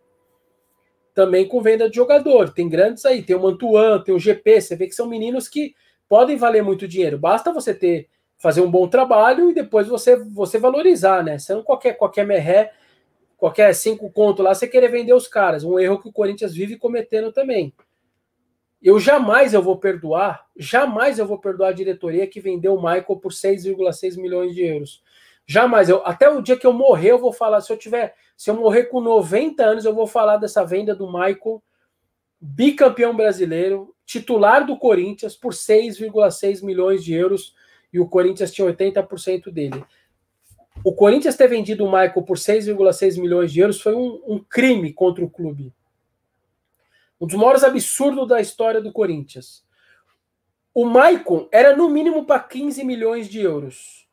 Também 1.13 1.47
com 1.47 1.61
venda 1.61 1.89
de 1.89 1.95
jogador. 1.95 2.49
Tem 2.53 2.67
grandes 2.67 3.05
aí, 3.05 3.23
tem 3.23 3.35
o 3.35 3.41
Mantuan, 3.41 4.01
tem 4.01 4.13
o 4.13 4.19
GP. 4.19 4.61
Você 4.61 4.75
vê 4.75 4.87
que 4.87 4.95
são 4.95 5.07
meninos 5.07 5.47
que 5.47 5.73
podem 6.09 6.35
valer 6.35 6.61
muito 6.61 6.87
dinheiro. 6.87 7.17
Basta 7.17 7.53
você 7.53 7.73
ter 7.73 8.09
fazer 8.37 8.61
um 8.61 8.69
bom 8.69 8.87
trabalho 8.87 9.49
e 9.49 9.53
depois 9.53 9.87
você 9.87 10.17
você 10.17 10.57
valorizar, 10.57 11.23
né? 11.23 11.39
Você 11.39 11.53
não 11.53 11.63
qualquer 11.63 11.93
qualquer 11.93 12.25
merré, 12.25 12.73
qualquer 13.37 13.73
cinco 13.73 14.11
conto 14.11 14.43
lá, 14.43 14.53
você 14.53 14.67
querer 14.67 14.89
vender 14.89 15.13
os 15.13 15.27
caras. 15.27 15.63
Um 15.63 15.79
erro 15.79 16.01
que 16.01 16.09
o 16.09 16.13
Corinthians 16.13 16.53
vive 16.53 16.77
cometendo 16.77 17.31
também. 17.31 17.73
Eu 18.85 18.99
jamais 18.99 19.51
eu 19.51 19.63
vou 19.63 19.79
perdoar, 19.79 20.45
jamais 20.55 21.17
eu 21.17 21.25
vou 21.25 21.39
perdoar 21.39 21.69
a 21.69 21.73
diretoria 21.73 22.27
que 22.27 22.39
vendeu 22.39 22.75
o 22.75 22.77
Michael 22.77 23.15
por 23.19 23.31
6,6 23.31 24.15
milhões 24.15 24.53
de 24.53 24.61
euros. 24.61 25.01
Jamais. 25.43 25.89
Eu, 25.89 26.05
até 26.05 26.29
o 26.29 26.39
dia 26.39 26.55
que 26.55 26.67
eu 26.67 26.71
morrer, 26.71 27.09
eu 27.09 27.17
vou 27.17 27.33
falar. 27.33 27.61
Se 27.61 27.73
eu 27.73 27.77
tiver, 27.77 28.13
se 28.37 28.47
eu 28.47 28.53
morrer 28.53 28.83
com 28.83 29.01
90 29.01 29.63
anos, 29.63 29.85
eu 29.85 29.95
vou 29.95 30.05
falar 30.05 30.37
dessa 30.37 30.63
venda 30.63 30.93
do 30.93 31.07
Michael, 31.07 31.63
bicampeão 32.39 33.15
brasileiro, 33.15 33.91
titular 34.05 34.63
do 34.63 34.77
Corinthians, 34.77 35.35
por 35.35 35.51
6,6 35.51 36.63
milhões 36.63 37.03
de 37.03 37.11
euros, 37.11 37.55
e 37.91 37.99
o 37.99 38.07
Corinthians 38.07 38.51
tinha 38.51 38.71
80% 38.71 39.51
dele. 39.51 39.83
O 40.83 40.93
Corinthians 40.93 41.35
ter 41.35 41.47
vendido 41.47 41.85
o 41.85 41.91
Michael 41.91 42.21
por 42.21 42.37
6,6 42.37 43.19
milhões 43.19 43.51
de 43.51 43.61
euros 43.61 43.81
foi 43.81 43.95
um, 43.95 44.21
um 44.27 44.37
crime 44.37 44.93
contra 44.93 45.25
o 45.25 45.29
clube. 45.29 45.73
Um 47.19 47.27
dos 47.27 47.35
maiores 47.35 47.63
absurdos 47.63 48.27
da 48.27 48.41
história 48.41 48.81
do 48.81 48.91
Corinthians. 48.91 49.63
O 50.73 50.85
Maicon 50.85 51.47
era 51.51 51.75
no 51.75 51.89
mínimo 51.89 52.25
para 52.25 52.39
15 52.39 52.83
milhões 52.83 53.29
de 53.29 53.39
euros 53.39 54.05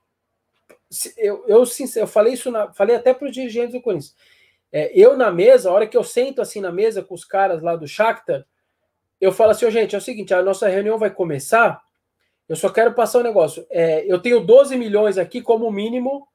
eu, 1.17 1.45
eu, 1.47 1.65
eu 1.97 2.07
falei 2.07 2.35
isso, 2.35 2.51
na, 2.51 2.73
falei 2.73 2.97
até 2.97 3.15
para 3.15 3.27
os 3.27 3.33
dirigentes 3.33 3.73
do 3.73 3.81
Corinthians. 3.81 4.15
É, 4.71 4.91
eu 4.95 5.17
na 5.17 5.31
mesa, 5.31 5.71
a 5.71 5.73
hora 5.73 5.87
que 5.87 5.97
eu 5.97 6.05
sento 6.05 6.41
assim 6.41 6.61
na 6.61 6.73
mesa 6.73 7.03
com 7.03 7.15
os 7.15 7.25
caras 7.25 7.63
lá 7.63 7.77
do 7.77 7.87
Shakhtar, 7.87 8.45
eu 9.21 9.33
falo 9.33 9.53
assim, 9.53 9.67
oh, 9.67 9.71
gente, 9.71 9.95
é 9.95 9.99
o 9.99 10.03
seguinte, 10.03 10.35
a 10.35 10.43
nossa 10.43 10.69
reunião 10.69 10.99
vai 10.99 11.11
começar, 11.11 11.81
eu 12.49 12.57
só 12.57 12.69
quero 12.69 12.93
passar 12.93 13.21
um 13.21 13.23
negócio. 13.23 13.65
É, 13.71 14.05
eu 14.07 14.21
tenho 14.21 14.41
12 14.41 14.77
milhões 14.77 15.17
aqui 15.17 15.41
como 15.41 15.71
mínimo. 15.71 16.27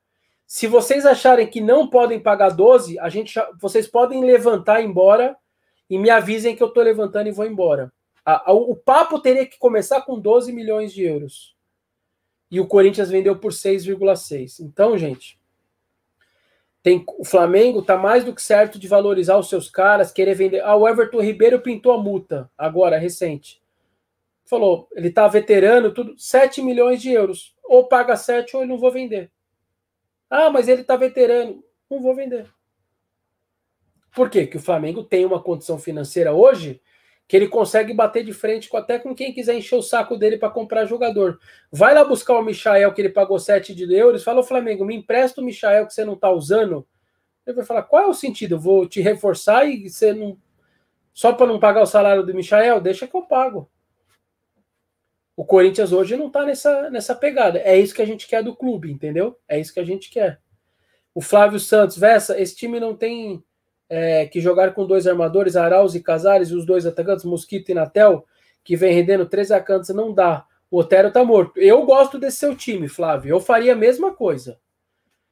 Se 0.45 0.65
vocês 0.65 1.05
acharem 1.05 1.47
que 1.47 1.59
não 1.59 1.89
podem 1.89 2.19
pagar 2.19 2.49
12, 2.49 2.97
a 2.99 3.09
gente, 3.09 3.37
vocês 3.59 3.87
podem 3.87 4.23
levantar 4.23 4.79
e 4.79 4.83
ir 4.83 4.87
embora 4.87 5.35
e 5.89 5.97
me 5.97 6.09
avisem 6.09 6.55
que 6.55 6.63
eu 6.63 6.67
estou 6.67 6.83
levantando 6.83 7.27
e 7.27 7.31
vou 7.31 7.45
embora. 7.45 7.91
A, 8.25 8.51
a, 8.51 8.53
o 8.53 8.75
papo 8.75 9.19
teria 9.19 9.45
que 9.45 9.57
começar 9.57 10.01
com 10.01 10.19
12 10.19 10.51
milhões 10.51 10.93
de 10.93 11.03
euros 11.03 11.55
e 12.49 12.59
o 12.59 12.67
Corinthians 12.67 13.09
vendeu 13.09 13.37
por 13.37 13.51
6,6. 13.51 14.59
Então, 14.61 14.97
gente, 14.97 15.39
tem 16.81 17.03
o 17.17 17.25
Flamengo 17.25 17.81
tá 17.81 17.97
mais 17.97 18.23
do 18.23 18.33
que 18.33 18.41
certo 18.41 18.79
de 18.79 18.87
valorizar 18.87 19.37
os 19.37 19.49
seus 19.49 19.69
caras, 19.69 20.11
querer 20.11 20.35
vender. 20.35 20.61
Ah, 20.61 20.75
o 20.75 20.87
Everton 20.87 21.21
Ribeiro 21.21 21.59
pintou 21.59 21.91
a 21.91 22.01
multa 22.01 22.49
agora, 22.57 22.97
recente. 22.97 23.61
Falou, 24.45 24.87
ele 24.93 25.11
tá 25.11 25.27
veterano, 25.27 25.93
tudo, 25.93 26.17
7 26.17 26.61
milhões 26.61 27.01
de 27.01 27.11
euros. 27.11 27.53
Ou 27.65 27.87
paga 27.87 28.15
7 28.15 28.55
ou 28.55 28.63
eu 28.63 28.67
não 28.67 28.77
vou 28.77 28.91
vender. 28.91 29.29
Ah, 30.29 30.49
mas 30.49 30.69
ele 30.69 30.83
tá 30.83 30.95
veterano, 30.95 31.61
não 31.89 32.01
vou 32.01 32.15
vender. 32.15 32.49
Por 34.17 34.31
quê? 34.31 34.47
Que 34.47 34.57
o 34.57 34.59
Flamengo 34.59 35.03
tem 35.03 35.25
uma 35.25 35.39
condição 35.39 35.77
financeira 35.77 36.33
hoje 36.33 36.81
que 37.27 37.37
ele 37.37 37.47
consegue 37.47 37.93
bater 37.93 38.25
de 38.25 38.33
frente 38.33 38.67
com 38.67 38.75
até 38.75 38.97
com 38.97 39.13
quem 39.13 39.31
quiser 39.31 39.55
encher 39.55 39.75
o 39.75 39.81
saco 39.83 40.17
dele 40.17 40.39
para 40.39 40.49
comprar 40.49 40.85
jogador. 40.85 41.39
Vai 41.71 41.93
lá 41.93 42.03
buscar 42.03 42.33
o 42.33 42.41
Michael 42.41 42.91
que 42.95 43.01
ele 43.01 43.09
pagou 43.09 43.37
7 43.37 43.75
de 43.75 43.83
euros, 43.93 44.23
fala, 44.23 44.39
o 44.39 44.43
Flamengo, 44.43 44.83
me 44.83 44.95
empresta 44.95 45.39
o 45.39 45.43
Michael 45.43 45.85
que 45.85 45.93
você 45.93 46.03
não 46.03 46.13
está 46.13 46.31
usando. 46.31 46.87
Ele 47.45 47.57
vai 47.57 47.63
falar, 47.63 47.83
qual 47.83 48.01
é 48.01 48.07
o 48.07 48.13
sentido? 48.13 48.55
Eu 48.55 48.59
vou 48.59 48.87
te 48.87 49.01
reforçar 49.01 49.65
e 49.65 49.87
você 49.87 50.11
não... 50.11 50.35
Só 51.13 51.31
para 51.31 51.45
não 51.45 51.59
pagar 51.59 51.83
o 51.83 51.85
salário 51.85 52.25
do 52.25 52.33
Michael? 52.33 52.81
Deixa 52.81 53.07
que 53.07 53.15
eu 53.15 53.21
pago. 53.21 53.69
O 55.35 55.45
Corinthians 55.45 55.91
hoje 55.91 56.17
não 56.17 56.25
está 56.25 56.43
nessa, 56.43 56.89
nessa 56.89 57.13
pegada. 57.13 57.59
É 57.59 57.77
isso 57.77 57.93
que 57.93 58.01
a 58.01 58.07
gente 58.07 58.25
quer 58.27 58.41
do 58.41 58.55
clube, 58.55 58.91
entendeu? 58.91 59.37
É 59.47 59.59
isso 59.59 59.71
que 59.71 59.79
a 59.79 59.85
gente 59.85 60.09
quer. 60.09 60.41
O 61.13 61.21
Flávio 61.21 61.59
Santos, 61.59 61.99
Vessa, 61.99 62.41
esse 62.41 62.55
time 62.55 62.79
não 62.79 62.95
tem 62.95 63.43
é, 63.89 64.25
que 64.25 64.41
jogar 64.41 64.73
com 64.73 64.85
dois 64.85 65.07
armadores, 65.07 65.55
Arauz 65.55 65.95
e 65.95 66.01
Casares, 66.01 66.49
e 66.49 66.55
os 66.55 66.65
dois 66.65 66.85
atacantes, 66.85 67.25
Mosquito 67.25 67.69
e 67.69 67.73
Natel, 67.73 68.25
que 68.63 68.75
vem 68.75 68.93
rendendo 68.93 69.25
três 69.25 69.51
atacantes, 69.51 69.89
não 69.91 70.13
dá. 70.13 70.45
O 70.69 70.79
Otero 70.79 71.11
tá 71.11 71.23
morto. 71.23 71.57
Eu 71.59 71.85
gosto 71.85 72.19
desse 72.19 72.37
seu 72.37 72.55
time, 72.55 72.89
Flávio. 72.89 73.29
Eu 73.29 73.39
faria 73.39 73.73
a 73.73 73.75
mesma 73.75 74.13
coisa. 74.13 74.59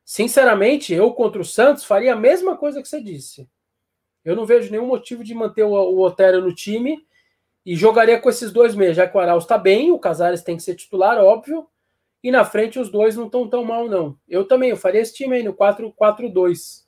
Sinceramente, 0.03 0.93
eu 0.93 1.12
contra 1.14 1.41
o 1.41 1.45
Santos 1.45 1.84
faria 1.84 2.14
a 2.14 2.16
mesma 2.16 2.56
coisa 2.56 2.82
que 2.82 2.88
você 2.88 3.01
disse. 3.01 3.49
Eu 4.24 4.36
não 4.36 4.45
vejo 4.45 4.72
nenhum 4.72 4.88
motivo 4.88 5.24
de 5.24 5.34
manter 5.34 5.64
o, 5.64 5.72
o 5.72 5.99
Otero 6.01 6.41
no 6.41 6.53
time 6.53 7.06
e 7.66 7.76
jogaria 7.76 8.20
com 8.20 8.30
esses 8.30 8.51
dois 8.51 8.76
meios, 8.76 8.95
já 8.95 9.08
que 9.08 9.18
o 9.18 9.20
Arauz 9.20 9.43
está 9.43 9.58
bem, 9.58 9.91
o 9.91 9.99
Casares 9.99 10.43
tem 10.43 10.56
que 10.56 10.64
ser 10.64 10.76
titular, 10.76 11.18
óbvio, 11.18 11.68
e 12.24 12.32
na 12.32 12.45
frente 12.45 12.80
os 12.80 12.89
dois 12.89 13.16
não 13.16 13.26
estão 13.26 13.47
tão 13.47 13.64
mal, 13.64 13.88
não. 13.89 14.18
Eu 14.28 14.45
também, 14.45 14.70
eu 14.70 14.78
faria 14.78 15.01
esse 15.01 15.14
time 15.14 15.36
aí 15.36 15.43
no 15.43 15.53
4-4-2. 15.53 16.85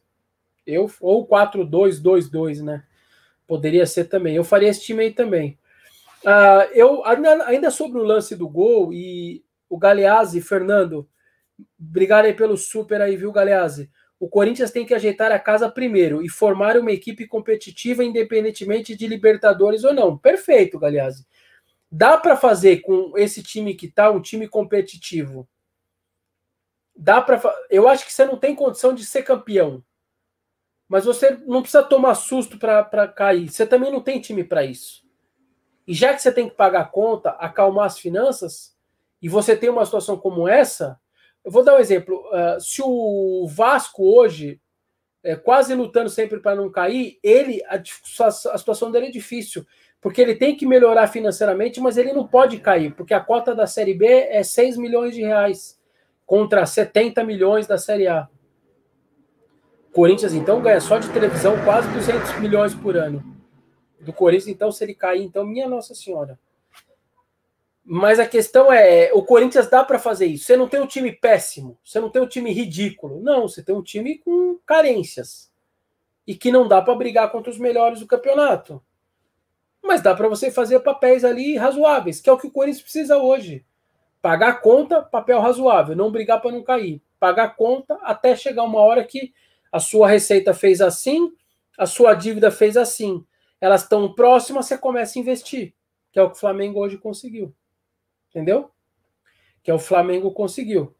Eu, 0.67 0.91
ou 1.01 1.27
4-2-2-2, 1.27 2.63
né? 2.63 2.83
Poderia 3.47 3.85
ser 3.85 4.05
também. 4.05 4.35
Eu 4.35 4.43
faria 4.43 4.69
esse 4.69 4.81
time 4.81 5.03
aí 5.03 5.11
também. 5.11 5.57
Uh, 6.23 6.69
eu 6.73 7.03
ainda, 7.05 7.71
sobre 7.71 7.99
o 7.99 8.03
lance 8.03 8.35
do 8.35 8.49
gol 8.49 8.93
e 8.93 9.43
o 9.69 9.77
Galeazzi, 9.77 10.41
Fernando, 10.41 11.07
obrigado 11.79 12.25
aí 12.25 12.33
pelo 12.33 12.57
super 12.57 13.01
aí, 13.01 13.15
viu, 13.15 13.31
Galeazzi? 13.31 13.89
o 14.19 14.27
Corinthians 14.27 14.71
tem 14.71 14.85
que 14.85 14.93
ajeitar 14.93 15.31
a 15.31 15.39
casa 15.39 15.69
primeiro 15.69 16.23
e 16.23 16.29
formar 16.29 16.77
uma 16.77 16.91
equipe 16.91 17.27
competitiva, 17.27 18.03
independentemente 18.03 18.95
de 18.95 19.07
Libertadores 19.07 19.83
ou 19.83 19.93
não. 19.93 20.17
Perfeito, 20.17 20.79
Galeazzi. 20.79 21.25
Dá 21.91 22.17
para 22.17 22.35
fazer 22.35 22.81
com 22.81 23.13
esse 23.15 23.43
time 23.43 23.75
que 23.75 23.87
tá 23.87 24.09
um 24.09 24.21
time 24.21 24.47
competitivo. 24.47 25.47
Dá 26.95 27.21
para 27.21 27.39
Eu 27.69 27.87
acho 27.87 28.05
que 28.05 28.11
você 28.11 28.25
não 28.25 28.37
tem 28.37 28.55
condição 28.55 28.93
de 28.93 29.05
ser 29.05 29.21
campeão. 29.21 29.83
Mas 30.87 31.05
você 31.05 31.31
não 31.45 31.61
precisa 31.61 31.83
tomar 31.83 32.15
susto 32.15 32.57
para 32.57 33.07
cair. 33.07 33.49
Você 33.49 33.65
também 33.65 33.91
não 33.91 34.01
tem 34.01 34.21
time 34.21 34.43
para 34.43 34.63
isso. 34.63 35.05
E 35.87 35.93
já 35.93 36.13
que 36.13 36.21
você 36.21 36.31
tem 36.31 36.49
que 36.49 36.55
pagar 36.55 36.81
a 36.81 36.85
conta, 36.85 37.31
acalmar 37.31 37.85
as 37.85 37.99
finanças, 37.99 38.75
e 39.21 39.27
você 39.27 39.55
tem 39.55 39.69
uma 39.69 39.85
situação 39.85 40.17
como 40.17 40.47
essa, 40.47 40.99
eu 41.43 41.51
vou 41.51 41.63
dar 41.63 41.75
um 41.75 41.79
exemplo. 41.79 42.23
Uh, 42.27 42.59
se 42.59 42.81
o 42.83 43.47
Vasco 43.47 44.03
hoje, 44.03 44.61
é, 45.23 45.35
quase 45.35 45.73
lutando 45.73 46.09
sempre 46.09 46.39
para 46.39 46.55
não 46.55 46.69
cair, 46.69 47.17
ele 47.23 47.61
a, 47.65 47.81
a, 48.25 48.31
situação 48.31 48.91
dele 48.91 49.07
é 49.07 49.11
difícil, 49.11 49.65
porque 49.99 50.21
ele 50.21 50.35
tem 50.35 50.55
que 50.55 50.65
melhorar 50.65 51.07
financeiramente, 51.07 51.79
mas 51.79 51.97
ele 51.97 52.13
não 52.13 52.27
pode 52.27 52.59
cair, 52.59 52.93
porque 52.95 53.13
a 53.13 53.19
cota 53.19 53.55
da 53.55 53.65
Série 53.65 53.93
B 53.93 54.05
é 54.05 54.43
6 54.43 54.77
milhões 54.77 55.15
de 55.15 55.21
reais 55.21 55.79
contra 56.25 56.65
70 56.65 57.23
milhões 57.23 57.65
da 57.65 57.77
Série 57.77 58.07
A. 58.07 58.29
Corinthians, 59.97 60.35
então, 60.35 60.61
ganha 60.61 60.79
só 60.79 60.99
de 60.99 61.09
televisão 61.09 61.55
quase 61.65 61.91
200 61.91 62.39
milhões 62.39 62.75
por 62.75 62.95
ano. 62.95 63.23
Do 63.99 64.13
Corinthians, 64.13 64.47
então, 64.47 64.71
se 64.71 64.83
ele 64.83 64.93
cair, 64.93 65.23
então, 65.23 65.43
minha 65.43 65.67
Nossa 65.67 65.95
Senhora. 65.95 66.37
Mas 67.83 68.19
a 68.19 68.27
questão 68.27 68.71
é, 68.71 69.09
o 69.11 69.23
Corinthians 69.23 69.67
dá 69.67 69.83
para 69.83 69.97
fazer 69.97 70.27
isso. 70.27 70.45
Você 70.45 70.55
não 70.55 70.67
tem 70.67 70.79
um 70.79 70.85
time 70.85 71.11
péssimo, 71.11 71.79
você 71.83 71.99
não 71.99 72.11
tem 72.11 72.21
um 72.21 72.27
time 72.27 72.51
ridículo. 72.51 73.19
Não, 73.23 73.47
você 73.47 73.63
tem 73.63 73.73
um 73.73 73.81
time 73.81 74.19
com 74.19 74.59
carências 74.67 75.51
e 76.27 76.35
que 76.35 76.51
não 76.51 76.67
dá 76.67 76.79
para 76.79 76.93
brigar 76.93 77.31
contra 77.31 77.49
os 77.49 77.57
melhores 77.57 77.99
do 77.99 78.05
campeonato. 78.05 78.79
Mas 79.81 79.99
dá 79.99 80.13
para 80.13 80.29
você 80.29 80.51
fazer 80.51 80.79
papéis 80.81 81.25
ali 81.25 81.57
razoáveis, 81.57 82.21
que 82.21 82.29
é 82.29 82.33
o 82.33 82.37
que 82.37 82.45
o 82.45 82.51
Corinthians 82.51 82.83
precisa 82.83 83.17
hoje. 83.17 83.65
Pagar 84.21 84.61
conta, 84.61 85.01
papel 85.01 85.39
razoável, 85.39 85.95
não 85.95 86.11
brigar 86.11 86.39
para 86.39 86.51
não 86.51 86.61
cair. 86.61 87.01
Pagar 87.19 87.55
conta 87.55 87.97
até 88.03 88.35
chegar 88.35 88.61
uma 88.61 88.79
hora 88.79 89.03
que 89.03 89.33
a 89.77 89.79
sua 89.79 90.07
receita 90.07 90.55
fez 90.55 90.81
assim, 90.81 91.31
a 91.77 91.85
sua 91.85 92.15
dívida 92.15 92.49
fez 92.49 92.75
assim. 92.75 93.23
Elas 93.61 93.83
estão 93.83 94.11
próximas, 94.11 94.65
você 94.65 94.75
começa 94.75 95.17
a 95.17 95.21
investir, 95.21 95.75
que 96.11 96.17
é 96.17 96.23
o 96.23 96.31
que 96.31 96.35
o 96.35 96.39
Flamengo 96.39 96.79
hoje 96.79 96.97
conseguiu. 96.97 97.53
Entendeu? 98.29 98.71
Que 99.61 99.69
é 99.69 99.73
o 99.73 99.79
Flamengo 99.79 100.31
conseguiu. 100.31 100.95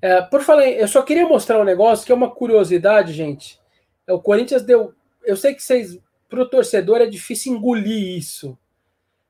É, 0.00 0.20
por 0.20 0.42
falar, 0.42 0.68
eu 0.68 0.86
só 0.86 1.00
queria 1.00 1.26
mostrar 1.26 1.58
um 1.58 1.64
negócio 1.64 2.04
que 2.04 2.12
é 2.12 2.14
uma 2.14 2.30
curiosidade, 2.30 3.14
gente. 3.14 3.58
É, 4.06 4.12
o 4.12 4.20
Corinthians 4.20 4.62
deu. 4.62 4.94
Eu 5.24 5.36
sei 5.36 5.54
que 5.54 5.62
vocês, 5.62 5.98
para 6.28 6.42
o 6.42 6.48
torcedor, 6.48 7.00
é 7.00 7.06
difícil 7.06 7.54
engolir 7.54 8.18
isso. 8.18 8.58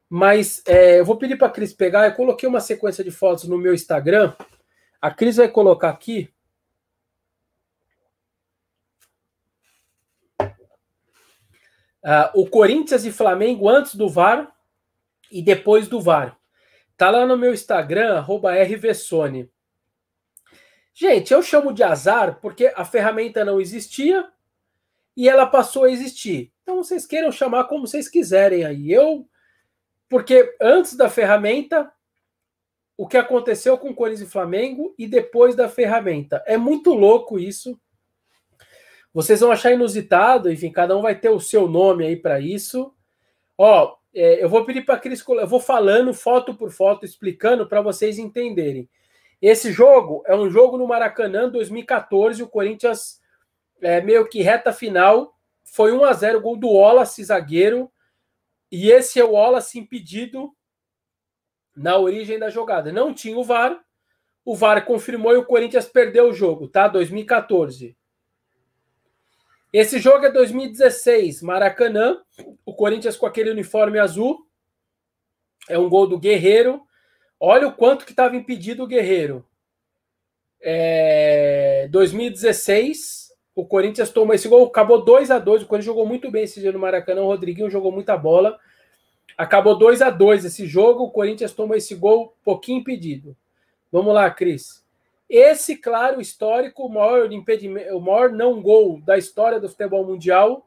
Mas 0.09 0.61
é, 0.67 0.99
eu 0.99 1.05
vou 1.05 1.17
pedir 1.17 1.37
para 1.37 1.47
a 1.47 1.51
Cris 1.51 1.73
pegar. 1.73 2.07
Eu 2.07 2.17
coloquei 2.17 2.49
uma 2.49 2.61
sequência 2.61 3.05
de 3.05 3.13
fotos 3.13 3.45
no 3.45 3.59
meu 3.59 3.75
Instagram. 3.75 4.35
A 5.01 5.11
Cris 5.11 5.37
vai 5.37 5.49
colocar 5.49 5.91
aqui. 5.91 6.33
Uh, 12.05 12.41
o 12.41 12.47
Corinthians 12.49 13.05
e 13.05 13.13
Flamengo 13.13 13.69
antes 13.69 13.95
do 13.95 14.09
VAR 14.09 14.53
e 15.31 15.43
depois 15.43 15.89
do 15.89 16.01
VAR. 16.01 16.37
Tá 16.97 17.11
lá 17.11 17.27
no 17.27 17.37
meu 17.37 17.53
Instagram, 17.53 18.21
RVSone. 18.21 19.51
Gente, 20.95 21.33
eu 21.33 21.43
chamo 21.43 21.73
de 21.73 21.83
azar 21.83 22.39
porque 22.41 22.73
a 22.77 22.85
ferramenta 22.85 23.45
não 23.45 23.61
existia 23.61 24.29
e 25.17 25.29
ela 25.29 25.47
passou 25.47 25.85
a 25.85 25.91
existir. 25.91 26.53
Então 26.63 26.77
vocês 26.77 27.07
queiram 27.07 27.33
chamar 27.33 27.65
como 27.65 27.87
vocês 27.87 28.09
quiserem 28.09 28.65
aí. 28.65 28.93
Eu, 28.93 29.29
porque 30.09 30.55
antes 30.61 30.95
da 30.95 31.09
ferramenta, 31.09 31.91
o 32.97 33.07
que 33.07 33.17
aconteceu 33.17 33.79
com 33.79 33.95
Corinthians 33.95 34.29
e 34.29 34.31
Flamengo 34.31 34.95
e 34.99 35.07
depois 35.07 35.57
da 35.57 35.69
ferramenta. 35.69 36.43
É 36.47 36.57
muito 36.57 36.93
louco 36.93 37.39
isso. 37.39 37.81
Vocês 39.13 39.41
vão 39.41 39.51
achar 39.51 39.73
inusitado, 39.73 40.51
enfim, 40.51 40.71
cada 40.71 40.97
um 40.97 41.03
vai 41.03 41.15
ter 41.15 41.29
o 41.29 41.41
seu 41.41 41.69
nome 41.69 42.07
aí 42.07 42.17
para 42.17 42.41
isso. 42.41 42.95
Ó, 43.59 43.97
é, 44.15 44.43
eu 44.43 44.49
vou 44.49 44.65
pedir 44.65 44.85
para 44.85 44.95
a 44.95 44.99
Cris, 44.99 45.23
eu 45.27 45.47
vou 45.47 45.61
falando 45.61 46.15
foto 46.15 46.55
por 46.55 46.71
foto, 46.71 47.05
explicando 47.05 47.67
para 47.67 47.83
vocês 47.83 48.19
entenderem. 48.19 48.89
Esse 49.41 49.73
jogo 49.73 50.23
é 50.27 50.35
um 50.35 50.49
jogo 50.49 50.79
no 50.79 50.87
Maracanã 50.87 51.49
2014, 51.49 52.43
o 52.43 52.49
Corinthians 52.49 53.21
é, 53.81 54.01
meio 54.01 54.29
que 54.29 54.41
reta 54.41 54.73
final, 54.73 55.37
foi 55.65 55.93
1 55.93 56.05
a 56.05 56.13
0 56.13 56.41
gol 56.41 56.57
do 56.57 56.71
Wallace, 56.71 57.25
zagueiro, 57.25 57.91
e 58.71 58.91
esse 58.91 59.21
é 59.21 59.25
o 59.25 59.33
Wallace 59.33 59.79
impedido 59.79 60.55
na 61.77 61.99
origem 61.99 62.39
da 62.39 62.49
jogada. 62.49 62.93
Não 62.93 63.13
tinha 63.13 63.37
o 63.37 63.45
VAR, 63.45 63.79
o 64.45 64.55
VAR 64.55 64.85
confirmou 64.85 65.35
e 65.35 65.39
o 65.39 65.45
Corinthians 65.45 65.87
perdeu 65.87 66.29
o 66.29 66.33
jogo, 66.33 66.69
tá? 66.69 66.89
2014. 66.89 67.97
Esse 69.73 69.99
jogo 69.99 70.27
é 70.27 70.31
2016, 70.31 71.41
Maracanã, 71.41 72.21
o 72.67 72.75
Corinthians 72.75 73.17
com 73.17 73.25
aquele 73.25 73.51
uniforme 73.51 73.99
azul. 73.99 74.47
É 75.67 75.79
um 75.79 75.89
gol 75.89 76.07
do 76.07 76.19
Guerreiro. 76.19 76.83
Olha 77.41 77.69
o 77.69 77.73
quanto 77.73 78.05
que 78.05 78.13
estava 78.13 78.37
impedido 78.37 78.85
o 78.85 78.87
Guerreiro. 78.87 79.47
É... 80.61 81.89
2016, 81.91 83.33
o 83.55 83.65
Corinthians 83.65 84.11
tomou 84.11 84.35
esse 84.35 84.47
gol, 84.47 84.67
acabou 84.67 85.03
2 85.03 85.31
a 85.31 85.39
2 85.39 85.63
O 85.63 85.67
Corinthians 85.67 85.87
jogou 85.87 86.07
muito 86.07 86.31
bem 86.31 86.45
esse 86.45 86.61
dia 86.61 86.71
no 86.71 86.79
Maracanã. 86.79 87.23
O 87.23 87.29
Rodriguinho 87.29 87.71
jogou 87.71 87.91
muita 87.91 88.15
bola. 88.17 88.59
Acabou 89.39 89.79
2 89.79 90.03
a 90.03 90.11
2 90.11 90.45
esse 90.45 90.67
jogo. 90.67 91.05
O 91.05 91.11
Corinthians 91.11 91.53
tomou 91.53 91.77
esse 91.77 91.95
gol 91.95 92.37
pouquinho 92.45 92.81
impedido. 92.81 93.35
Vamos 93.91 94.13
lá, 94.13 94.31
Cris. 94.31 94.82
Esse, 95.35 95.77
claro, 95.77 96.21
histórico, 96.21 96.85
o 96.85 96.91
maior 96.91 97.33
impedimento, 97.33 97.97
o 97.97 98.01
maior 98.03 98.31
não 98.31 98.61
gol 98.61 99.01
da 99.01 99.17
história 99.17 99.59
do 99.59 99.67
futebol 99.67 100.05
mundial. 100.05 100.67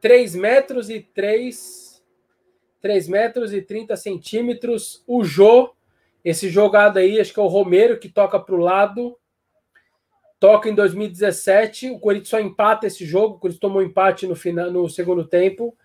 3 0.00 0.34
metros 0.34 0.90
e 0.90 0.98
3, 1.00 2.04
3 2.82 3.08
metros 3.08 3.52
e 3.52 3.62
30 3.62 3.96
centímetros. 3.96 5.04
O 5.06 5.22
Jô, 5.22 5.72
esse 6.24 6.48
jogado 6.48 6.96
aí, 6.96 7.20
acho 7.20 7.32
que 7.32 7.38
é 7.38 7.42
o 7.44 7.46
Romero 7.46 7.96
que 7.96 8.08
toca 8.08 8.40
para 8.40 8.56
o 8.56 8.58
lado. 8.58 9.16
Toca 10.40 10.68
em 10.68 10.74
2017. 10.74 11.90
O 11.90 12.00
Corinthians 12.00 12.30
só 12.30 12.40
empata 12.40 12.88
esse 12.88 13.06
jogo. 13.06 13.36
O 13.36 13.38
Corinthians 13.38 13.60
tomou 13.60 13.80
empate 13.80 14.26
no, 14.26 14.34
final, 14.34 14.68
no 14.68 14.90
segundo 14.90 15.24
tempo. 15.24 15.78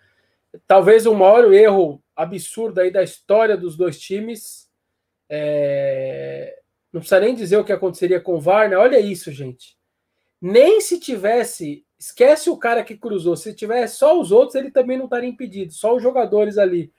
Talvez 0.65 1.05
o 1.05 1.13
maior 1.13 1.53
erro 1.53 2.01
absurdo 2.15 2.81
aí 2.81 2.89
da 2.89 3.03
história 3.03 3.55
dos 3.55 3.77
dois 3.77 3.99
times. 3.99 4.67
É... 5.29 6.61
Não 6.91 6.99
precisa 6.99 7.19
nem 7.19 7.33
dizer 7.33 7.57
o 7.57 7.63
que 7.63 7.71
aconteceria 7.71 8.19
com 8.19 8.35
o 8.35 8.39
Varner. 8.39 8.79
Olha 8.79 8.99
isso, 8.99 9.31
gente. 9.31 9.77
Nem 10.41 10.81
se 10.81 10.99
tivesse. 10.99 11.85
Esquece 11.97 12.49
o 12.49 12.57
cara 12.57 12.83
que 12.83 12.97
cruzou. 12.97 13.35
Se 13.35 13.53
tivesse 13.53 13.97
só 13.97 14.19
os 14.19 14.31
outros, 14.31 14.55
ele 14.55 14.71
também 14.71 14.97
não 14.97 15.05
estaria 15.05 15.29
impedido. 15.29 15.71
Só 15.71 15.95
os 15.95 16.03
jogadores 16.03 16.57
ali. 16.57 16.91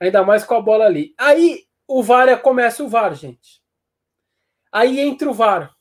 Ainda 0.00 0.24
mais 0.24 0.44
com 0.44 0.54
a 0.54 0.60
bola 0.60 0.86
ali. 0.86 1.14
Aí 1.16 1.64
o 1.86 2.02
VAR 2.02 2.28
é, 2.28 2.36
começa 2.36 2.82
o 2.82 2.88
VAR, 2.88 3.14
gente. 3.14 3.62
Aí 4.72 4.98
entra 4.98 5.28
o 5.28 5.34
VAR. 5.34 5.74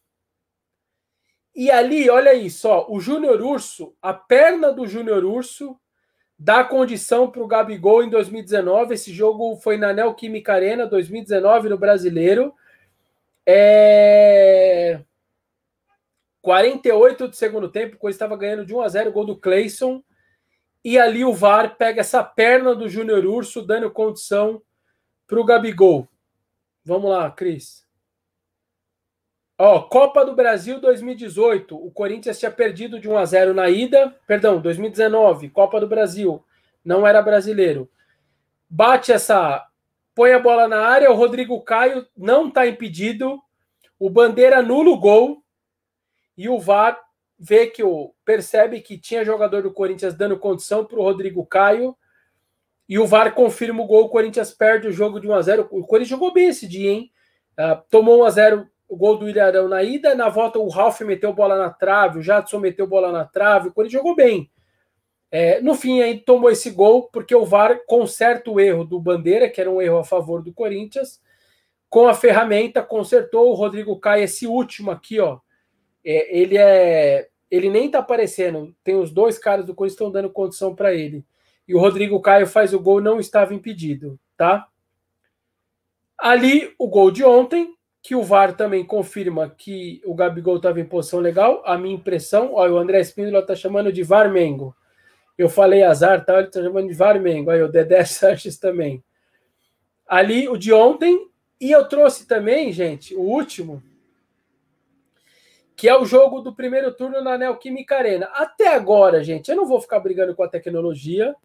E 1.56 1.70
ali, 1.70 2.10
olha 2.10 2.34
isso, 2.34 2.68
ó, 2.68 2.86
o 2.90 3.00
Júnior 3.00 3.42
Urso, 3.42 3.94
a 4.02 4.14
perna 4.14 4.72
do 4.72 4.88
Júnior 4.88 5.26
Urso 5.26 5.78
dá 6.40 6.64
condição 6.64 7.30
para 7.30 7.44
o 7.44 7.48
Gabigol 7.48 8.04
em 8.04 8.10
2019. 8.10 8.94
Esse 8.94 9.14
jogo 9.14 9.56
foi 9.58 9.78
na 9.78 9.94
Neoquímica 9.94 10.54
Arena, 10.54 10.88
2019, 10.88 11.70
no 11.70 11.78
Brasileiro. 11.78 12.54
É... 13.46 15.02
48 16.42 17.28
do 17.28 17.36
segundo 17.36 17.70
tempo, 17.70 17.98
coisa 17.98 18.16
estava 18.16 18.36
ganhando 18.36 18.66
de 18.66 18.74
1 18.74 18.82
a 18.82 18.88
0 18.90 19.12
gol 19.12 19.26
do 19.26 19.38
Clayson. 19.38 20.04
E 20.84 20.98
ali 20.98 21.24
o 21.24 21.34
VAR 21.34 21.76
pega 21.78 22.02
essa 22.02 22.24
perna 22.24 22.74
do 22.74 22.90
Júnior 22.90 23.24
Urso, 23.26 23.62
dando 23.62 23.92
condição 23.92 24.62
para 25.28 25.40
o 25.40 25.46
Gabigol. 25.46 26.08
Vamos 26.84 27.12
lá, 27.12 27.30
Cris. 27.30 27.88
Ó, 29.58 29.82
Copa 29.82 30.26
do 30.26 30.34
Brasil 30.34 30.82
2018. 30.82 31.76
O 31.76 31.92
Corinthians 31.92 32.40
tinha 32.40 32.50
perdido 32.50 33.00
de 33.00 33.08
1 33.08 33.16
a 33.16 33.26
0 33.26 33.54
na 33.54 33.70
ida. 33.70 34.16
Perdão, 34.26 34.60
2019, 34.60 35.50
Copa 35.52 35.80
do 35.80 35.88
Brasil. 35.88 36.44
Não 36.84 37.06
era 37.06 37.22
brasileiro. 37.22 37.88
Bate 38.68 39.12
essa 39.12 39.64
põe 40.14 40.34
a 40.34 40.40
bola 40.40 40.68
na 40.68 40.80
área, 40.80 41.12
o 41.12 41.16
Rodrigo 41.16 41.62
Caio 41.62 42.06
não 42.18 42.48
está 42.48 42.68
impedido, 42.68 43.40
o 44.00 44.10
Bandeira 44.10 44.60
anula 44.60 44.90
o 44.90 45.00
gol 45.00 45.44
e 46.38 46.50
o 46.50 46.60
VAR 46.60 47.00
vê 47.40 47.68
que 47.68 47.84
o 47.84 48.14
percebe 48.24 48.82
que 48.82 48.98
tinha 48.98 49.26
jogador 49.26 49.64
do 49.64 49.74
Corinthians 49.74 50.14
dando 50.14 50.38
condição 50.38 50.86
para 50.86 51.00
o 51.00 51.04
Rodrigo 51.04 51.46
Caio 51.46 51.96
e 52.88 53.00
o 53.00 53.08
VAR 53.08 53.34
confirma 53.34 53.82
o 53.82 53.88
gol, 53.88 54.06
o 54.06 54.10
Corinthians 54.10 54.52
perde 54.52 54.88
o 54.88 54.92
jogo 54.92 55.20
de 55.20 55.28
1 55.28 55.34
a 55.34 55.42
0. 55.42 55.68
O 55.72 55.86
Corinthians 55.86 56.10
jogou 56.10 56.34
bem 56.34 56.50
esse 56.50 56.68
dia, 56.68 56.92
hein? 56.92 57.12
Uh, 57.58 57.82
tomou 57.90 58.20
1 58.22 58.24
a 58.26 58.30
0 58.30 58.68
o 58.90 58.98
gol 58.98 59.18
do 59.18 59.30
Ilharão 59.30 59.70
na 59.70 59.82
ida, 59.82 60.14
na 60.14 60.28
volta 60.28 60.60
o 60.60 60.68
Ralf 60.68 61.00
meteu 61.02 61.32
bola 61.32 61.58
na 61.58 61.70
trave, 61.70 62.20
o 62.20 62.22
Jadson 62.22 62.60
meteu 62.60 62.86
bola 62.86 63.10
na 63.10 63.24
trave, 63.24 63.70
o 63.70 63.74
Corinthians 63.74 64.02
jogou 64.02 64.14
bem. 64.14 64.52
É, 65.32 65.62
no 65.62 65.74
fim, 65.74 66.02
aí 66.02 66.20
tomou 66.20 66.52
esse 66.52 66.70
gol 66.70 67.04
porque 67.04 67.34
o 67.34 67.46
VAR 67.46 67.80
conserta 67.88 68.52
o 68.52 68.60
erro 68.60 68.84
do 68.84 69.00
Bandeira, 69.00 69.50
que 69.50 69.62
era 69.62 69.72
um 69.72 69.82
erro 69.82 70.00
a 70.00 70.04
favor 70.04 70.44
do 70.44 70.54
Corinthians, 70.54 71.22
com 71.90 72.08
a 72.08 72.14
ferramenta, 72.14 72.84
consertou 72.84 73.50
o 73.50 73.54
Rodrigo 73.54 73.98
Caio, 73.98 74.26
esse 74.26 74.46
último 74.46 74.92
aqui, 74.92 75.20
ó. 75.20 75.40
É, 76.06 76.38
ele 76.38 76.58
é. 76.58 77.30
Ele 77.50 77.70
nem 77.70 77.90
tá 77.92 78.00
aparecendo. 78.00 78.74
Tem 78.84 78.96
os 78.96 79.12
dois 79.12 79.38
caras 79.38 79.66
do 79.66 79.76
Corinthians 79.76 79.96
estão 79.96 80.12
dando 80.12 80.30
condição 80.30 80.74
para 80.74 80.94
ele. 80.94 81.26
E 81.68 81.76
o 81.76 81.80
Rodrigo 81.80 82.22
Caio 82.22 82.48
faz 82.48 82.74
o 82.74 82.80
gol, 82.80 83.02
não 83.02 83.20
estava 83.20 83.54
impedido, 83.54 84.18
tá? 84.38 84.68
Ali, 86.18 86.74
o 86.80 86.88
gol 86.88 87.12
de 87.12 87.26
ontem, 87.26 87.74
que 88.02 88.16
o 88.16 88.24
VAR 88.24 88.56
também 88.56 88.86
confirma 88.86 89.50
que 89.50 90.02
o 90.06 90.16
Gabigol 90.16 90.58
estava 90.58 90.80
em 90.80 90.86
posição 90.86 91.20
legal. 91.20 91.62
A 91.66 91.78
minha 91.78 91.96
impressão, 91.96 92.54
o 92.54 92.78
André 92.78 93.02
Espíndola 93.02 93.40
está 93.40 93.56
chamando 93.56 93.92
de 93.92 94.02
VAR 94.02 94.32
Mengo. 94.32 94.76
Eu 95.42 95.50
falei 95.50 95.82
azar, 95.82 96.24
tá? 96.24 96.38
Ele 96.38 96.50
está 96.50 96.62
chamando 96.62 96.88
de 96.88 96.94
VAR 96.94 97.20
Mengo. 97.20 97.50
Aí 97.50 97.64
o 97.64 97.68
Dedé 97.68 98.06
Sanches 98.06 98.60
também. 98.60 99.04
Ali, 100.08 100.48
o 100.48 100.56
de 100.56 100.72
ontem. 100.72 101.28
E 101.60 101.72
eu 101.72 101.84
trouxe 101.90 102.28
também, 102.28 102.72
gente, 102.72 103.16
o 103.16 103.22
último, 103.22 103.82
que 105.76 105.90
é 105.90 105.98
o 105.98 106.06
jogo 106.06 106.42
do 106.42 106.54
primeiro 106.54 106.94
turno 106.94 107.24
na 107.24 107.40
Neoquímica 107.40 107.98
Arena. 107.98 108.28
Até 108.36 108.68
agora, 108.68 109.24
gente, 109.24 109.50
eu 109.50 109.58
não 109.58 109.66
vou 109.66 109.82
ficar 109.82 110.00
brigando 110.00 110.36
com 110.36 110.44
a 110.44 110.48
tecnologia, 110.48 111.36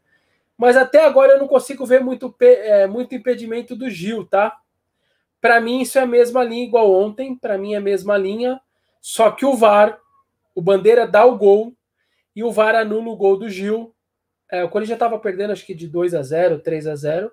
mas 0.59 0.76
até 0.76 1.07
agora 1.07 1.32
eu 1.32 1.38
não 1.38 1.49
consigo 1.49 1.86
ver 1.86 2.03
muito, 2.03 2.34
é, 2.38 2.86
muito 2.86 3.14
impedimento 3.14 3.74
do 3.74 3.88
Gil, 3.88 4.26
tá? 4.26 4.59
Para 5.40 5.59
mim, 5.59 5.80
isso 5.80 5.99
é 5.99 6.03
a 6.03 6.07
mesma 6.07 6.44
linha 6.44 6.64
igual 6.64 6.92
ontem. 6.92 7.34
Para 7.34 7.57
mim, 7.57 7.72
é 7.72 7.78
a 7.78 7.80
mesma 7.80 8.18
linha. 8.18 8.61
Só 9.01 9.30
que 9.30 9.47
o 9.47 9.55
VAR, 9.55 9.99
o 10.55 10.61
Bandeira 10.61 11.07
dá 11.07 11.24
o 11.24 11.38
gol 11.38 11.74
e 12.37 12.45
o 12.45 12.53
VAR 12.53 12.74
anula 12.74 13.09
o 13.09 13.16
gol 13.16 13.39
do 13.39 13.49
Gil. 13.49 13.97
É, 14.53 14.62
o 14.62 14.68
Corinthians 14.68 14.97
estava 14.97 15.18
perdendo, 15.18 15.55
acho 15.55 15.64
que 15.64 15.74
de 15.74 15.89
2 15.89 16.14
a 16.14 16.22
0 16.22 16.61
3 16.61 16.87
a 16.87 16.95
0 16.95 17.32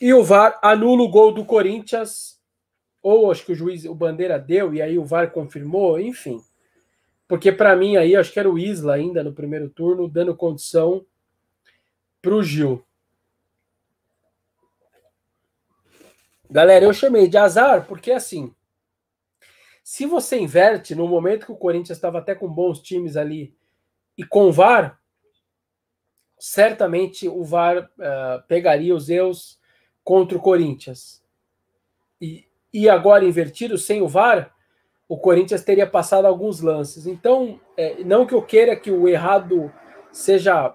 E 0.00 0.12
o 0.12 0.24
VAR 0.24 0.58
anula 0.60 1.04
o 1.04 1.08
gol 1.08 1.32
do 1.32 1.44
Corinthians. 1.44 2.40
Ou 3.00 3.30
acho 3.30 3.46
que 3.46 3.52
o 3.52 3.54
juiz, 3.54 3.84
o 3.84 3.94
Bandeira 3.94 4.38
deu, 4.38 4.74
e 4.74 4.82
aí 4.82 4.98
o 4.98 5.04
VAR 5.04 5.30
confirmou, 5.30 6.00
enfim. 6.00 6.42
Porque 7.28 7.52
para 7.52 7.76
mim 7.76 7.96
aí, 7.96 8.16
acho 8.16 8.32
que 8.32 8.40
era 8.40 8.50
o 8.50 8.58
Isla 8.58 8.94
ainda 8.94 9.22
no 9.22 9.32
primeiro 9.32 9.70
turno, 9.70 10.08
dando 10.08 10.36
condição 10.36 11.06
para 12.20 12.34
o 12.34 12.42
Gil. 12.42 12.84
Galera, 16.50 16.84
eu 16.84 16.92
chamei 16.92 17.28
de 17.28 17.38
azar 17.38 17.86
porque 17.86 18.10
assim, 18.10 18.52
se 19.90 20.06
você 20.06 20.38
inverte 20.38 20.94
no 20.94 21.08
momento 21.08 21.46
que 21.46 21.50
o 21.50 21.56
Corinthians 21.56 21.98
estava 21.98 22.20
até 22.20 22.32
com 22.32 22.46
bons 22.46 22.80
times 22.80 23.16
ali 23.16 23.52
e 24.16 24.22
com 24.22 24.44
o 24.44 24.52
VAR, 24.52 25.00
certamente 26.38 27.28
o 27.28 27.42
VAR 27.42 27.90
uh, 27.98 28.40
pegaria 28.46 28.94
os 28.94 29.08
erros 29.08 29.58
contra 30.04 30.38
o 30.38 30.40
Corinthians. 30.40 31.24
E, 32.20 32.46
e 32.72 32.88
agora 32.88 33.24
invertido, 33.24 33.76
sem 33.76 34.00
o 34.00 34.06
VAR, 34.06 34.54
o 35.08 35.18
Corinthians 35.18 35.64
teria 35.64 35.88
passado 35.88 36.24
alguns 36.24 36.60
lances. 36.60 37.08
Então, 37.08 37.60
é, 37.76 38.04
não 38.04 38.24
que 38.24 38.32
eu 38.32 38.42
queira 38.42 38.76
que 38.76 38.92
o 38.92 39.08
errado 39.08 39.72
seja 40.12 40.72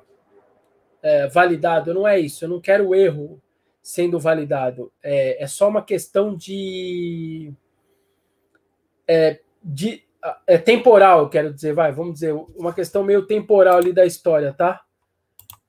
é, 1.01 1.27
validado, 1.27 1.93
não 1.93 2.05
é 2.05 2.19
isso. 2.19 2.43
Eu 2.43 2.49
não 2.49 2.59
quero 2.59 2.89
o 2.89 2.93
erro 2.93 3.41
sendo 3.81 4.19
validado. 4.19 4.91
É, 5.01 5.41
é 5.41 5.47
só 5.47 5.69
uma 5.69 5.81
questão 5.81 6.35
de, 6.35 7.53
é, 9.07 9.39
de 9.63 10.03
é 10.47 10.57
temporal, 10.57 11.29
quero 11.29 11.53
dizer, 11.53 11.73
vai, 11.73 11.91
vamos 11.91 12.15
dizer, 12.15 12.33
uma 12.55 12.73
questão 12.73 13.03
meio 13.03 13.27
temporal 13.27 13.77
ali 13.77 13.93
da 13.93 14.05
história, 14.05 14.51
tá? 14.53 14.81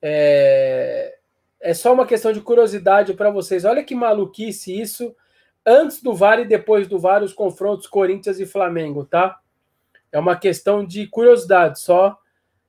É, 0.01 1.17
é 1.61 1.75
só 1.75 1.93
uma 1.93 2.07
questão 2.07 2.33
de 2.33 2.41
curiosidade 2.41 3.13
para 3.15 3.31
vocês. 3.31 3.65
Olha 3.65 3.85
que 3.85 3.95
maluquice 3.95 4.79
isso. 4.81 5.15
Antes 5.65 6.03
do 6.03 6.15
VAR 6.15 6.41
e 6.41 6.47
depois 6.47 6.87
do 6.87 6.99
VAR, 6.99 7.23
os 7.23 7.33
confrontos 7.33 7.87
Corinthians 7.87 8.39
e 8.39 8.47
Flamengo, 8.47 9.05
tá? 9.05 9.39
É 10.13 10.19
uma 10.19 10.37
questão 10.37 10.85
de 10.85 11.07
curiosidade 11.09 11.81
só. 11.81 12.17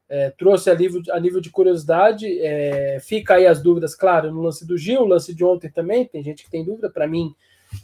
É, 0.09 0.29
trouxe 0.31 0.69
a 0.69 0.75
nível, 0.75 1.01
a 1.11 1.19
nível 1.19 1.39
de 1.39 1.49
curiosidade. 1.49 2.39
É, 2.41 2.97
fica 2.99 3.35
aí 3.35 3.45
as 3.45 3.61
dúvidas, 3.61 3.93
claro, 3.93 4.31
no 4.31 4.41
lance 4.41 4.65
do 4.65 4.77
Gil, 4.77 5.05
lance 5.05 5.33
de 5.33 5.45
ontem 5.45 5.69
também. 5.69 6.05
Tem 6.05 6.23
gente 6.23 6.43
que 6.43 6.49
tem 6.49 6.65
dúvida, 6.65 6.89
para 6.89 7.07
mim 7.07 7.35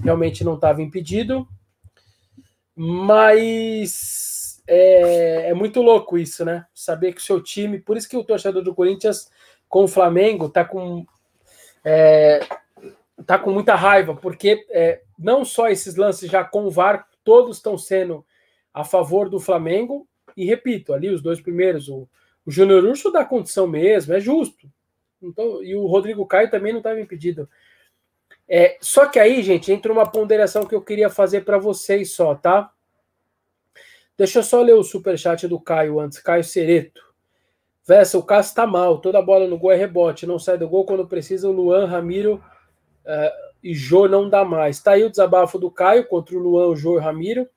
realmente 0.02 0.44
não 0.44 0.56
estava 0.56 0.82
impedido. 0.82 1.48
Mas 2.76 4.62
é, 4.68 5.50
é, 5.50 5.54
muito 5.54 5.82
louco 5.82 6.18
isso, 6.18 6.44
né? 6.44 6.66
Saber 6.74 7.14
que 7.14 7.22
o 7.22 7.24
seu 7.24 7.42
time, 7.42 7.80
por 7.80 7.98
isso 7.98 8.10
que 8.10 8.18
o 8.18 8.24
torcedor 8.24 8.64
do 8.64 8.74
Corinthians 8.74 9.30
com 9.68 9.84
o 9.84 9.88
Flamengo 9.88 10.50
tá 10.50 10.64
com 10.64 11.06
é, 11.84 12.40
tá 13.26 13.38
com 13.38 13.52
muita 13.52 13.76
raiva, 13.76 14.16
porque 14.16 14.66
é, 14.70 15.02
não 15.18 15.44
só 15.46 15.70
esses 15.70 15.96
lances 15.96 16.30
já 16.30 16.44
com 16.44 16.66
o 16.66 16.72
VAR, 16.72 17.08
todos 17.24 17.58
estão 17.58 17.78
sendo 17.78 18.26
a 18.74 18.84
favor 18.84 19.30
do 19.30 19.40
Flamengo, 19.40 20.08
e 20.36 20.46
repito, 20.46 20.94
ali 20.94 21.10
os 21.10 21.22
dois 21.22 21.40
primeiros, 21.40 21.88
o, 21.90 22.08
o 22.46 22.52
Júnior 22.52 22.84
Urso 22.84 23.12
dá 23.12 23.24
condição 23.24 23.68
mesmo, 23.68 24.14
é 24.14 24.20
justo. 24.20 24.68
Então, 25.22 25.64
e 25.64 25.76
o 25.76 25.86
Rodrigo 25.86 26.26
Caio 26.26 26.50
também 26.50 26.74
não 26.74 26.80
estava 26.80 27.00
impedido. 27.00 27.48
É, 28.48 28.78
só 28.82 29.06
que 29.06 29.20
aí, 29.20 29.42
gente, 29.42 29.72
entra 29.72 29.92
uma 29.92 30.10
ponderação 30.10 30.66
que 30.66 30.76
eu 30.76 30.82
queria 30.82 31.10
fazer 31.10 31.42
para 31.42 31.58
vocês 31.58 32.12
só, 32.12 32.36
tá? 32.36 32.72
Deixa 34.18 34.40
eu 34.40 34.44
só 34.44 34.62
ler 34.62 34.76
o 34.76 34.84
superchat 34.84 35.48
do 35.48 35.60
Caio 35.60 36.00
antes, 36.00 36.20
Caio 36.20 36.44
Cereto. 36.44 37.02
Vessa, 37.86 38.18
o 38.18 38.24
Cássio 38.24 38.56
tá 38.56 38.68
mal, 38.68 39.00
toda 39.00 39.22
bola 39.22 39.48
no 39.48 39.58
gol 39.58 39.72
é 39.72 39.76
rebote, 39.76 40.26
não 40.26 40.40
sai 40.40 40.58
do 40.58 40.70
gol 40.70 40.86
quando 40.86 41.08
precisa, 41.08 41.50
o 41.50 41.52
Luan, 41.52 41.86
Ramiro 41.86 42.36
uh, 43.06 43.54
e 43.62 43.74
Jô 43.74 44.08
não 44.08 44.30
dá 44.30 44.46
mais. 44.46 44.82
Tá 44.82 44.92
aí 44.92 45.04
o 45.04 45.10
desabafo 45.10 45.58
do 45.60 45.72
Caio 45.72 46.08
contra 46.08 46.36
o 46.36 46.40
Luan, 46.40 46.68
o 46.68 46.76
Jô 46.76 46.94
e 46.94 46.98
o 46.98 47.02
Ramiro 47.02 47.50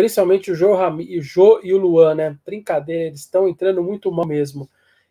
principalmente 0.00 0.50
o 0.50 0.54
Jô, 0.54 0.74
o 0.74 1.22
Jô 1.22 1.60
e 1.62 1.74
o 1.74 1.78
Luan, 1.78 2.14
né? 2.14 2.38
Brincadeira, 2.44 3.08
eles 3.08 3.20
estão 3.20 3.46
entrando 3.46 3.82
muito 3.82 4.10
mal 4.10 4.26
mesmo. 4.26 4.66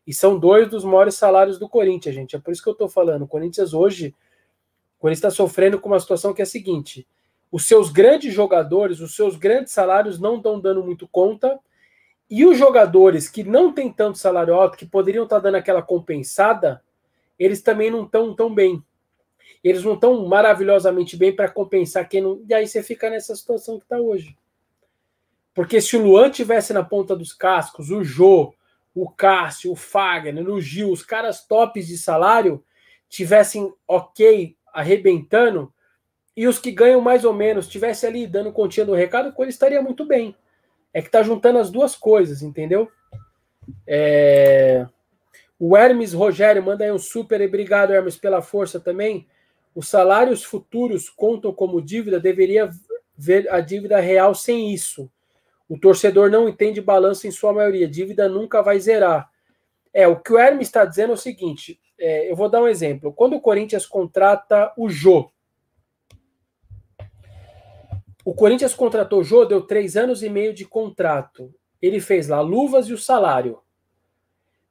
E 0.06 0.12
são 0.12 0.40
dois 0.40 0.68
dos 0.68 0.84
maiores 0.84 1.14
salários 1.14 1.60
do 1.60 1.70
Corinthians, 1.70 2.16
gente. 2.16 2.36
É 2.36 2.40
por 2.40 2.52
isso 2.52 2.64
que 2.64 2.70
eu 2.70 2.74
tô 2.74 2.90
falando. 2.90 3.22
O 3.24 3.28
Corinthians 3.28 3.72
hoje, 3.72 4.16
o 5.00 5.02
Corinthians 5.02 5.32
está 5.32 5.32
sofrendo 5.32 5.80
com 5.80 5.88
uma 5.88 6.00
situação 6.00 6.34
que 6.34 6.42
é 6.42 6.44
a 6.44 6.46
seguinte: 6.46 7.08
os 7.50 7.66
seus 7.66 7.90
grandes 7.90 8.34
jogadores, 8.34 9.00
os 9.00 9.16
seus 9.16 9.38
grandes 9.38 9.72
salários 9.72 10.20
não 10.20 10.36
estão 10.36 10.60
dando 10.60 10.84
muito 10.84 11.08
conta. 11.08 11.58
E 12.30 12.46
os 12.46 12.58
jogadores 12.58 13.28
que 13.28 13.44
não 13.44 13.74
têm 13.74 13.92
tanto 13.92 14.18
salário 14.20 14.54
alto, 14.54 14.78
que 14.78 14.86
poderiam 14.86 15.24
estar 15.24 15.38
tá 15.38 15.44
dando 15.44 15.56
aquela 15.56 15.82
compensada, 15.82 16.84
eles 17.40 17.62
também 17.62 17.90
não 17.90 18.04
estão 18.04 18.36
tão 18.36 18.54
bem. 18.54 18.84
Eles 19.64 19.84
não 19.84 19.94
estão 19.94 20.28
maravilhosamente 20.28 21.16
bem 21.16 21.34
para 21.34 21.50
compensar 21.50 22.08
quem 22.08 22.22
não. 22.22 22.44
E 22.48 22.54
aí 22.54 22.68
você 22.68 22.84
fica 22.84 23.10
nessa 23.10 23.34
situação 23.36 23.80
que 23.80 23.86
está 23.86 23.98
hoje. 23.98 24.38
Porque 25.54 25.82
se 25.82 25.96
o 25.98 26.04
Luan 26.04 26.30
tivesse 26.30 26.74
na 26.74 26.84
ponta 26.84 27.16
dos 27.16 27.34
cascos, 27.34 27.90
o 27.90 28.04
Jô, 28.04 28.54
o 28.94 29.10
Cássio, 29.10 29.72
o 29.72 29.76
Fagner, 29.76 30.48
o 30.48 30.62
Gil, 30.62 30.92
os 30.92 31.04
caras 31.04 31.46
tops 31.48 31.88
de 31.88 31.98
salário, 31.98 32.64
tivessem 33.10 33.74
ok, 33.88 34.56
arrebentando, 34.74 35.74
e 36.36 36.48
os 36.48 36.58
que 36.60 36.72
ganham 36.72 37.02
mais 37.02 37.26
ou 37.26 37.34
menos 37.34 37.68
tivesse 37.68 38.06
ali 38.06 38.26
dando 38.26 38.52
continha 38.52 38.86
do 38.86 38.94
recado, 38.94 39.34
ele 39.40 39.50
estaria 39.50 39.82
muito 39.82 40.06
bem. 40.06 40.36
É 40.94 41.02
que 41.02 41.10
tá 41.10 41.22
juntando 41.22 41.60
as 41.60 41.70
duas 41.70 41.96
coisas, 41.96 42.42
entendeu? 42.42 42.90
É... 43.86 44.88
O 45.60 45.76
Hermes 45.76 46.14
Rogério 46.14 46.64
manda 46.64 46.86
aí 46.86 46.92
um 46.92 46.98
super 46.98 47.42
obrigado, 47.42 47.92
Hermes, 47.92 48.16
pela 48.16 48.42
força 48.42 48.80
também. 48.80 49.28
Os 49.76 49.90
salários 49.90 50.44
futuros 50.44 51.10
contam 51.10 51.54
como 51.54 51.82
dívida, 51.82 52.20
deveria 52.20 52.70
ver 53.18 53.52
a 53.52 53.60
dívida 53.60 54.00
real 54.00 54.34
sem 54.34 54.74
isso. 54.74 55.12
O 55.68 55.78
torcedor 55.78 56.32
não 56.32 56.48
entende 56.48 56.82
balanço 56.82 57.28
em 57.28 57.32
sua 57.32 57.54
maioria. 57.54 57.88
Dívida 57.88 58.30
nunca 58.30 58.62
vai 58.62 58.80
zerar. 58.80 59.30
É, 59.94 60.08
o 60.08 60.16
que 60.16 60.32
o 60.32 60.38
Hermes 60.38 60.68
está 60.68 60.86
dizendo 60.86 61.12
é 61.12 61.14
o 61.16 61.18
seguinte: 61.18 61.80
é, 62.00 62.32
eu 62.32 62.36
vou 62.36 62.50
dar 62.50 62.62
um 62.62 62.68
exemplo. 62.68 63.14
Quando 63.14 63.36
o 63.36 63.42
Corinthians 63.42 63.86
contrata 63.86 64.74
o 64.78 64.90
Jô, 64.90 65.30
o 68.26 68.34
Corinthians 68.34 68.74
contratou 68.74 69.20
o 69.20 69.24
Jô, 69.24 69.46
deu 69.46 69.62
três 69.62 69.96
anos 69.96 70.24
e 70.24 70.30
meio 70.30 70.54
de 70.54 70.66
contrato. 70.66 71.54
Ele 71.82 72.00
fez 72.00 72.28
lá 72.28 72.42
luvas 72.42 72.88
e 72.88 72.94
o 72.94 72.98
salário. 72.98 73.60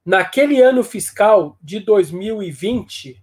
Naquele 0.05 0.61
ano 0.61 0.83
fiscal 0.83 1.59
de 1.62 1.81
2020, 1.81 3.22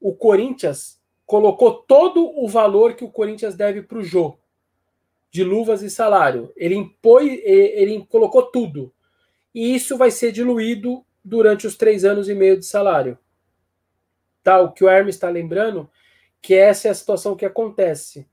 o 0.00 0.14
Corinthians 0.14 1.00
colocou 1.24 1.74
todo 1.74 2.30
o 2.38 2.48
valor 2.48 2.94
que 2.94 3.04
o 3.04 3.10
Corinthians 3.10 3.56
deve 3.56 3.82
para 3.82 3.98
o 3.98 4.04
Jô 4.04 4.38
de 5.30 5.44
luvas 5.44 5.82
e 5.82 5.90
salário. 5.90 6.52
Ele 6.56 6.74
impõe, 6.74 7.40
ele 7.44 8.04
colocou 8.06 8.42
tudo. 8.42 8.92
E 9.54 9.74
isso 9.74 9.96
vai 9.96 10.10
ser 10.10 10.32
diluído 10.32 11.04
durante 11.26 11.66
os 11.66 11.76
três 11.76 12.04
anos 12.04 12.28
e 12.28 12.34
meio 12.34 12.56
de 12.56 12.64
salário. 12.64 13.18
Tá? 14.44 14.60
O 14.60 14.70
que 14.70 14.84
o 14.84 14.88
Hermes 14.88 15.16
está 15.16 15.28
lembrando, 15.28 15.90
que 16.40 16.54
essa 16.54 16.86
é 16.86 16.90
a 16.92 16.94
situação 16.94 17.34
que 17.34 17.44
acontece. 17.44 18.28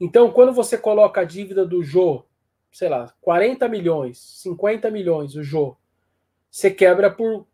Então, 0.00 0.30
quando 0.32 0.54
você 0.54 0.78
coloca 0.78 1.20
a 1.20 1.24
dívida 1.24 1.66
do 1.66 1.82
Jô, 1.82 2.24
sei 2.72 2.88
lá, 2.88 3.12
40 3.20 3.68
milhões, 3.68 4.18
50 4.40 4.90
milhões, 4.90 5.34
o 5.34 5.42
Jô, 5.42 5.76
você 6.50 6.70
quebra 6.70 7.10
por 7.10 7.46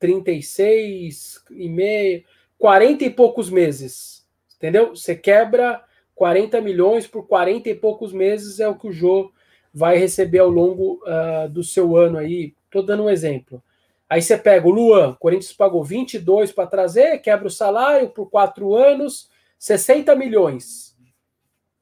36 0.00 1.44
e 1.52 1.68
meio, 1.68 2.24
40 2.58 3.04
e 3.04 3.10
poucos 3.10 3.48
meses. 3.48 4.26
Entendeu? 4.56 4.96
Você 4.96 5.14
quebra 5.14 5.84
40 6.16 6.60
milhões 6.60 7.06
por 7.06 7.28
40 7.28 7.68
e 7.68 7.74
poucos 7.74 8.12
meses 8.12 8.58
é 8.58 8.68
o 8.68 8.76
que 8.76 8.88
o 8.88 8.92
Jô 8.92 9.30
vai 9.72 9.96
receber 9.96 10.40
ao 10.40 10.50
longo 10.50 11.00
uh, 11.04 11.48
do 11.48 11.62
seu 11.62 11.96
ano 11.96 12.18
aí. 12.18 12.52
Estou 12.64 12.82
dando 12.82 13.04
um 13.04 13.10
exemplo. 13.10 13.62
Aí 14.08 14.22
você 14.22 14.38
pega 14.38 14.66
o 14.66 14.70
Luan, 14.70 15.10
o 15.10 15.16
Corinthians 15.16 15.52
pagou 15.52 15.82
22 15.82 16.52
para 16.52 16.66
trazer, 16.66 17.18
quebra 17.18 17.48
o 17.48 17.50
salário 17.50 18.08
por 18.10 18.30
quatro 18.30 18.74
anos, 18.74 19.28
60 19.58 20.14
milhões. 20.14 20.96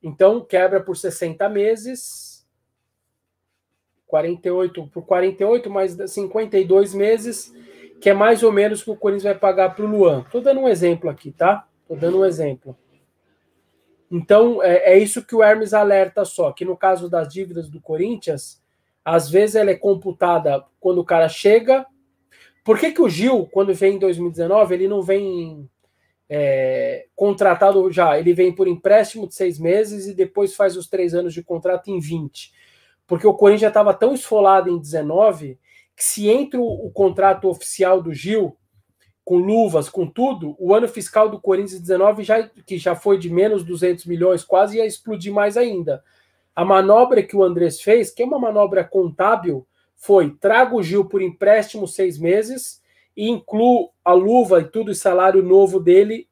Então 0.02 0.42
quebra 0.42 0.82
por 0.82 0.96
60 0.96 1.48
meses, 1.50 2.46
48 4.06 4.86
por 4.86 5.04
48 5.04 5.70
mais 5.70 5.96
52 6.10 6.94
meses, 6.94 7.52
que 8.00 8.08
é 8.08 8.14
mais 8.14 8.42
ou 8.42 8.52
menos 8.52 8.80
o 8.80 8.84
que 8.84 8.90
o 8.90 8.96
Corinthians 8.96 9.24
vai 9.24 9.34
pagar 9.34 9.74
para 9.74 9.84
o 9.84 9.88
Luan. 9.88 10.20
Estou 10.20 10.40
dando 10.40 10.60
um 10.60 10.68
exemplo 10.68 11.10
aqui, 11.10 11.30
tá? 11.30 11.66
Estou 11.82 11.96
dando 11.96 12.20
um 12.20 12.24
exemplo. 12.24 12.76
Então 14.10 14.62
é, 14.62 14.94
é 14.94 14.98
isso 14.98 15.24
que 15.24 15.34
o 15.34 15.42
Hermes 15.42 15.74
alerta 15.74 16.24
só, 16.24 16.52
que 16.52 16.64
no 16.64 16.76
caso 16.76 17.10
das 17.10 17.28
dívidas 17.28 17.68
do 17.68 17.80
Corinthians, 17.80 18.62
às 19.04 19.28
vezes 19.28 19.56
ela 19.56 19.70
é 19.70 19.76
computada 19.76 20.64
quando 20.80 20.98
o 20.98 21.04
cara 21.04 21.28
chega 21.28 21.86
por 22.64 22.78
que, 22.78 22.92
que 22.92 23.02
o 23.02 23.08
Gil, 23.08 23.46
quando 23.52 23.74
vem 23.74 23.96
em 23.96 23.98
2019, 23.98 24.74
ele 24.74 24.88
não 24.88 25.02
vem 25.02 25.68
é, 26.28 27.06
contratado 27.14 27.92
já? 27.92 28.18
Ele 28.18 28.32
vem 28.32 28.50
por 28.50 28.66
empréstimo 28.66 29.28
de 29.28 29.34
seis 29.34 29.58
meses 29.58 30.06
e 30.06 30.14
depois 30.14 30.56
faz 30.56 30.74
os 30.74 30.88
três 30.88 31.14
anos 31.14 31.34
de 31.34 31.42
contrato 31.42 31.90
em 31.90 32.00
20. 32.00 32.52
Porque 33.06 33.26
o 33.26 33.34
Corinthians 33.34 33.60
já 33.60 33.68
estava 33.68 33.92
tão 33.92 34.14
esfolado 34.14 34.70
em 34.70 34.78
19 34.78 35.58
que 35.94 36.02
se 36.02 36.28
entra 36.28 36.58
o, 36.58 36.86
o 36.86 36.90
contrato 36.90 37.48
oficial 37.48 38.02
do 38.02 38.14
Gil, 38.14 38.56
com 39.22 39.36
luvas, 39.36 39.88
com 39.88 40.06
tudo, 40.06 40.56
o 40.58 40.74
ano 40.74 40.88
fiscal 40.88 41.28
do 41.28 41.40
Corinthians 41.40 41.80
19, 41.80 42.24
já, 42.24 42.42
que 42.42 42.78
já 42.78 42.94
foi 42.94 43.18
de 43.18 43.30
menos 43.30 43.62
200 43.62 44.06
milhões, 44.06 44.42
quase 44.42 44.78
ia 44.78 44.86
explodir 44.86 45.32
mais 45.32 45.56
ainda. 45.56 46.02
A 46.56 46.64
manobra 46.64 47.22
que 47.22 47.36
o 47.36 47.42
Andrés 47.42 47.80
fez, 47.80 48.10
que 48.10 48.22
é 48.22 48.26
uma 48.26 48.38
manobra 48.38 48.84
contábil, 48.84 49.66
foi 50.05 50.36
trago 50.38 50.76
o 50.76 50.82
Gil 50.82 51.07
por 51.07 51.22
empréstimo 51.22 51.88
seis 51.88 52.18
meses 52.18 52.82
e 53.16 53.26
incluo 53.26 53.90
a 54.05 54.12
luva 54.12 54.61
e 54.61 54.64
tudo 54.64 54.90
o 54.90 54.94
salário 54.94 55.42
novo 55.42 55.80
dele 55.80 56.28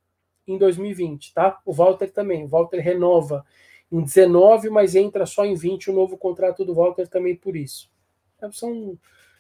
em 0.47 0.59
2020, 0.59 1.33
tá? 1.33 1.59
O 1.65 1.73
Walter 1.73 2.13
também. 2.13 2.45
O 2.45 2.49
Walter 2.49 2.81
renova 2.81 3.47
em 3.91 4.03
19, 4.03 4.69
mas 4.69 4.95
entra 4.95 5.25
só 5.25 5.47
em 5.47 5.55
20 5.55 5.91
o 5.91 5.95
novo 5.95 6.19
contrato 6.19 6.67
do 6.67 6.75
Walter 6.75 7.09
também 7.09 7.35
por 7.35 7.57
isso. 7.57 7.91
Então, 8.37 8.53
são 8.53 8.99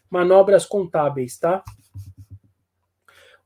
manobras 0.09 0.64
contábeis, 0.64 1.39
tá? 1.39 1.62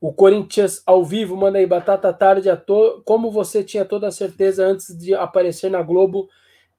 O 0.00 0.12
Corinthians 0.12 0.84
ao 0.86 1.04
vivo, 1.04 1.36
manda 1.36 1.58
aí, 1.58 1.66
batata 1.66 2.12
tarde 2.12 2.48
a 2.48 2.56
to... 2.56 3.02
Como 3.04 3.32
você 3.32 3.64
tinha 3.64 3.84
toda 3.84 4.06
a 4.06 4.12
certeza 4.12 4.64
antes 4.64 4.96
de 4.96 5.16
aparecer 5.16 5.68
na 5.68 5.82
Globo 5.82 6.28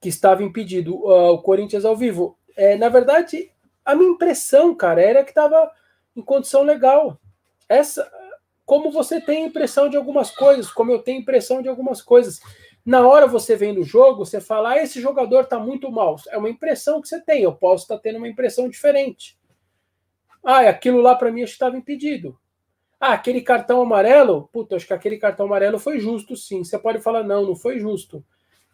que 0.00 0.08
estava 0.08 0.42
impedido? 0.42 0.94
Uh, 0.94 1.32
o 1.32 1.42
Corinthians 1.42 1.84
ao 1.84 1.94
vivo. 1.94 2.38
É, 2.56 2.74
na 2.74 2.88
verdade, 2.88 3.50
a 3.88 3.94
minha 3.94 4.10
impressão, 4.10 4.74
cara, 4.74 5.00
era 5.00 5.24
que 5.24 5.30
estava 5.30 5.72
em 6.14 6.20
condição 6.20 6.62
legal. 6.62 7.18
Essa, 7.66 8.06
como 8.66 8.90
você 8.90 9.18
tem 9.18 9.46
impressão 9.46 9.88
de 9.88 9.96
algumas 9.96 10.30
coisas, 10.30 10.70
como 10.70 10.92
eu 10.92 10.98
tenho 10.98 11.22
impressão 11.22 11.62
de 11.62 11.70
algumas 11.70 12.02
coisas. 12.02 12.38
Na 12.84 13.08
hora 13.08 13.26
você 13.26 13.56
vendo 13.56 13.80
o 13.80 13.84
jogo, 13.84 14.26
você 14.26 14.42
fala, 14.42 14.72
ah, 14.72 14.82
esse 14.82 15.00
jogador 15.00 15.44
está 15.44 15.58
muito 15.58 15.90
mal. 15.90 16.16
É 16.28 16.36
uma 16.36 16.50
impressão 16.50 17.00
que 17.00 17.08
você 17.08 17.18
tem. 17.18 17.44
Eu 17.44 17.54
posso 17.54 17.84
estar 17.84 17.96
tá 17.96 18.02
tendo 18.02 18.18
uma 18.18 18.28
impressão 18.28 18.68
diferente. 18.68 19.38
Ah, 20.44 20.68
aquilo 20.68 21.00
lá 21.00 21.14
para 21.14 21.32
mim 21.32 21.40
estava 21.40 21.74
impedido. 21.74 22.38
Ah, 23.00 23.14
aquele 23.14 23.40
cartão 23.40 23.80
amarelo, 23.80 24.50
puta, 24.52 24.76
acho 24.76 24.86
que 24.86 24.92
aquele 24.92 25.16
cartão 25.16 25.46
amarelo 25.46 25.78
foi 25.78 25.98
justo, 25.98 26.36
sim. 26.36 26.62
Você 26.62 26.78
pode 26.78 27.00
falar, 27.00 27.22
não, 27.22 27.46
não 27.46 27.56
foi 27.56 27.78
justo. 27.78 28.22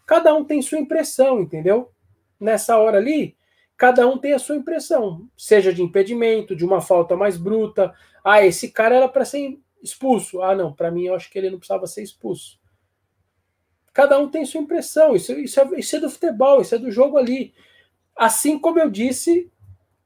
Cada 0.04 0.34
um 0.34 0.44
tem 0.44 0.60
sua 0.60 0.80
impressão, 0.80 1.38
entendeu? 1.38 1.92
Nessa 2.40 2.76
hora 2.78 2.98
ali, 2.98 3.36
cada 3.84 4.08
um 4.08 4.16
tem 4.16 4.32
a 4.32 4.38
sua 4.38 4.56
impressão, 4.56 5.28
seja 5.36 5.70
de 5.70 5.82
impedimento, 5.82 6.56
de 6.56 6.64
uma 6.64 6.80
falta 6.80 7.14
mais 7.14 7.36
bruta. 7.36 7.92
Ah, 8.24 8.42
esse 8.42 8.70
cara 8.70 8.96
era 8.96 9.06
para 9.06 9.26
ser 9.26 9.58
expulso. 9.82 10.40
Ah, 10.40 10.54
não, 10.54 10.72
para 10.72 10.90
mim 10.90 11.04
eu 11.04 11.14
acho 11.14 11.30
que 11.30 11.36
ele 11.36 11.50
não 11.50 11.58
precisava 11.58 11.86
ser 11.86 12.02
expulso. 12.02 12.58
Cada 13.92 14.18
um 14.18 14.26
tem 14.26 14.42
sua 14.46 14.62
impressão. 14.62 15.14
Isso, 15.14 15.34
isso, 15.34 15.60
é, 15.60 15.68
isso 15.78 15.96
é 15.96 16.00
do 16.00 16.08
futebol, 16.08 16.62
isso 16.62 16.74
é 16.74 16.78
do 16.78 16.90
jogo 16.90 17.18
ali. 17.18 17.52
Assim 18.16 18.58
como 18.58 18.78
eu 18.78 18.88
disse 18.88 19.52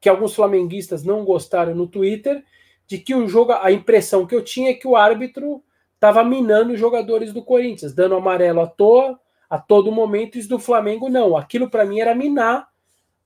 que 0.01 0.09
alguns 0.09 0.35
flamenguistas 0.35 1.05
não 1.05 1.25
gostaram 1.25 1.73
no 1.73 1.87
Twitter 1.87 2.45
de 2.85 2.99
que 2.99 3.15
o 3.15 3.29
jogo, 3.29 3.53
a 3.53 3.71
impressão 3.71 4.27
que 4.27 4.35
eu 4.35 4.43
tinha 4.43 4.71
é 4.71 4.75
que 4.75 4.89
o 4.89 4.97
árbitro 4.97 5.63
estava 5.95 6.25
minando 6.25 6.73
os 6.73 6.81
jogadores 6.81 7.33
do 7.33 7.45
Corinthians, 7.45 7.95
dando 7.95 8.17
amarelo 8.17 8.61
à 8.61 8.67
toa 8.67 9.21
a 9.49 9.57
todo 9.57 9.93
momento. 9.93 10.37
Isso 10.37 10.49
do 10.49 10.59
Flamengo 10.59 11.09
não. 11.09 11.37
Aquilo 11.37 11.71
para 11.71 11.85
mim 11.85 12.01
era 12.01 12.13
minar 12.13 12.69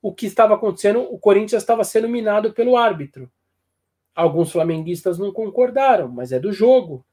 o 0.02 0.12
que 0.12 0.26
estava 0.26 0.54
acontecendo, 0.54 1.00
o 1.00 1.18
Corinthians 1.18 1.62
estava 1.62 1.84
sendo 1.84 2.08
minado 2.08 2.52
pelo 2.52 2.76
árbitro. 2.76 3.30
Alguns 4.14 4.50
flamenguistas 4.50 5.16
não 5.16 5.32
concordaram, 5.32 6.08
mas 6.08 6.32
é 6.32 6.40
do 6.40 6.52
jogo. 6.52 7.06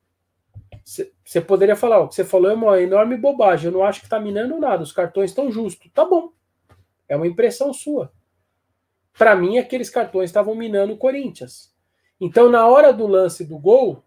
Você 0.84 1.40
poderia 1.40 1.76
falar, 1.76 2.00
o 2.00 2.08
que 2.08 2.16
você 2.16 2.26
falou 2.26 2.50
é 2.50 2.54
uma 2.56 2.82
enorme 2.82 3.16
bobagem, 3.16 3.68
eu 3.68 3.72
não 3.72 3.84
acho 3.84 4.00
que 4.00 4.08
está 4.08 4.20
minando 4.20 4.58
nada, 4.58 4.82
os 4.82 4.92
cartões 4.92 5.30
estão 5.30 5.52
justos. 5.52 5.92
Tá 5.94 6.04
bom, 6.04 6.32
é 7.08 7.16
uma 7.16 7.28
impressão 7.28 7.72
sua. 7.72 8.12
Para 9.16 9.36
mim, 9.36 9.60
aqueles 9.60 9.90
cartões 9.90 10.30
estavam 10.30 10.56
minando 10.56 10.94
o 10.94 10.98
Corinthians. 10.98 11.74
Então, 12.20 12.50
na 12.50 12.68
hora 12.68 12.92
do 12.92 13.06
lance 13.06 13.46
do 13.46 13.58
gol, 13.58 14.04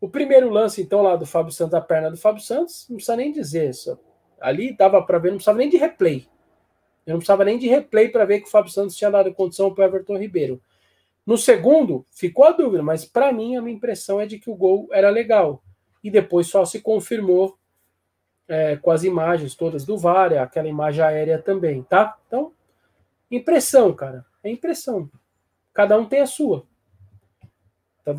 o 0.00 0.08
primeiro 0.08 0.50
lance, 0.50 0.82
então, 0.82 1.02
lá 1.02 1.14
do 1.14 1.26
Fábio 1.26 1.52
Santos, 1.52 1.74
a 1.74 1.80
perna 1.80 2.10
do 2.10 2.16
Fábio 2.16 2.42
Santos, 2.42 2.86
não 2.88 2.96
precisa 2.96 3.16
nem 3.16 3.32
dizer 3.32 3.70
isso. 3.70 3.98
Ali 4.40 4.76
dava 4.76 5.00
para 5.02 5.18
ver, 5.18 5.30
não 5.30 5.36
precisava 5.36 5.58
nem 5.58 5.68
de 5.68 5.76
replay. 5.76 6.26
Eu 7.08 7.12
não 7.12 7.20
precisava 7.20 7.42
nem 7.42 7.58
de 7.58 7.66
replay 7.66 8.10
para 8.10 8.26
ver 8.26 8.40
que 8.40 8.48
o 8.48 8.50
Fábio 8.50 8.70
Santos 8.70 8.94
tinha 8.94 9.10
dado 9.10 9.32
condição 9.32 9.72
para 9.72 9.86
o 9.86 9.88
Everton 9.88 10.18
Ribeiro. 10.18 10.60
No 11.24 11.38
segundo, 11.38 12.04
ficou 12.10 12.44
a 12.44 12.52
dúvida, 12.52 12.82
mas 12.82 13.06
para 13.06 13.32
mim 13.32 13.56
a 13.56 13.62
minha 13.62 13.74
impressão 13.74 14.20
é 14.20 14.26
de 14.26 14.38
que 14.38 14.50
o 14.50 14.54
gol 14.54 14.90
era 14.92 15.08
legal. 15.08 15.62
E 16.04 16.10
depois 16.10 16.48
só 16.48 16.66
se 16.66 16.82
confirmou 16.82 17.56
é, 18.46 18.76
com 18.76 18.90
as 18.90 19.04
imagens 19.04 19.54
todas 19.54 19.86
do 19.86 19.96
VAR, 19.96 20.34
aquela 20.34 20.68
imagem 20.68 21.02
aérea 21.02 21.40
também, 21.40 21.82
tá? 21.82 22.18
Então, 22.26 22.52
impressão, 23.30 23.94
cara. 23.94 24.22
É 24.44 24.50
impressão. 24.50 25.10
Cada 25.72 25.98
um 25.98 26.04
tem 26.04 26.20
a 26.20 26.26
sua. 26.26 26.66
Tá? 28.04 28.14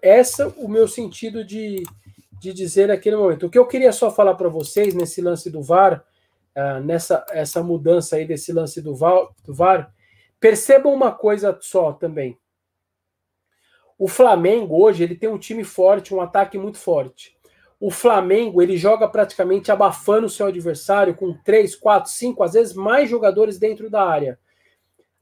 Essa 0.00 0.46
o 0.58 0.68
meu 0.68 0.86
sentido 0.86 1.44
de, 1.44 1.82
de 2.40 2.52
dizer 2.52 2.86
naquele 2.86 3.16
momento. 3.16 3.46
O 3.46 3.50
que 3.50 3.58
eu 3.58 3.66
queria 3.66 3.90
só 3.90 4.12
falar 4.12 4.34
para 4.34 4.48
vocês 4.48 4.94
nesse 4.94 5.20
lance 5.20 5.50
do 5.50 5.60
VAR 5.60 6.04
uh, 6.56 6.80
nessa 6.80 7.24
essa 7.30 7.62
mudança 7.62 8.16
aí 8.16 8.26
desse 8.26 8.52
lance 8.52 8.80
do, 8.80 8.94
Val, 8.94 9.34
do 9.44 9.52
VAR, 9.54 9.92
percebam 10.38 10.92
uma 10.92 11.12
coisa 11.12 11.56
só 11.60 11.92
também. 11.92 12.38
O 13.98 14.08
Flamengo 14.08 14.82
hoje 14.82 15.02
ele 15.02 15.14
tem 15.14 15.28
um 15.28 15.38
time 15.38 15.64
forte, 15.64 16.14
um 16.14 16.20
ataque 16.20 16.58
muito 16.58 16.78
forte. 16.78 17.36
O 17.78 17.90
Flamengo 17.90 18.62
ele 18.62 18.76
joga 18.76 19.08
praticamente 19.08 19.70
abafando 19.70 20.26
o 20.26 20.30
seu 20.30 20.46
adversário 20.46 21.14
com 21.14 21.36
três, 21.44 21.76
quatro, 21.76 22.10
cinco, 22.10 22.42
às 22.42 22.54
vezes 22.54 22.74
mais 22.74 23.08
jogadores 23.08 23.58
dentro 23.58 23.90
da 23.90 24.02
área. 24.02 24.38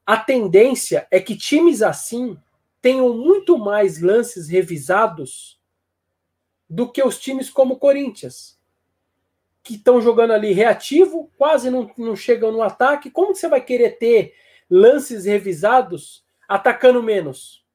A 0.05 0.17
tendência 0.17 1.07
é 1.11 1.19
que 1.19 1.35
times 1.35 1.81
assim 1.81 2.37
tenham 2.81 3.13
muito 3.13 3.57
mais 3.57 4.01
lances 4.01 4.49
revisados 4.49 5.59
do 6.69 6.91
que 6.91 7.03
os 7.03 7.19
times 7.19 7.49
como 7.49 7.75
o 7.75 7.79
Corinthians 7.79 8.59
que 9.63 9.75
estão 9.75 10.01
jogando 10.01 10.31
ali 10.31 10.51
reativo, 10.51 11.31
quase 11.37 11.69
não, 11.69 11.89
não 11.97 12.15
chegam 12.15 12.51
no 12.51 12.61
ataque. 12.61 13.09
Como 13.09 13.33
você 13.33 13.47
vai 13.47 13.61
querer 13.61 13.97
ter 13.97 14.33
lances 14.69 15.25
revisados 15.25 16.25
atacando 16.47 17.01
menos? 17.01 17.65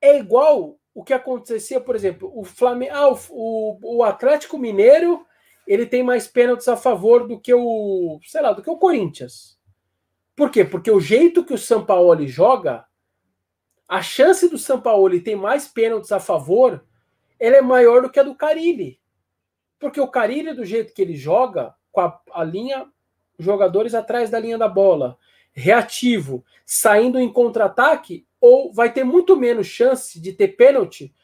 É 0.00 0.18
igual 0.18 0.78
o 0.94 1.04
que 1.04 1.12
acontecia, 1.12 1.80
por 1.80 1.94
exemplo, 1.94 2.32
o 2.34 2.42
Flamengo, 2.42 2.92
ah, 2.94 3.14
o, 3.30 3.98
o 3.98 4.02
Atlético 4.02 4.56
Mineiro, 4.58 5.24
ele 5.66 5.84
tem 5.84 6.02
mais 6.02 6.26
pênaltis 6.26 6.66
a 6.66 6.76
favor 6.76 7.28
do 7.28 7.38
que 7.38 7.52
o, 7.52 8.18
sei 8.24 8.40
lá, 8.40 8.52
do 8.52 8.62
que 8.62 8.70
o 8.70 8.78
Corinthians. 8.78 9.58
Por 10.34 10.50
quê? 10.50 10.64
Porque 10.64 10.90
o 10.90 11.00
jeito 11.00 11.44
que 11.44 11.52
o 11.52 11.58
Sampaoli 11.58 12.26
joga, 12.26 12.86
a 13.86 14.02
chance 14.02 14.48
do 14.48 14.56
Sampaoli 14.56 15.20
ter 15.20 15.36
mais 15.36 15.68
pênaltis 15.68 16.12
a 16.12 16.18
favor, 16.18 16.84
ela 17.38 17.56
é 17.56 17.62
maior 17.62 18.02
do 18.02 18.10
que 18.10 18.18
a 18.18 18.22
do 18.22 18.34
Carilli. 18.34 18.97
Porque 19.78 20.00
o 20.00 20.08
Carilho, 20.08 20.54
do 20.54 20.64
jeito 20.64 20.92
que 20.92 21.02
ele 21.02 21.14
joga, 21.14 21.74
com 21.92 22.00
a, 22.00 22.20
a 22.32 22.44
linha, 22.44 22.86
jogadores 23.38 23.94
atrás 23.94 24.30
da 24.30 24.38
linha 24.38 24.58
da 24.58 24.68
bola, 24.68 25.16
reativo, 25.52 26.44
saindo 26.64 27.18
em 27.18 27.32
contra-ataque, 27.32 28.26
ou 28.40 28.72
vai 28.72 28.92
ter 28.92 29.04
muito 29.04 29.36
menos 29.36 29.66
chance 29.66 30.20
de 30.20 30.32
ter 30.32 30.48
pênalti 30.48 31.14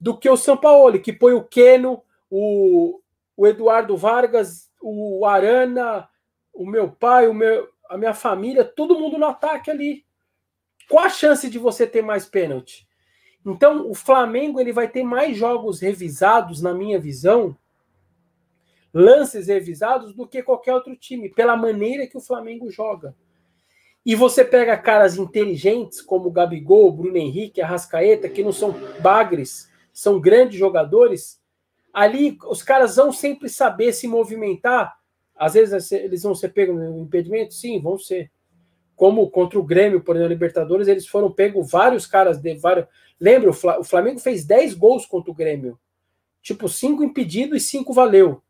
do 0.00 0.16
que 0.16 0.28
o 0.28 0.36
São 0.36 0.56
Paulo, 0.56 0.98
que 1.00 1.12
põe 1.12 1.32
o 1.34 1.44
Keno, 1.44 2.02
o, 2.30 3.00
o 3.36 3.46
Eduardo 3.46 3.96
Vargas, 3.96 4.70
o 4.80 5.24
Arana, 5.24 6.08
o 6.52 6.66
meu 6.66 6.90
pai, 6.90 7.28
o 7.28 7.34
meu, 7.34 7.68
a 7.88 7.96
minha 7.96 8.14
família, 8.14 8.64
todo 8.64 8.98
mundo 8.98 9.18
no 9.18 9.26
ataque 9.26 9.70
ali. 9.70 10.04
Qual 10.88 11.04
a 11.04 11.08
chance 11.10 11.48
de 11.48 11.58
você 11.58 11.86
ter 11.86 12.02
mais 12.02 12.26
pênalti? 12.26 12.88
Então, 13.44 13.90
o 13.90 13.94
Flamengo 13.94 14.60
ele 14.60 14.72
vai 14.72 14.88
ter 14.88 15.02
mais 15.02 15.36
jogos 15.36 15.80
revisados, 15.80 16.60
na 16.60 16.72
minha 16.72 16.98
visão, 16.98 17.56
lances 18.92 19.46
revisados 19.48 20.14
do 20.14 20.26
que 20.26 20.42
qualquer 20.42 20.74
outro 20.74 20.94
time, 20.96 21.28
pela 21.28 21.56
maneira 21.56 22.06
que 22.06 22.16
o 22.16 22.20
Flamengo 22.20 22.70
joga. 22.70 23.14
E 24.04 24.14
você 24.14 24.44
pega 24.44 24.76
caras 24.76 25.16
inteligentes 25.16 26.00
como 26.00 26.28
o 26.28 26.32
Gabigol, 26.32 26.92
Bruno 26.92 27.16
Henrique, 27.16 27.62
a 27.62 27.66
Rascaeta, 27.66 28.28
que 28.28 28.42
não 28.42 28.52
são 28.52 28.74
bagres, 29.00 29.70
são 29.92 30.20
grandes 30.20 30.58
jogadores. 30.58 31.40
Ali 31.92 32.36
os 32.48 32.62
caras 32.62 32.96
vão 32.96 33.12
sempre 33.12 33.48
saber 33.48 33.92
se 33.92 34.08
movimentar. 34.08 34.96
Às 35.36 35.54
vezes 35.54 35.92
eles 35.92 36.22
vão 36.22 36.34
ser 36.34 36.48
pegos 36.48 36.76
no 36.76 37.00
impedimento? 37.00 37.54
Sim, 37.54 37.80
vão 37.80 37.96
ser. 37.96 38.30
Como 38.96 39.30
contra 39.30 39.58
o 39.58 39.64
Grêmio, 39.64 40.02
por 40.02 40.16
exemplo, 40.16 40.32
Libertadores, 40.32 40.88
eles 40.88 41.06
foram 41.06 41.30
pegos 41.30 41.70
vários 41.70 42.04
caras 42.04 42.38
de 42.38 42.54
vários. 42.54 42.86
Lembra, 43.20 43.50
o 43.50 43.84
Flamengo 43.84 44.18
fez 44.18 44.44
10 44.44 44.74
gols 44.74 45.06
contra 45.06 45.30
o 45.30 45.34
Grêmio. 45.34 45.78
Tipo, 46.42 46.68
cinco 46.68 47.04
impedidos 47.04 47.62
e 47.62 47.64
cinco 47.64 47.92
valeu. 47.92 48.42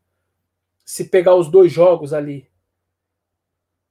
Se 0.83 1.05
pegar 1.05 1.35
os 1.35 1.49
dois 1.49 1.71
jogos 1.71 2.13
ali. 2.13 2.47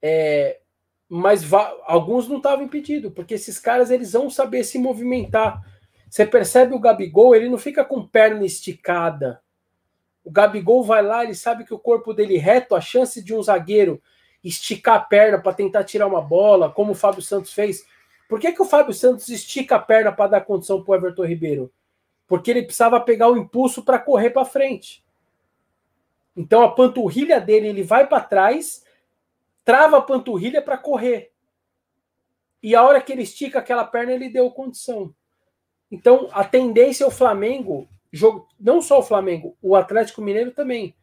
É, 0.01 0.61
mas 1.09 1.45
alguns 1.85 2.27
não 2.27 2.39
estavam 2.39 2.65
impedidos, 2.65 3.13
porque 3.13 3.35
esses 3.35 3.59
caras 3.59 3.91
eles 3.91 4.13
vão 4.13 4.31
saber 4.31 4.65
se 4.65 4.79
movimentar. 4.79 5.63
Você 6.09 6.27
percebe 6.27 6.75
o 6.75 6.81
Gabigol, 6.81 7.35
ele 7.35 7.49
não 7.49 7.59
fica 7.59 7.85
com 7.85 8.07
perna 8.07 8.45
esticada. 8.45 9.43
O 10.25 10.31
Gabigol 10.31 10.83
vai 10.83 11.03
lá, 11.03 11.25
ele 11.25 11.35
sabe 11.35 11.65
que 11.65 11.75
o 11.75 11.79
corpo 11.79 12.13
dele 12.13 12.37
reto, 12.39 12.75
a 12.75 12.81
chance 12.81 13.23
de 13.23 13.35
um 13.35 13.43
zagueiro 13.43 14.01
esticar 14.43 14.97
a 14.97 15.01
perna 15.01 15.39
para 15.39 15.53
tentar 15.53 15.85
tirar 15.85 16.07
uma 16.07 16.21
bola, 16.21 16.71
como 16.71 16.93
o 16.93 16.97
Fábio 16.97 17.23
Santos 17.23 17.53
fez. 17.53 17.85
Por 18.29 18.41
que, 18.41 18.53
que 18.53 18.63
o 18.63 18.67
Fábio 18.67 18.95
Santos 18.95 19.29
estica 19.29 19.77
a 19.77 19.79
perna 19.79 20.11
para 20.11 20.31
dar 20.31 20.41
condição 20.41 20.83
para 20.83 20.93
o 20.93 20.95
Everton 20.95 21.25
Ribeiro? 21.25 21.73
Porque 22.27 22.51
ele 22.51 22.63
precisava 22.63 22.99
pegar 23.01 23.29
o 23.29 23.37
impulso 23.37 23.83
para 23.83 23.99
correr 23.99 24.31
para 24.31 24.45
frente. 24.45 25.05
Então 26.37 26.63
a 26.63 26.73
panturrilha 26.73 27.41
dele, 27.41 27.69
ele 27.69 27.83
vai 27.83 28.07
para 28.07 28.21
trás 28.21 28.83
trava 29.65 29.99
a 29.99 30.03
panturrilha 30.03 30.61
para 30.61 30.79
correr. 30.79 31.33
E 32.63 32.75
a 32.75 32.83
hora 32.83 33.01
que 33.01 33.13
ele 33.13 33.23
estica 33.23 33.59
aquela 33.59 33.85
perna, 33.85 34.13
ele 34.13 34.29
deu 34.29 34.51
condição. 34.51 35.15
Então, 35.91 36.29
a 36.33 36.45
tendência 36.45 37.05
é 37.05 37.07
o 37.07 37.11
Flamengo, 37.11 37.89
jogo, 38.13 38.49
não 38.59 38.81
só 38.81 39.01
o 39.01 39.03
Flamengo, 39.03 39.57
o 39.61 39.75
Atlético 39.75 40.23
Mineiro 40.23 40.53
também. 40.53 40.95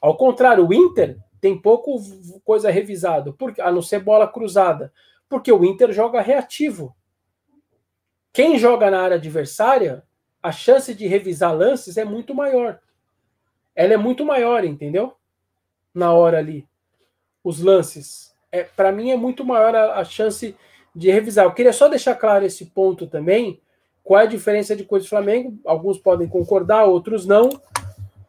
Ao 0.00 0.16
contrário, 0.16 0.66
o 0.66 0.72
Inter 0.72 1.18
tem 1.40 1.60
pouco 1.60 2.00
coisa 2.44 2.70
revisado, 2.70 3.34
porque 3.34 3.60
a 3.60 3.70
não 3.70 3.82
ser 3.82 4.00
bola 4.00 4.28
cruzada, 4.28 4.92
porque 5.28 5.52
o 5.52 5.64
Inter 5.64 5.92
joga 5.92 6.20
reativo. 6.20 6.96
Quem 8.32 8.58
joga 8.58 8.90
na 8.90 9.00
área 9.00 9.16
adversária, 9.16 10.04
a 10.42 10.52
chance 10.52 10.94
de 10.94 11.06
revisar 11.06 11.54
lances 11.54 11.96
é 11.96 12.04
muito 12.04 12.34
maior. 12.34 12.80
Ela 13.78 13.94
é 13.94 13.96
muito 13.96 14.24
maior, 14.26 14.64
entendeu? 14.64 15.14
Na 15.94 16.12
hora 16.12 16.38
ali 16.38 16.66
os 17.44 17.60
lances. 17.60 18.34
É, 18.50 18.64
para 18.64 18.90
mim 18.90 19.12
é 19.12 19.16
muito 19.16 19.44
maior 19.44 19.72
a, 19.72 20.00
a, 20.00 20.04
chance 20.04 20.56
de 20.92 21.10
revisar. 21.12 21.44
Eu 21.44 21.52
queria 21.52 21.72
só 21.72 21.88
deixar 21.88 22.16
claro 22.16 22.44
esse 22.44 22.66
ponto 22.66 23.06
também. 23.06 23.60
Qual 24.02 24.20
é 24.20 24.24
a 24.24 24.26
diferença 24.26 24.74
de 24.74 24.82
coisa 24.82 25.06
do 25.06 25.08
Flamengo? 25.08 25.56
Alguns 25.64 25.96
podem 25.96 26.26
concordar, 26.26 26.86
outros 26.86 27.24
não. 27.24 27.48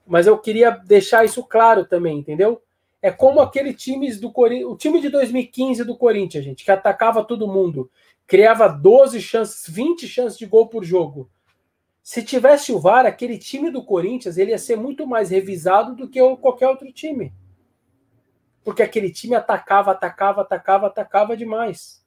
Mas 0.05 0.27
eu 0.27 0.37
queria 0.37 0.69
deixar 0.69 1.25
isso 1.25 1.43
claro 1.43 1.83
também, 1.83 2.19
entendeu? 2.19 2.61
É 3.01 3.09
como 3.09 3.39
aquele 3.39 3.73
time 3.73 4.13
do 4.17 4.31
Corinthians, 4.31 4.71
o 4.71 4.77
time 4.77 5.01
de 5.01 5.09
2015 5.09 5.83
do 5.83 5.97
Corinthians, 5.97 6.43
gente, 6.43 6.63
que 6.63 6.71
atacava 6.71 7.23
todo 7.23 7.47
mundo, 7.47 7.89
criava 8.27 8.67
12 8.67 9.19
chances, 9.19 9.67
20 9.67 10.07
chances 10.07 10.37
de 10.37 10.45
gol 10.45 10.67
por 10.67 10.83
jogo. 10.83 11.27
Se 12.09 12.23
tivesse 12.23 12.71
o 12.71 12.79
VAR, 12.79 13.05
aquele 13.05 13.37
time 13.37 13.69
do 13.69 13.85
Corinthians, 13.85 14.37
ele 14.37 14.49
ia 14.49 14.57
ser 14.57 14.75
muito 14.75 15.05
mais 15.05 15.29
revisado 15.29 15.95
do 15.95 16.09
que 16.09 16.19
qualquer 16.37 16.67
outro 16.67 16.91
time 16.91 17.31
porque 18.69 18.83
aquele 18.83 19.11
time 19.11 19.33
atacava, 19.33 19.91
atacava, 19.91 20.41
atacava, 20.41 20.87
atacava 20.87 21.35
demais. 21.35 22.05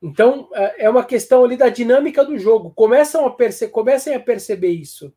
Então, 0.00 0.48
é, 0.54 0.84
é 0.84 0.90
uma 0.90 1.04
questão 1.04 1.42
ali 1.44 1.56
da 1.56 1.68
dinâmica 1.68 2.24
do 2.24 2.38
jogo. 2.38 2.70
Começam 2.70 3.26
a 3.26 3.34
perce 3.34 3.66
comecem 3.66 4.14
a 4.14 4.20
perceber 4.20 4.68
isso. 4.68 5.12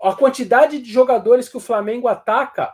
A 0.00 0.14
quantidade 0.14 0.80
de 0.80 0.92
jogadores 0.92 1.48
que 1.48 1.56
o 1.56 1.60
Flamengo 1.60 2.06
ataca 2.06 2.72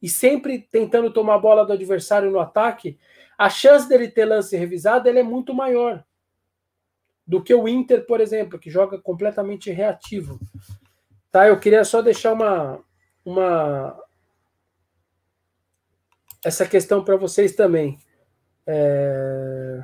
e 0.00 0.08
sempre 0.08 0.58
tentando 0.58 1.12
tomar 1.12 1.34
a 1.34 1.38
bola 1.38 1.66
do 1.66 1.74
adversário 1.74 2.30
no 2.30 2.38
ataque, 2.38 2.98
a 3.36 3.50
chance 3.50 3.86
dele 3.86 4.08
ter 4.08 4.24
lance 4.24 4.56
revisado 4.56 5.08
é 5.08 5.22
muito 5.22 5.52
maior 5.52 6.04
do 7.26 7.42
que 7.42 7.54
o 7.54 7.66
Inter, 7.66 8.06
por 8.06 8.20
exemplo, 8.20 8.58
que 8.58 8.70
joga 8.70 9.00
completamente 9.00 9.70
reativo. 9.70 10.38
Tá? 11.30 11.48
Eu 11.48 11.58
queria 11.58 11.84
só 11.84 12.02
deixar 12.02 12.32
uma, 12.32 12.80
uma 13.24 13.98
essa 16.44 16.66
questão 16.66 17.02
para 17.02 17.16
vocês 17.16 17.54
também. 17.54 17.98
É... 18.66 19.82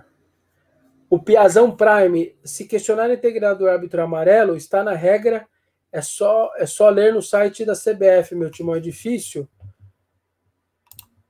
O 1.08 1.18
Piazão 1.18 1.74
Prime, 1.74 2.36
se 2.44 2.66
questionar 2.66 3.10
a 3.10 3.14
integridade 3.14 3.58
do 3.58 3.68
árbitro 3.68 4.02
amarelo, 4.02 4.54
está 4.54 4.84
na 4.84 4.92
regra, 4.92 5.48
é 5.90 6.00
só, 6.00 6.52
é 6.56 6.66
só 6.66 6.88
ler 6.88 7.12
no 7.12 7.20
site 7.20 7.64
da 7.64 7.72
CBF, 7.74 8.34
meu 8.36 8.50
timão, 8.50 8.76
é 8.76 8.80
difícil. 8.80 9.48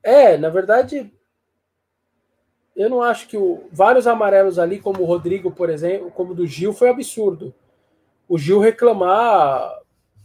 É, 0.03 0.37
na 0.37 0.51
verdade, 0.51 1.11
eu 2.81 2.89
não 2.89 3.03
acho 3.03 3.29
que 3.29 3.37
o, 3.37 3.69
vários 3.71 4.07
amarelos 4.07 4.59
ali, 4.59 4.79
como 4.79 5.03
o 5.03 5.05
Rodrigo, 5.05 5.51
por 5.51 5.69
exemplo, 5.69 6.11
como 6.11 6.33
o 6.33 6.35
do 6.35 6.47
Gil, 6.47 6.73
foi 6.73 6.89
absurdo. 6.89 7.55
O 8.27 8.39
Gil 8.39 8.59
reclamar 8.59 9.81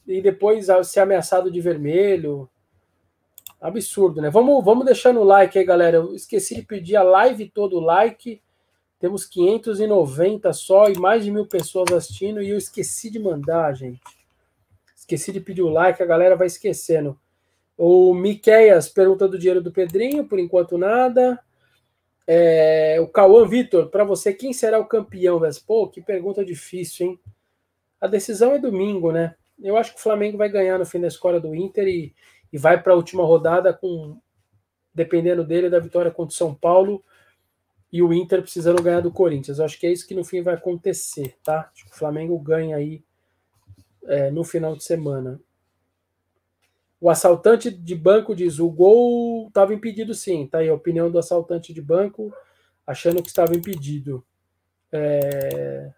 e 0.08 0.22
depois 0.22 0.68
ser 0.86 1.02
ameaçado 1.02 1.52
de 1.52 1.60
vermelho. 1.60 2.50
Absurdo, 3.60 4.22
né? 4.22 4.30
Vamos, 4.30 4.64
vamos 4.64 4.86
deixando 4.86 5.20
o 5.20 5.26
like 5.26 5.60
aí, 5.60 5.66
galera. 5.66 5.98
Eu 5.98 6.16
esqueci 6.16 6.56
de 6.56 6.62
pedir 6.62 6.96
a 6.96 7.04
live 7.04 7.50
todo 7.50 7.78
like. 7.82 8.42
Temos 9.00 9.26
590 9.26 10.54
só 10.54 10.88
e 10.88 10.98
mais 10.98 11.26
de 11.26 11.32
mil 11.32 11.46
pessoas 11.46 11.92
assistindo 11.92 12.42
e 12.42 12.52
eu 12.52 12.58
esqueci 12.58 13.10
de 13.10 13.20
mandar, 13.20 13.74
gente. 13.74 14.00
Esqueci 14.96 15.34
de 15.34 15.42
pedir 15.42 15.62
o 15.62 15.70
like, 15.70 16.02
a 16.02 16.06
galera 16.06 16.38
vai 16.38 16.48
esquecendo. 16.48 17.20
O 17.78 18.14
Miqueias 18.14 18.88
pergunta 18.88 19.28
do 19.28 19.38
dinheiro 19.38 19.62
do 19.62 19.74
Pedrinho, 19.74 20.26
por 20.26 20.40
enquanto 20.40 20.78
nada. 20.78 21.38
É, 22.28 22.98
o 23.00 23.08
Cauã 23.08 23.46
Vitor, 23.48 23.90
para 23.90 24.04
você, 24.04 24.34
quem 24.34 24.52
será 24.52 24.80
o 24.80 24.86
campeão, 24.86 25.40
Pô, 25.66 25.88
que 25.88 26.02
pergunta 26.02 26.44
difícil, 26.44 27.08
hein? 27.08 27.20
A 28.02 28.08
decisão 28.08 28.54
é 28.54 28.60
domingo, 28.60 29.12
né? 29.12 29.36
Eu 29.62 29.78
acho 29.78 29.94
que 29.94 30.00
o 30.00 30.04
Flamengo 30.04 30.38
vai 30.38 30.50
ganhar 30.50 30.78
no 30.78 30.86
fim 30.86 31.00
da 31.00 31.08
escola 31.08 31.40
do 31.40 31.56
Inter 31.56 31.88
e 31.88 32.16
e 32.56 32.58
vai 32.58 32.82
para 32.82 32.94
a 32.94 32.96
última 32.96 33.22
rodada 33.22 33.74
com, 33.74 34.18
dependendo 34.94 35.44
dele, 35.44 35.70
da 35.70 35.78
vitória 35.78 36.10
contra 36.10 36.34
o 36.34 36.38
São 36.38 36.56
Paulo 36.56 37.04
e 37.92 38.02
o 38.02 38.14
Inter 38.14 38.42
precisando 38.42 38.82
ganhar 38.82 39.02
do 39.02 39.12
Corinthians. 39.12 39.60
Eu 39.60 39.66
acho 39.66 39.78
que 39.78 39.86
é 39.86 39.92
isso 39.92 40.08
que 40.08 40.16
no 40.16 40.24
fim 40.24 40.42
vai 40.42 40.54
acontecer, 40.54 41.36
tá? 41.44 41.70
Acho 41.74 41.84
que 41.84 41.92
o 41.92 41.96
Flamengo 41.96 42.40
ganha 42.40 42.78
aí 42.78 43.04
é, 44.06 44.32
no 44.32 44.46
final 44.46 44.74
de 44.74 44.86
semana. 44.86 45.38
O 47.06 47.10
assaltante 47.12 47.70
de 47.70 47.94
banco 47.94 48.36
diz: 48.36 48.58
o 48.58 48.68
gol 48.68 49.48
estava 49.50 49.76
impedido 49.76 50.12
sim. 50.16 50.48
Tá 50.48 50.58
aí 50.58 50.70
a 50.70 50.74
opinião 50.74 51.12
do 51.12 51.20
assaltante 51.20 51.72
de 51.72 51.80
banco, 51.80 52.34
achando 52.84 53.22
que 53.22 53.28
estava 53.28 53.56
impedido. 53.56 54.26
É... 54.92 55.94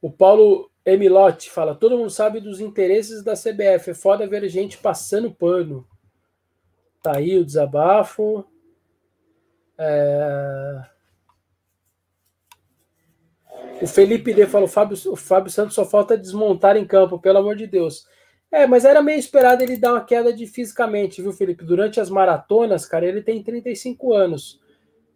O 0.00 0.08
Paulo 0.08 0.70
Emilote 0.86 1.50
fala: 1.50 1.74
todo 1.74 1.98
mundo 1.98 2.10
sabe 2.10 2.38
dos 2.38 2.60
interesses 2.60 3.24
da 3.24 3.32
CBF. 3.32 3.90
É 3.90 3.94
foda 3.94 4.24
ver 4.24 4.48
gente 4.48 4.78
passando 4.78 5.34
pano. 5.34 5.84
Tá 7.02 7.16
aí 7.16 7.36
o 7.36 7.44
desabafo. 7.44 8.46
É... 9.76 10.93
O 13.82 13.86
Felipe 13.86 14.32
D 14.32 14.46
falou: 14.46 14.68
Fábio, 14.68 14.96
o 15.10 15.16
Fábio 15.16 15.50
Santos 15.50 15.74
só 15.74 15.84
falta 15.84 16.16
desmontar 16.16 16.76
em 16.76 16.86
campo, 16.86 17.18
pelo 17.18 17.38
amor 17.38 17.56
de 17.56 17.66
Deus. 17.66 18.06
É, 18.50 18.66
mas 18.66 18.84
era 18.84 19.02
meio 19.02 19.18
esperado 19.18 19.62
ele 19.62 19.76
dar 19.76 19.92
uma 19.92 20.04
queda 20.04 20.32
de 20.32 20.46
fisicamente, 20.46 21.20
viu, 21.20 21.32
Felipe? 21.32 21.64
Durante 21.64 22.00
as 22.00 22.08
maratonas, 22.08 22.86
cara, 22.86 23.04
ele 23.04 23.20
tem 23.20 23.42
35 23.42 24.12
anos. 24.12 24.60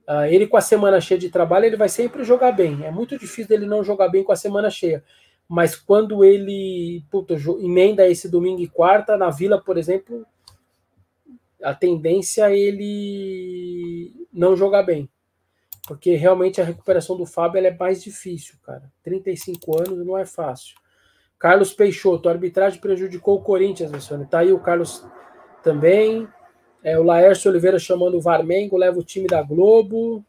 Uh, 0.08 0.24
ele 0.28 0.46
com 0.46 0.56
a 0.56 0.60
semana 0.60 1.00
cheia 1.00 1.20
de 1.20 1.28
trabalho, 1.28 1.66
ele 1.66 1.76
vai 1.76 1.88
sempre 1.88 2.24
jogar 2.24 2.52
bem. 2.52 2.84
É 2.84 2.90
muito 2.90 3.16
difícil 3.16 3.54
ele 3.54 3.66
não 3.66 3.84
jogar 3.84 4.08
bem 4.08 4.24
com 4.24 4.32
a 4.32 4.36
semana 4.36 4.70
cheia 4.70 5.04
mas 5.48 5.74
quando 5.74 6.22
ele 6.22 7.02
puta, 7.10 7.34
emenda 7.60 8.06
esse 8.06 8.28
domingo 8.28 8.60
e 8.60 8.68
quarta, 8.68 9.16
na 9.16 9.30
Vila, 9.30 9.58
por 9.58 9.78
exemplo, 9.78 10.26
a 11.62 11.74
tendência 11.74 12.50
é 12.50 12.58
ele 12.58 14.12
não 14.30 14.54
jogar 14.54 14.82
bem. 14.82 15.08
Porque 15.86 16.14
realmente 16.16 16.60
a 16.60 16.64
recuperação 16.64 17.16
do 17.16 17.26
Fábio 17.26 17.64
é 17.64 17.74
mais 17.74 18.02
difícil, 18.02 18.56
cara. 18.62 18.90
35 19.02 19.78
anos 19.78 20.06
não 20.06 20.16
é 20.16 20.26
fácil. 20.26 20.74
Carlos 21.38 21.72
Peixoto, 21.72 22.28
arbitragem 22.28 22.80
prejudicou 22.80 23.36
o 23.36 23.42
Corinthians, 23.42 23.92
Luciano. 23.92 24.26
Tá 24.26 24.40
aí 24.40 24.52
o 24.52 24.58
Carlos 24.58 25.06
também. 25.62 26.28
É, 26.82 26.98
o 26.98 27.02
Laércio 27.02 27.50
Oliveira 27.50 27.78
chamando 27.78 28.16
o 28.16 28.20
Varmengo, 28.20 28.76
leva 28.76 28.98
o 28.98 29.04
time 29.04 29.26
da 29.26 29.42
Globo. 29.42 30.24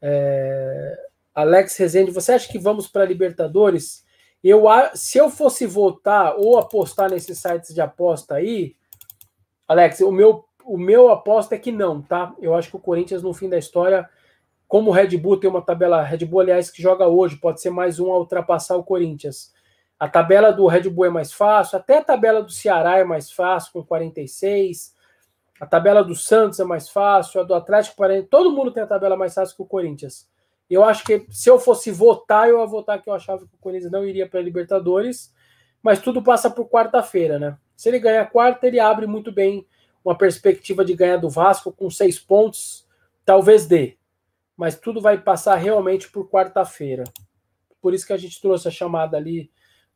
É, 0.00 0.98
Alex 1.34 1.76
Rezende, 1.76 2.10
você 2.10 2.32
acha 2.32 2.48
que 2.50 2.58
vamos 2.58 2.86
para 2.88 3.04
Libertadores? 3.04 4.04
Eu, 4.42 4.64
se 4.94 5.18
eu 5.18 5.28
fosse 5.30 5.66
votar 5.66 6.36
ou 6.36 6.58
apostar 6.58 7.10
nesses 7.10 7.38
sites 7.38 7.74
de 7.74 7.80
aposta 7.80 8.34
aí, 8.34 8.76
Alex, 9.66 10.00
o 10.00 10.12
meu, 10.12 10.44
o 10.64 10.78
meu 10.78 11.10
aposta 11.10 11.54
é 11.54 11.58
que 11.58 11.72
não, 11.72 12.00
tá? 12.00 12.34
Eu 12.40 12.54
acho 12.54 12.70
que 12.70 12.76
o 12.76 12.80
Corinthians, 12.80 13.22
no 13.22 13.34
fim 13.34 13.48
da 13.48 13.58
história, 13.58 14.08
como 14.68 14.90
o 14.90 14.92
Red 14.92 15.16
Bull 15.16 15.38
tem 15.38 15.48
uma 15.48 15.62
tabela, 15.62 16.02
Red 16.02 16.24
Bull, 16.24 16.40
aliás, 16.40 16.70
que 16.70 16.82
joga 16.82 17.06
hoje, 17.06 17.36
pode 17.36 17.60
ser 17.60 17.70
mais 17.70 18.00
um 18.00 18.12
a 18.12 18.18
ultrapassar 18.18 18.76
o 18.76 18.82
Corinthians. 18.82 19.52
A 19.98 20.08
tabela 20.08 20.52
do 20.52 20.66
Red 20.66 20.90
Bull 20.90 21.06
é 21.06 21.10
mais 21.10 21.32
fácil, 21.32 21.78
até 21.78 21.98
a 21.98 22.04
tabela 22.04 22.42
do 22.42 22.50
Ceará 22.50 22.98
é 22.98 23.04
mais 23.04 23.30
fácil, 23.30 23.72
com 23.72 23.82
46. 23.82 24.94
A 25.60 25.66
tabela 25.66 26.02
do 26.02 26.14
Santos 26.14 26.60
é 26.60 26.64
mais 26.64 26.88
fácil, 26.88 27.40
a 27.40 27.44
do 27.44 27.54
Atlético 27.54 27.96
Paranaense, 27.96 28.28
todo 28.28 28.52
mundo 28.52 28.72
tem 28.72 28.82
a 28.82 28.86
tabela 28.86 29.16
mais 29.16 29.34
fácil 29.34 29.56
que 29.56 29.62
o 29.62 29.66
Corinthians. 29.66 30.28
Eu 30.68 30.84
acho 30.84 31.04
que 31.04 31.24
se 31.30 31.48
eu 31.48 31.58
fosse 31.60 31.92
votar, 31.92 32.48
eu 32.48 32.58
ia 32.58 32.66
votar 32.66 33.00
que 33.00 33.08
eu 33.08 33.14
achava 33.14 33.46
que 33.46 33.54
o 33.54 33.58
Corinthians 33.60 33.92
não 33.92 34.04
iria 34.04 34.28
para 34.28 34.40
a 34.40 34.42
Libertadores, 34.42 35.32
mas 35.80 36.00
tudo 36.00 36.22
passa 36.22 36.50
por 36.50 36.68
quarta-feira, 36.68 37.38
né? 37.38 37.56
Se 37.76 37.88
ele 37.88 38.00
ganhar 38.00 38.26
quarta, 38.26 38.66
ele 38.66 38.80
abre 38.80 39.06
muito 39.06 39.30
bem 39.30 39.64
uma 40.04 40.18
perspectiva 40.18 40.84
de 40.84 40.94
ganhar 40.94 41.18
do 41.18 41.30
Vasco 41.30 41.72
com 41.72 41.88
seis 41.88 42.18
pontos, 42.18 42.86
talvez 43.24 43.66
dê 43.66 43.96
mas 44.56 44.78
tudo 44.78 45.00
vai 45.00 45.18
passar 45.18 45.56
realmente 45.56 46.10
por 46.10 46.28
quarta-feira. 46.28 47.04
Por 47.80 47.92
isso 47.94 48.06
que 48.06 48.12
a 48.12 48.16
gente 48.16 48.40
trouxe 48.40 48.66
a 48.66 48.70
chamada 48.70 49.16
ali 49.16 49.50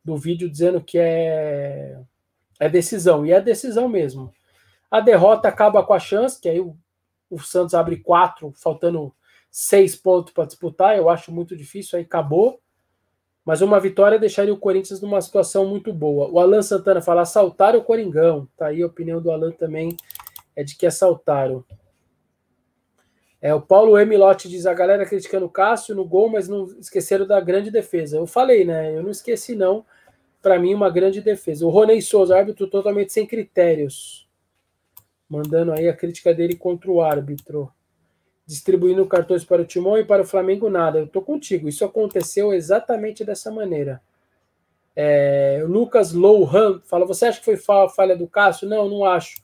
do 0.05 0.17
vídeo 0.17 0.51
dizendo 0.51 0.81
que 0.81 0.99
é, 0.99 1.99
é 2.59 2.69
decisão, 2.69 3.25
e 3.25 3.33
é 3.33 3.41
decisão 3.41 3.89
mesmo. 3.89 4.33
A 4.91 5.01
derrota 5.01 5.49
acaba 5.49 5.85
com 5.85 5.95
a 5.95 5.99
chance, 5.99 6.41
que 6.41 6.49
aí 6.49 6.61
o, 6.61 6.77
o 7.31 7.39
Santos 7.39 7.75
abre 7.75 7.97
quatro, 7.97 8.53
faltando 8.57 9.15
seis 9.51 9.97
pontos 9.97 10.33
para 10.33 10.47
disputar, 10.47 10.97
eu 10.97 11.09
acho 11.09 11.33
muito 11.33 11.57
difícil, 11.57 11.99
aí 11.99 12.05
acabou. 12.05 12.61
Mas 13.45 13.63
uma 13.63 13.81
vitória 13.81 14.19
deixaria 14.19 14.53
o 14.53 14.59
Corinthians 14.59 15.01
numa 15.01 15.21
situação 15.21 15.67
muito 15.67 15.93
boa. 15.93 16.29
O 16.29 16.39
Alan 16.39 16.63
Santana 16.63 17.01
fala: 17.01 17.23
assaltaram 17.23 17.79
o 17.79 17.85
Coringão. 17.85 18.47
Tá 18.57 18.67
aí 18.67 18.83
a 18.83 18.87
opinião 18.87 19.21
do 19.21 19.31
Alan 19.31 19.51
também, 19.51 19.97
é 20.55 20.63
de 20.63 20.77
que 20.77 20.87
assaltaram. 20.87 21.65
É, 23.41 23.55
o 23.55 23.61
Paulo 23.61 23.99
Emilotti 23.99 24.49
diz: 24.49 24.67
a 24.67 24.75
galera 24.75 25.07
criticando 25.07 25.47
o 25.47 25.51
Cássio 25.51 25.95
no 25.95 26.05
gol, 26.05 26.29
mas 26.29 26.49
não 26.49 26.67
esqueceram 26.79 27.27
da 27.27 27.41
grande 27.41 27.71
defesa. 27.71 28.17
Eu 28.19 28.27
falei, 28.27 28.65
né? 28.65 28.95
Eu 28.95 29.03
não 29.03 29.11
esqueci, 29.11 29.55
não. 29.55 29.85
Para 30.43 30.59
mim, 30.59 30.75
uma 30.75 30.91
grande 30.91 31.21
defesa. 31.21 31.67
O 31.67 31.71
Ronei 31.71 32.01
Souza, 32.01 32.37
árbitro 32.37 32.67
totalmente 32.67 33.13
sem 33.13 33.27
critérios. 33.27 34.29
Mandando 35.29 35.73
aí 35.73 35.89
a 35.89 35.97
crítica 35.97 36.35
dele 36.35 36.57
contra 36.57 36.91
o 36.91 37.01
árbitro. 37.01 37.71
Distribuindo 38.47 39.07
cartões 39.07 39.45
para 39.45 39.63
o 39.63 39.65
Timão 39.65 39.97
e 39.97 40.05
para 40.05 40.23
o 40.23 40.27
Flamengo, 40.27 40.69
nada. 40.69 40.99
Eu 40.99 41.07
tô 41.07 41.23
contigo. 41.23 41.69
Isso 41.69 41.85
aconteceu 41.85 42.53
exatamente 42.53 43.25
dessa 43.25 43.51
maneira. 43.51 44.03
É, 44.95 45.65
Lucas 45.67 46.13
Lohan 46.13 46.81
fala: 46.85 47.07
Você 47.07 47.27
acha 47.27 47.39
que 47.39 47.45
foi 47.45 47.57
falha 47.57 48.17
do 48.17 48.27
Cássio? 48.27 48.69
Não, 48.69 48.89
não 48.89 49.05
acho. 49.05 49.41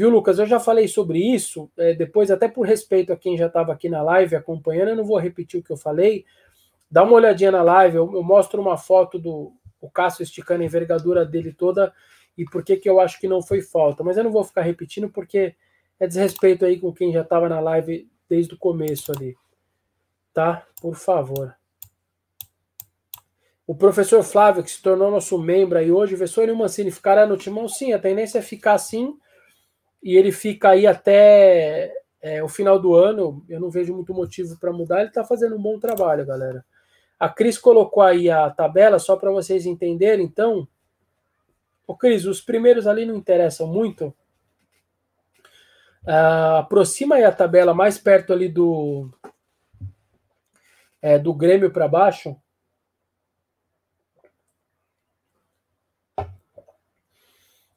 Viu, 0.00 0.08
Lucas? 0.08 0.38
Eu 0.38 0.46
já 0.46 0.58
falei 0.58 0.88
sobre 0.88 1.18
isso, 1.18 1.70
é, 1.76 1.92
depois, 1.92 2.30
até 2.30 2.48
por 2.48 2.66
respeito 2.66 3.12
a 3.12 3.18
quem 3.18 3.36
já 3.36 3.48
estava 3.48 3.70
aqui 3.70 3.86
na 3.86 4.02
live 4.02 4.34
acompanhando, 4.34 4.88
eu 4.88 4.96
não 4.96 5.04
vou 5.04 5.18
repetir 5.18 5.60
o 5.60 5.62
que 5.62 5.70
eu 5.70 5.76
falei. 5.76 6.24
Dá 6.90 7.02
uma 7.02 7.12
olhadinha 7.12 7.50
na 7.50 7.62
live, 7.62 7.98
eu, 7.98 8.10
eu 8.14 8.22
mostro 8.22 8.62
uma 8.62 8.78
foto 8.78 9.18
do 9.18 9.52
o 9.78 9.90
Cássio 9.90 10.22
esticando 10.22 10.62
a 10.62 10.64
envergadura 10.64 11.22
dele 11.22 11.52
toda 11.52 11.92
e 12.34 12.46
por 12.46 12.64
que, 12.64 12.78
que 12.78 12.88
eu 12.88 12.98
acho 12.98 13.20
que 13.20 13.28
não 13.28 13.42
foi 13.42 13.60
falta. 13.60 14.02
Mas 14.02 14.16
eu 14.16 14.24
não 14.24 14.32
vou 14.32 14.42
ficar 14.42 14.62
repetindo 14.62 15.10
porque 15.10 15.54
é 15.98 16.06
desrespeito 16.06 16.64
aí 16.64 16.80
com 16.80 16.94
quem 16.94 17.12
já 17.12 17.20
estava 17.20 17.46
na 17.46 17.60
live 17.60 18.08
desde 18.26 18.54
o 18.54 18.58
começo 18.58 19.12
ali. 19.12 19.36
Tá? 20.32 20.66
Por 20.80 20.94
favor. 20.94 21.54
O 23.66 23.74
professor 23.74 24.22
Flávio, 24.22 24.64
que 24.64 24.70
se 24.70 24.80
tornou 24.80 25.10
nosso 25.10 25.38
membro 25.38 25.76
aí 25.76 25.92
hoje, 25.92 26.16
Vessone 26.16 26.54
Mancini 26.54 26.90
ficará 26.90 27.26
no 27.26 27.36
timão? 27.36 27.68
Sim, 27.68 27.92
a 27.92 27.98
tendência 27.98 28.38
é 28.38 28.42
ficar 28.42 28.72
assim 28.72 29.14
e 30.02 30.16
ele 30.16 30.32
fica 30.32 30.70
aí 30.70 30.86
até 30.86 31.92
é, 32.20 32.42
o 32.42 32.48
final 32.48 32.78
do 32.78 32.94
ano. 32.94 33.44
Eu 33.48 33.60
não 33.60 33.70
vejo 33.70 33.94
muito 33.94 34.14
motivo 34.14 34.58
para 34.58 34.72
mudar. 34.72 35.00
Ele 35.00 35.08
está 35.08 35.24
fazendo 35.24 35.56
um 35.56 35.62
bom 35.62 35.78
trabalho, 35.78 36.26
galera. 36.26 36.64
A 37.18 37.28
Cris 37.28 37.58
colocou 37.58 38.02
aí 38.02 38.30
a 38.30 38.48
tabela 38.50 38.98
só 38.98 39.16
para 39.16 39.30
vocês 39.30 39.66
entenderem. 39.66 40.24
Então, 40.24 40.66
o 41.86 41.94
Cris, 41.94 42.24
os 42.24 42.40
primeiros 42.40 42.86
ali 42.86 43.04
não 43.04 43.16
interessam 43.16 43.66
muito. 43.66 44.14
Uh, 46.02 46.56
aproxima 46.58 47.16
aí 47.16 47.24
a 47.24 47.32
tabela 47.32 47.74
mais 47.74 47.98
perto 47.98 48.32
ali 48.32 48.48
do 48.48 49.10
é, 51.02 51.18
do 51.18 51.34
Grêmio 51.34 51.70
para 51.70 51.88
baixo. 51.88 52.36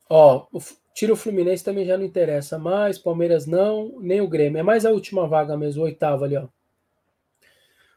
Ó, 0.09 0.47
Tira 0.93 1.13
o 1.13 1.15
Fluminense 1.15 1.63
também 1.63 1.85
já 1.85 1.97
não 1.97 2.05
interessa 2.05 2.59
mais, 2.59 2.99
Palmeiras 2.99 3.47
não, 3.47 3.99
nem 3.99 4.21
o 4.21 4.27
Grêmio. 4.27 4.59
É 4.59 4.63
mais 4.63 4.85
a 4.85 4.91
última 4.91 5.27
vaga 5.27 5.57
mesmo, 5.57 5.81
o 5.81 5.85
oitavo 5.85 6.23
ali, 6.23 6.37
ó. 6.37 6.47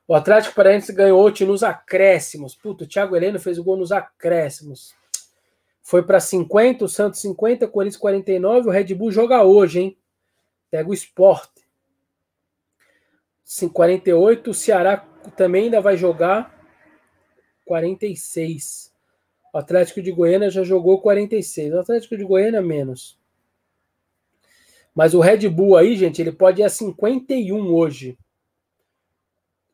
O 0.08 0.14
Atlético 0.14 0.54
Paranaense 0.54 0.92
ganhou 0.92 1.26
ontem 1.26 1.44
nos 1.44 1.62
acréscimos. 1.64 2.54
Puta, 2.54 2.84
o 2.84 2.86
Thiago 2.86 3.16
Heleno 3.16 3.40
fez 3.40 3.58
o 3.58 3.64
gol 3.64 3.76
nos 3.76 3.90
acréscimos. 3.90 4.94
Foi 5.82 6.02
para 6.02 6.20
50, 6.20 6.84
o 6.84 6.88
Santos 6.88 7.20
50, 7.20 7.66
o 7.66 7.68
Corinthians 7.68 8.00
49. 8.00 8.68
O 8.68 8.72
Red 8.72 8.94
Bull 8.94 9.10
joga 9.10 9.42
hoje, 9.42 9.80
hein? 9.80 9.98
Pega 10.70 10.88
o 10.88 10.94
Sport. 10.94 11.50
48, 13.72 14.50
o 14.50 14.54
Ceará 14.54 14.96
também 15.36 15.64
ainda 15.64 15.80
vai 15.80 15.96
jogar 15.96 16.56
46. 17.64 18.92
O 19.52 19.58
Atlético 19.58 20.02
de 20.02 20.12
Goiânia 20.12 20.50
já 20.50 20.62
jogou 20.62 21.00
46. 21.00 21.74
O 21.74 21.80
Atlético 21.80 22.16
de 22.16 22.24
Goiânia 22.24 22.60
menos. 22.60 23.18
Mas 24.94 25.14
o 25.14 25.20
Red 25.20 25.48
Bull 25.48 25.76
aí, 25.76 25.94
gente, 25.96 26.22
ele 26.22 26.32
pode 26.32 26.62
ir 26.62 26.64
a 26.64 26.68
51 26.68 27.74
hoje. 27.74 28.18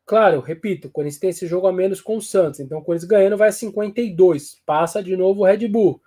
Claro, 0.05 0.41
repito, 0.41 0.89
o 0.89 0.91
Corinthians 0.91 1.21
tem 1.21 1.31
esse 1.31 1.47
jogo 1.47 1.67
a 1.67 1.73
menos 1.73 2.01
com 2.01 2.17
o 2.17 2.23
Santos. 2.23 2.61
Então 2.61 2.79
o 2.79 2.85
Corinthians 2.85 3.09
ganhando 3.09 3.37
vai 3.37 3.49
a 3.49 3.53
52. 3.53 4.61
Passa 4.67 5.03
de 5.03 5.17
novo 5.17 5.43
o 5.43 5.45
Red 5.45 5.69
Bull. 5.69 6.01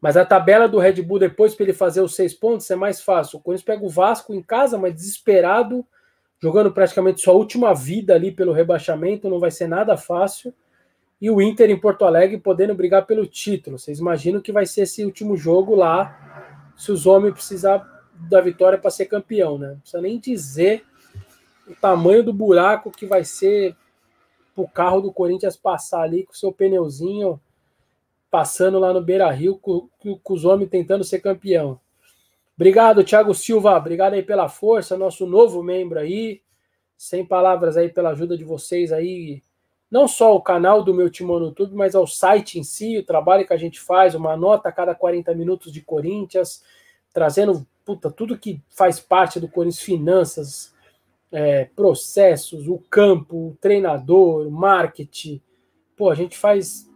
Mas 0.00 0.16
a 0.16 0.24
tabela 0.24 0.68
do 0.68 0.78
Red 0.78 1.02
Bull 1.02 1.18
depois 1.18 1.54
para 1.54 1.64
ele 1.64 1.72
fazer 1.72 2.00
os 2.00 2.14
seis 2.14 2.34
pontos 2.34 2.70
é 2.70 2.76
mais 2.76 3.00
fácil. 3.00 3.38
O 3.38 3.42
Corinthians 3.42 3.66
pega 3.66 3.84
o 3.84 3.88
Vasco 3.88 4.34
em 4.34 4.42
casa, 4.42 4.78
mas 4.78 4.94
desesperado, 4.94 5.86
jogando 6.38 6.72
praticamente 6.72 7.20
sua 7.20 7.34
última 7.34 7.74
vida 7.74 8.14
ali 8.14 8.30
pelo 8.30 8.52
rebaixamento, 8.52 9.28
não 9.28 9.40
vai 9.40 9.50
ser 9.50 9.66
nada 9.66 9.96
fácil 9.96 10.54
e 11.20 11.30
o 11.30 11.40
Inter 11.40 11.70
em 11.70 11.78
Porto 11.78 12.04
Alegre 12.04 12.38
podendo 12.38 12.74
brigar 12.74 13.06
pelo 13.06 13.26
título. 13.26 13.78
Vocês 13.78 13.98
imaginam 13.98 14.40
que 14.40 14.52
vai 14.52 14.66
ser 14.66 14.82
esse 14.82 15.04
último 15.04 15.36
jogo 15.36 15.74
lá, 15.74 16.72
se 16.76 16.92
os 16.92 17.06
homens 17.06 17.34
precisar 17.34 18.04
da 18.28 18.40
vitória 18.40 18.78
para 18.78 18.90
ser 18.90 19.06
campeão, 19.06 19.58
né? 19.58 19.68
Não 19.68 19.80
precisa 19.80 20.02
nem 20.02 20.18
dizer 20.18 20.84
o 21.66 21.74
tamanho 21.74 22.22
do 22.22 22.32
buraco 22.32 22.90
que 22.90 23.06
vai 23.06 23.24
ser 23.24 23.76
o 24.54 24.66
carro 24.66 25.00
do 25.00 25.12
Corinthians 25.12 25.56
passar 25.56 26.02
ali 26.02 26.24
com 26.24 26.32
seu 26.32 26.52
pneuzinho 26.52 27.40
passando 28.30 28.78
lá 28.78 28.92
no 28.92 29.00
Beira 29.00 29.30
Rio 29.30 29.58
com, 29.58 29.88
com 29.98 30.34
os 30.34 30.44
homens 30.44 30.70
tentando 30.70 31.04
ser 31.04 31.20
campeão. 31.20 31.80
Obrigado, 32.54 33.04
Thiago 33.04 33.34
Silva. 33.34 33.76
Obrigado 33.76 34.14
aí 34.14 34.22
pela 34.22 34.48
força, 34.48 34.96
nosso 34.96 35.26
novo 35.26 35.62
membro 35.62 35.98
aí. 35.98 36.42
Sem 36.96 37.24
palavras 37.24 37.76
aí 37.76 37.90
pela 37.90 38.10
ajuda 38.10 38.36
de 38.36 38.44
vocês 38.44 38.92
aí 38.92 39.42
não 39.90 40.08
só 40.08 40.34
o 40.34 40.40
canal 40.40 40.82
do 40.82 40.94
meu 40.94 41.08
Timão 41.08 41.38
no 41.38 41.46
YouTube, 41.46 41.74
mas 41.74 41.94
ao 41.94 42.06
site 42.06 42.58
em 42.58 42.64
si, 42.64 42.98
o 42.98 43.04
trabalho 43.04 43.46
que 43.46 43.52
a 43.52 43.56
gente 43.56 43.80
faz, 43.80 44.14
uma 44.14 44.36
nota 44.36 44.68
a 44.68 44.72
cada 44.72 44.94
40 44.94 45.34
minutos 45.34 45.72
de 45.72 45.80
Corinthians, 45.80 46.62
trazendo 47.12 47.66
puta, 47.84 48.10
tudo 48.10 48.36
que 48.36 48.60
faz 48.68 48.98
parte 48.98 49.38
do 49.38 49.48
Corinthians, 49.48 49.80
finanças, 49.80 50.74
é, 51.30 51.66
processos, 51.76 52.66
o 52.66 52.78
campo, 52.90 53.36
o 53.36 53.56
treinador, 53.60 54.50
marketing. 54.50 55.40
Pô, 55.96 56.10
a 56.10 56.14
gente 56.14 56.36
faz 56.36 56.90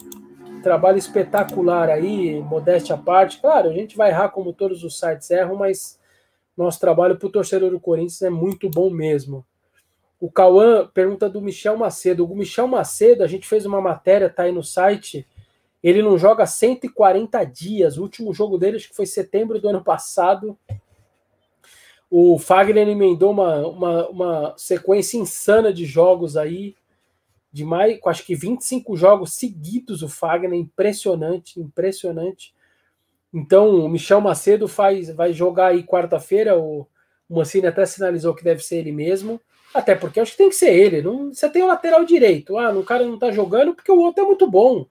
trabalho 0.62 0.98
espetacular 0.98 1.88
aí, 1.88 2.40
modéstia 2.40 2.96
à 2.96 2.98
parte. 2.98 3.40
Claro, 3.40 3.70
a 3.70 3.72
gente 3.72 3.96
vai 3.96 4.10
errar 4.10 4.30
como 4.30 4.52
todos 4.52 4.82
os 4.82 4.98
sites 4.98 5.30
erram, 5.30 5.56
mas 5.56 5.98
nosso 6.56 6.80
trabalho 6.80 7.16
para 7.16 7.26
o 7.26 7.32
torcedor 7.32 7.70
do 7.70 7.80
Corinthians 7.80 8.22
é 8.22 8.30
muito 8.30 8.68
bom 8.68 8.90
mesmo. 8.90 9.46
O 10.20 10.30
Cauã 10.30 10.86
pergunta 10.86 11.30
do 11.30 11.40
Michel 11.40 11.78
Macedo. 11.78 12.26
O 12.26 12.36
Michel 12.36 12.68
Macedo, 12.68 13.24
a 13.24 13.26
gente 13.26 13.48
fez 13.48 13.64
uma 13.64 13.80
matéria, 13.80 14.28
tá 14.28 14.42
aí 14.42 14.52
no 14.52 14.62
site. 14.62 15.26
Ele 15.82 16.02
não 16.02 16.18
joga 16.18 16.44
140 16.44 17.42
dias. 17.44 17.96
O 17.96 18.02
último 18.02 18.34
jogo 18.34 18.58
dele 18.58 18.76
acho 18.76 18.90
que 18.90 18.94
foi 18.94 19.06
setembro 19.06 19.58
do 19.58 19.70
ano 19.70 19.82
passado. 19.82 20.58
O 22.10 22.38
Fagner 22.38 22.86
emendou 22.88 23.30
uma, 23.30 23.66
uma, 23.66 24.08
uma 24.08 24.54
sequência 24.58 25.16
insana 25.16 25.72
de 25.72 25.86
jogos 25.86 26.36
aí, 26.36 26.74
de 27.52 27.64
mais, 27.64 27.98
acho 28.04 28.26
que 28.26 28.34
25 28.34 28.96
jogos 28.96 29.34
seguidos 29.34 30.02
o 30.02 30.08
Fagner, 30.08 30.58
impressionante, 30.58 31.60
impressionante. 31.60 32.52
Então, 33.32 33.76
o 33.76 33.88
Michel 33.88 34.20
Macedo 34.20 34.66
faz, 34.66 35.08
vai 35.10 35.32
jogar 35.32 35.68
aí 35.68 35.84
quarta-feira, 35.84 36.58
o, 36.58 36.86
o 37.28 37.36
Mancini 37.36 37.68
até 37.68 37.86
sinalizou 37.86 38.34
que 38.34 38.42
deve 38.42 38.60
ser 38.60 38.78
ele 38.78 38.90
mesmo, 38.90 39.40
até 39.72 39.94
porque 39.94 40.20
acho 40.20 40.32
que 40.32 40.38
tem 40.38 40.48
que 40.48 40.54
ser 40.54 40.72
ele. 40.72 41.02
Não, 41.02 41.32
você 41.32 41.48
tem 41.48 41.62
o 41.62 41.66
lateral 41.66 42.04
direito, 42.04 42.58
ah, 42.58 42.70
o 42.70 42.84
cara 42.84 43.04
não 43.04 43.18
tá 43.18 43.30
jogando 43.30 43.74
porque 43.74 43.90
o 43.90 43.98
outro 43.98 44.24
é 44.24 44.26
muito 44.26 44.50
bom. 44.50 44.86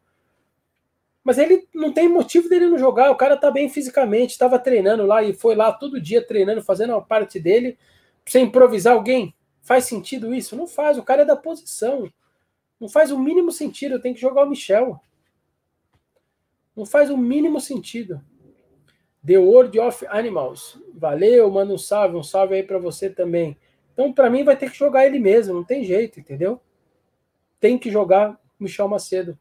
Mas 1.24 1.38
ele 1.38 1.68
não 1.74 1.94
tem 1.94 2.08
motivo 2.08 2.50
dele 2.50 2.68
não 2.68 2.78
jogar, 2.78 3.12
o 3.12 3.16
cara 3.16 3.38
tá 3.38 3.52
bem 3.52 3.70
fisicamente, 3.70 4.32
estava 4.32 4.58
treinando 4.58 5.06
lá 5.06 5.22
e 5.22 5.34
foi 5.34 5.54
lá 5.54 5.72
todo 5.72 6.02
dia 6.02 6.26
treinando, 6.26 6.64
fazendo 6.64 6.94
uma 6.94 7.02
parte 7.02 7.40
dele, 7.40 7.78
sem 8.26 8.46
improvisar 8.46 8.94
alguém. 8.94 9.36
Faz 9.62 9.86
sentido 9.86 10.34
isso? 10.34 10.56
Não 10.56 10.66
faz, 10.66 10.98
o 10.98 11.04
cara 11.04 11.22
é 11.22 11.26
da 11.26 11.36
posição. 11.36 12.12
Não 12.80 12.88
faz 12.88 13.12
o 13.12 13.20
mínimo 13.20 13.52
sentido, 13.52 14.02
tem 14.02 14.14
que 14.14 14.22
jogar 14.22 14.44
o 14.44 14.50
Michel. 14.50 15.00
Não 16.76 16.86
faz 16.86 17.10
o 17.10 17.18
mínimo 17.18 17.60
sentido. 17.60 18.22
The 19.26 19.38
World 19.38 19.78
of 19.80 20.08
Animals. 20.08 20.80
Valeu, 20.94 21.52
manda 21.52 21.74
um 21.74 21.78
salve, 21.78 22.16
um 22.16 22.24
salve 22.24 22.56
aí 22.56 22.64
para 22.64 22.80
você 22.80 23.10
também. 23.10 23.58
Então, 24.00 24.14
para 24.14 24.30
mim, 24.30 24.46
vai 24.46 24.56
ter 24.56 24.72
que 24.72 24.78
jogar 24.78 25.06
ele 25.06 25.20
mesmo, 25.20 25.54
não 25.54 25.64
tem 25.66 25.84
jeito, 25.84 26.22
entendeu? 26.22 26.62
Tem 27.60 27.78
que 27.78 27.92
jogar 27.92 28.40
Michel 28.58 28.88
Macedo. 28.88 29.38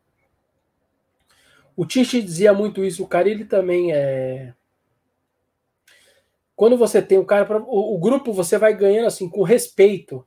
O 1.76 1.86
Tiche 1.86 2.20
dizia 2.20 2.52
muito 2.52 2.84
isso, 2.84 3.04
o 3.04 3.06
Carilli 3.06 3.44
também 3.44 3.92
é. 3.92 4.52
Quando 6.56 6.76
você 6.76 7.00
tem 7.00 7.18
o 7.18 7.24
cara. 7.24 7.44
Pra... 7.44 7.58
O, 7.58 7.94
o, 7.94 7.98
grupo 8.00 8.32
você 8.32 8.58
vai 8.58 8.74
ganhando 8.74 9.06
assim, 9.06 9.28
com 9.28 9.44
respeito. 9.44 10.26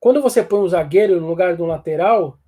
Quando 0.00 0.22
você 0.22 0.42
põe 0.42 0.60
um 0.60 0.68
zagueiro 0.68 1.20
no 1.20 1.28
lugar 1.28 1.54
de 1.54 1.60
um 1.60 1.66
lateral, 1.66 2.38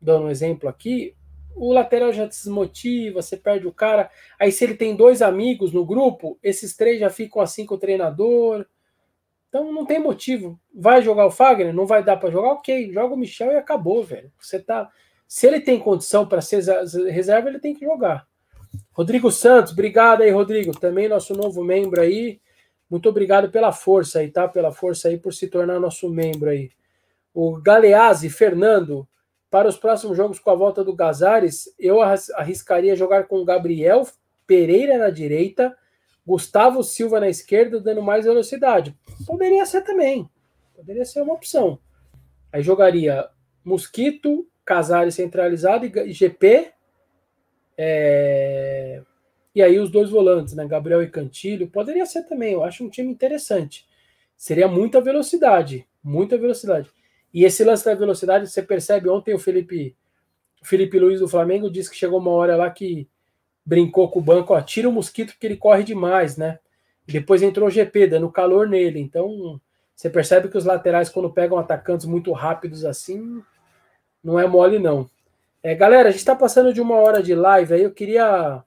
dando 0.00 0.26
um 0.26 0.30
exemplo 0.30 0.68
aqui, 0.68 1.16
o 1.56 1.72
lateral 1.72 2.12
já 2.12 2.26
desmotiva, 2.26 3.20
você 3.20 3.36
perde 3.36 3.66
o 3.66 3.72
cara. 3.72 4.08
Aí, 4.38 4.52
se 4.52 4.62
ele 4.62 4.76
tem 4.76 4.94
dois 4.94 5.20
amigos 5.20 5.72
no 5.72 5.84
grupo, 5.84 6.38
esses 6.40 6.76
três 6.76 7.00
já 7.00 7.10
ficam 7.10 7.42
assim 7.42 7.66
com 7.66 7.74
o 7.74 7.78
treinador. 7.78 8.64
Então 9.54 9.72
não 9.72 9.86
tem 9.86 10.00
motivo. 10.00 10.58
Vai 10.74 11.00
jogar 11.00 11.26
o 11.26 11.30
Fagner? 11.30 11.72
Não 11.72 11.86
vai 11.86 12.02
dar 12.02 12.16
para 12.16 12.28
jogar? 12.28 12.54
Ok, 12.54 12.92
joga 12.92 13.14
o 13.14 13.16
Michel 13.16 13.52
e 13.52 13.56
acabou, 13.56 14.02
velho. 14.02 14.32
Você 14.36 14.58
tá. 14.58 14.90
Se 15.28 15.46
ele 15.46 15.60
tem 15.60 15.78
condição 15.78 16.26
para 16.26 16.40
ser 16.40 16.60
reserva, 17.08 17.48
ele 17.48 17.60
tem 17.60 17.72
que 17.72 17.84
jogar. 17.84 18.26
Rodrigo 18.90 19.30
Santos, 19.30 19.72
obrigado 19.72 20.22
aí, 20.22 20.30
Rodrigo. 20.32 20.76
Também 20.76 21.08
nosso 21.08 21.34
novo 21.34 21.62
membro 21.62 22.00
aí. 22.00 22.40
Muito 22.90 23.08
obrigado 23.08 23.48
pela 23.48 23.70
força 23.70 24.18
aí, 24.18 24.28
tá? 24.28 24.48
Pela 24.48 24.72
força 24.72 25.06
aí 25.06 25.18
por 25.18 25.32
se 25.32 25.46
tornar 25.46 25.78
nosso 25.78 26.10
membro 26.10 26.50
aí. 26.50 26.68
O 27.32 27.56
Galeazzi, 27.62 28.30
Fernando, 28.30 29.06
para 29.48 29.68
os 29.68 29.76
próximos 29.76 30.16
jogos 30.16 30.40
com 30.40 30.50
a 30.50 30.56
volta 30.56 30.82
do 30.82 30.96
Gazares, 30.96 31.72
eu 31.78 32.02
arriscaria 32.02 32.96
jogar 32.96 33.28
com 33.28 33.44
Gabriel 33.44 34.04
Pereira 34.48 34.98
na 34.98 35.10
direita, 35.10 35.76
Gustavo 36.26 36.82
Silva 36.82 37.20
na 37.20 37.28
esquerda, 37.28 37.80
dando 37.80 38.02
mais 38.02 38.24
velocidade. 38.24 38.96
Poderia 39.26 39.66
ser 39.66 39.82
também. 39.82 40.28
Poderia 40.74 41.04
ser 41.04 41.20
uma 41.22 41.34
opção. 41.34 41.78
Aí 42.52 42.62
jogaria 42.62 43.28
Mosquito, 43.64 44.46
Casares 44.64 45.14
centralizado 45.14 45.84
e 45.84 46.12
GP. 46.12 46.72
É... 47.76 49.02
E 49.54 49.62
aí 49.62 49.78
os 49.78 49.90
dois 49.90 50.08
volantes, 50.08 50.54
né? 50.54 50.66
Gabriel 50.66 51.02
e 51.02 51.10
Cantilho. 51.10 51.68
Poderia 51.68 52.06
ser 52.06 52.22
também. 52.24 52.54
Eu 52.54 52.64
acho 52.64 52.82
um 52.84 52.88
time 52.88 53.10
interessante. 53.10 53.86
Seria 54.36 54.66
muita 54.66 55.00
velocidade. 55.00 55.86
Muita 56.02 56.38
velocidade. 56.38 56.90
E 57.32 57.44
esse 57.44 57.64
lance 57.64 57.84
da 57.84 57.94
velocidade, 57.94 58.48
você 58.48 58.62
percebe 58.62 59.08
ontem 59.08 59.34
o 59.34 59.38
Felipe, 59.38 59.96
o 60.62 60.66
Felipe 60.66 60.98
Luiz 60.98 61.20
do 61.20 61.28
Flamengo 61.28 61.70
disse 61.70 61.90
que 61.90 61.96
chegou 61.96 62.18
uma 62.18 62.30
hora 62.30 62.56
lá 62.56 62.70
que 62.70 63.08
brincou 63.64 64.10
com 64.10 64.18
o 64.18 64.22
banco, 64.22 64.54
ó, 64.54 64.60
tira 64.60 64.88
o 64.88 64.92
mosquito 64.92 65.32
porque 65.32 65.46
ele 65.46 65.56
corre 65.56 65.82
demais, 65.82 66.36
né? 66.36 66.58
Depois 67.06 67.42
entrou 67.42 67.68
o 67.68 67.70
GP, 67.70 68.06
dando 68.06 68.30
calor 68.30 68.68
nele. 68.68 69.00
Então, 69.00 69.60
você 69.94 70.08
percebe 70.10 70.48
que 70.48 70.58
os 70.58 70.64
laterais, 70.64 71.08
quando 71.08 71.32
pegam 71.32 71.58
atacantes 71.58 72.06
muito 72.06 72.32
rápidos 72.32 72.84
assim, 72.84 73.42
não 74.22 74.38
é 74.38 74.46
mole, 74.46 74.78
não. 74.78 75.08
É, 75.62 75.74
galera, 75.74 76.08
a 76.08 76.12
gente 76.12 76.20
está 76.20 76.34
passando 76.34 76.72
de 76.72 76.80
uma 76.80 76.96
hora 76.96 77.22
de 77.22 77.34
live 77.34 77.74
aí. 77.74 77.82
Eu 77.82 77.92
queria. 77.92 78.62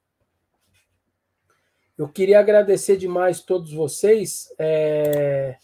Eu 1.97 2.07
queria 2.07 2.39
agradecer 2.39 2.97
demais 2.97 3.41
todos 3.41 3.73
vocês. 3.73 4.53
É, 4.59 5.57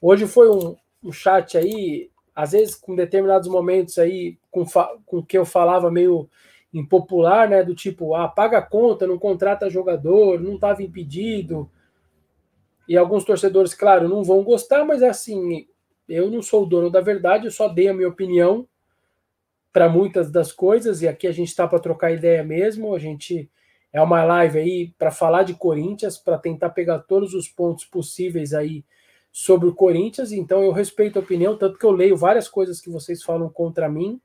hoje 0.00 0.26
foi 0.26 0.48
um, 0.48 0.76
um 1.02 1.12
chat 1.12 1.58
aí 1.58 2.10
às 2.34 2.52
vezes 2.52 2.74
com 2.74 2.96
determinados 2.96 3.48
momentos 3.48 3.98
aí, 3.98 4.36
com, 4.50 4.64
com 5.06 5.22
que 5.22 5.38
eu 5.38 5.46
falava 5.46 5.90
meio 5.90 6.28
impopular, 6.74 7.48
né? 7.48 7.62
Do 7.62 7.74
tipo, 7.74 8.14
ah, 8.14 8.28
paga 8.28 8.58
a 8.58 8.62
conta, 8.62 9.06
não 9.06 9.18
contrata 9.18 9.70
jogador, 9.70 10.40
não 10.40 10.56
estava 10.56 10.82
impedido. 10.82 11.70
E 12.88 12.96
alguns 12.96 13.24
torcedores, 13.24 13.72
claro, 13.72 14.08
não 14.08 14.22
vão 14.24 14.42
gostar, 14.42 14.84
mas 14.84 15.02
assim, 15.02 15.66
eu 16.08 16.30
não 16.30 16.42
sou 16.42 16.64
o 16.64 16.66
dono 16.66 16.90
da 16.90 17.00
verdade, 17.00 17.46
eu 17.46 17.50
só 17.50 17.68
dei 17.68 17.88
a 17.88 17.94
minha 17.94 18.08
opinião 18.08 18.68
para 19.72 19.88
muitas 19.88 20.30
das 20.30 20.52
coisas, 20.52 21.00
e 21.00 21.08
aqui 21.08 21.26
a 21.26 21.32
gente 21.32 21.48
está 21.48 21.66
para 21.66 21.78
trocar 21.78 22.12
ideia 22.12 22.44
mesmo. 22.44 22.94
A 22.94 22.98
gente 22.98 23.50
é 23.92 24.02
uma 24.02 24.22
live 24.24 24.58
aí 24.58 24.94
para 24.98 25.10
falar 25.10 25.44
de 25.44 25.54
Corinthians, 25.54 26.18
para 26.18 26.36
tentar 26.36 26.70
pegar 26.70 26.98
todos 27.00 27.34
os 27.34 27.48
pontos 27.48 27.84
possíveis 27.84 28.52
aí 28.52 28.84
sobre 29.32 29.68
o 29.68 29.74
Corinthians, 29.74 30.30
então 30.30 30.62
eu 30.62 30.70
respeito 30.70 31.18
a 31.18 31.22
opinião, 31.22 31.56
tanto 31.56 31.76
que 31.76 31.84
eu 31.84 31.90
leio 31.90 32.16
várias 32.16 32.48
coisas 32.48 32.80
que 32.80 32.88
vocês 32.88 33.20
falam 33.20 33.48
contra 33.48 33.88
mim, 33.88 34.20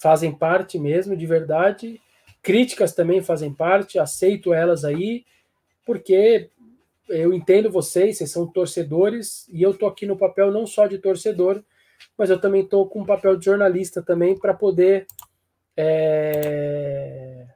fazem 0.00 0.32
parte 0.32 0.78
mesmo, 0.78 1.16
de 1.16 1.26
verdade. 1.26 2.00
Críticas 2.42 2.94
também 2.94 3.22
fazem 3.22 3.52
parte, 3.52 3.98
aceito 3.98 4.52
elas 4.52 4.84
aí, 4.84 5.24
porque 5.86 6.50
eu 7.08 7.32
entendo 7.32 7.70
vocês, 7.70 8.18
vocês 8.18 8.30
são 8.30 8.46
torcedores, 8.46 9.48
e 9.48 9.62
eu 9.62 9.74
tô 9.74 9.86
aqui 9.86 10.06
no 10.06 10.16
papel 10.16 10.50
não 10.50 10.66
só 10.66 10.86
de 10.86 10.98
torcedor, 10.98 11.62
mas 12.16 12.30
eu 12.30 12.40
também 12.40 12.66
tô 12.66 12.86
com 12.86 13.02
o 13.02 13.06
papel 13.06 13.36
de 13.36 13.44
jornalista 13.44 14.02
também 14.02 14.38
para 14.38 14.54
poder 14.54 15.06
é... 15.76 17.46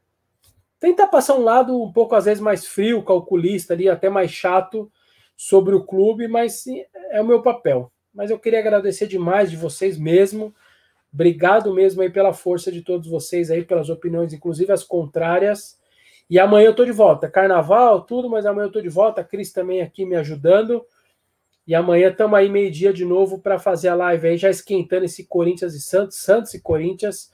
tentar 0.81 1.07
passar 1.07 1.35
um 1.35 1.43
lado 1.43 1.81
um 1.83 1.93
pouco 1.93 2.15
às 2.15 2.25
vezes 2.25 2.41
mais 2.41 2.67
frio, 2.67 3.03
calculista 3.03 3.75
ali, 3.75 3.89
até 3.89 4.09
mais 4.09 4.31
chato, 4.31 4.91
sobre 5.37 5.75
o 5.75 5.85
clube, 5.85 6.27
mas 6.29 6.65
é 7.11 7.21
o 7.21 7.27
meu 7.27 7.43
papel. 7.43 7.93
Mas 8.13 8.31
eu 8.31 8.39
queria 8.39 8.59
agradecer 8.59 9.07
demais 9.07 9.51
de 9.51 9.57
vocês 9.57 9.97
mesmo. 9.97 10.55
Obrigado 11.13 11.73
mesmo 11.73 12.03
aí 12.03 12.11
pela 12.11 12.33
força 12.33 12.71
de 12.71 12.83
todos 12.83 13.09
vocês 13.09 13.51
aí, 13.51 13.65
pelas 13.65 13.89
opiniões, 13.89 14.33
inclusive 14.33 14.73
as 14.73 14.85
contrárias. 14.85 15.79
E 16.29 16.39
amanhã 16.39 16.67
eu 16.67 16.75
tô 16.75 16.85
de 16.85 16.93
volta. 16.93 17.31
Carnaval, 17.31 18.03
tudo, 18.03 18.29
mas 18.29 18.45
amanhã 18.45 18.67
eu 18.67 18.73
tô 18.73 18.81
de 18.81 18.89
volta. 18.89 19.23
A 19.23 19.25
Cris 19.25 19.53
também 19.53 19.81
aqui 19.81 20.05
me 20.05 20.17
ajudando. 20.17 20.85
E 21.67 21.75
amanhã 21.75 22.11
estamos 22.11 22.39
aí 22.39 22.49
meio-dia 22.49 22.93
de 22.93 23.05
novo 23.05 23.41
para 23.41 23.59
fazer 23.59 23.89
a 23.89 23.95
live 23.95 24.29
aí, 24.29 24.37
já 24.39 24.49
esquentando 24.49 25.05
esse 25.05 25.27
Corinthians 25.27 25.75
e 25.75 25.81
Santos, 25.81 26.19
Santos 26.19 26.55
e 26.55 26.61
Corinthians. 26.61 27.31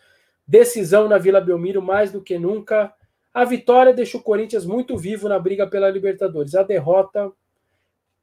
Decisão 0.47 1.09
na 1.09 1.19
Vila 1.19 1.41
Belmiro 1.41 1.83
mais 1.83 2.13
do 2.13 2.23
que 2.23 2.39
nunca. 2.39 2.93
A 3.33 3.45
vitória 3.45 3.93
deixa 3.93 4.17
o 4.17 4.23
Corinthians 4.23 4.65
muito 4.65 4.97
vivo 4.97 5.29
na 5.29 5.39
briga 5.39 5.67
pela 5.67 5.91
Libertadores. 5.91 6.55
A 6.55 6.63
derrota 6.63 7.33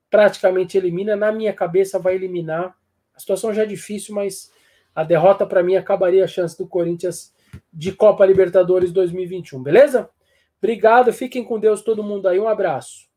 praticamente 0.09 0.77
elimina. 0.77 1.15
Na 1.15 1.31
minha 1.31 1.53
cabeça, 1.53 1.99
vai 1.99 2.15
eliminar. 2.15 2.75
A 3.13 3.19
situação 3.19 3.53
já 3.53 3.63
é 3.63 3.65
difícil, 3.65 4.15
mas 4.15 4.51
a 4.95 5.03
derrota 5.03 5.45
para 5.45 5.63
mim 5.63 5.75
acabaria 5.75 6.23
a 6.23 6.27
chance 6.27 6.57
do 6.57 6.67
Corinthians 6.67 7.33
de 7.73 7.91
Copa 7.91 8.25
Libertadores 8.25 8.91
2021, 8.91 9.61
beleza? 9.61 10.09
Obrigado, 10.57 11.11
fiquem 11.11 11.43
com 11.43 11.59
Deus 11.59 11.81
todo 11.81 12.03
mundo 12.03 12.27
aí, 12.27 12.39
um 12.39 12.47
abraço. 12.47 13.10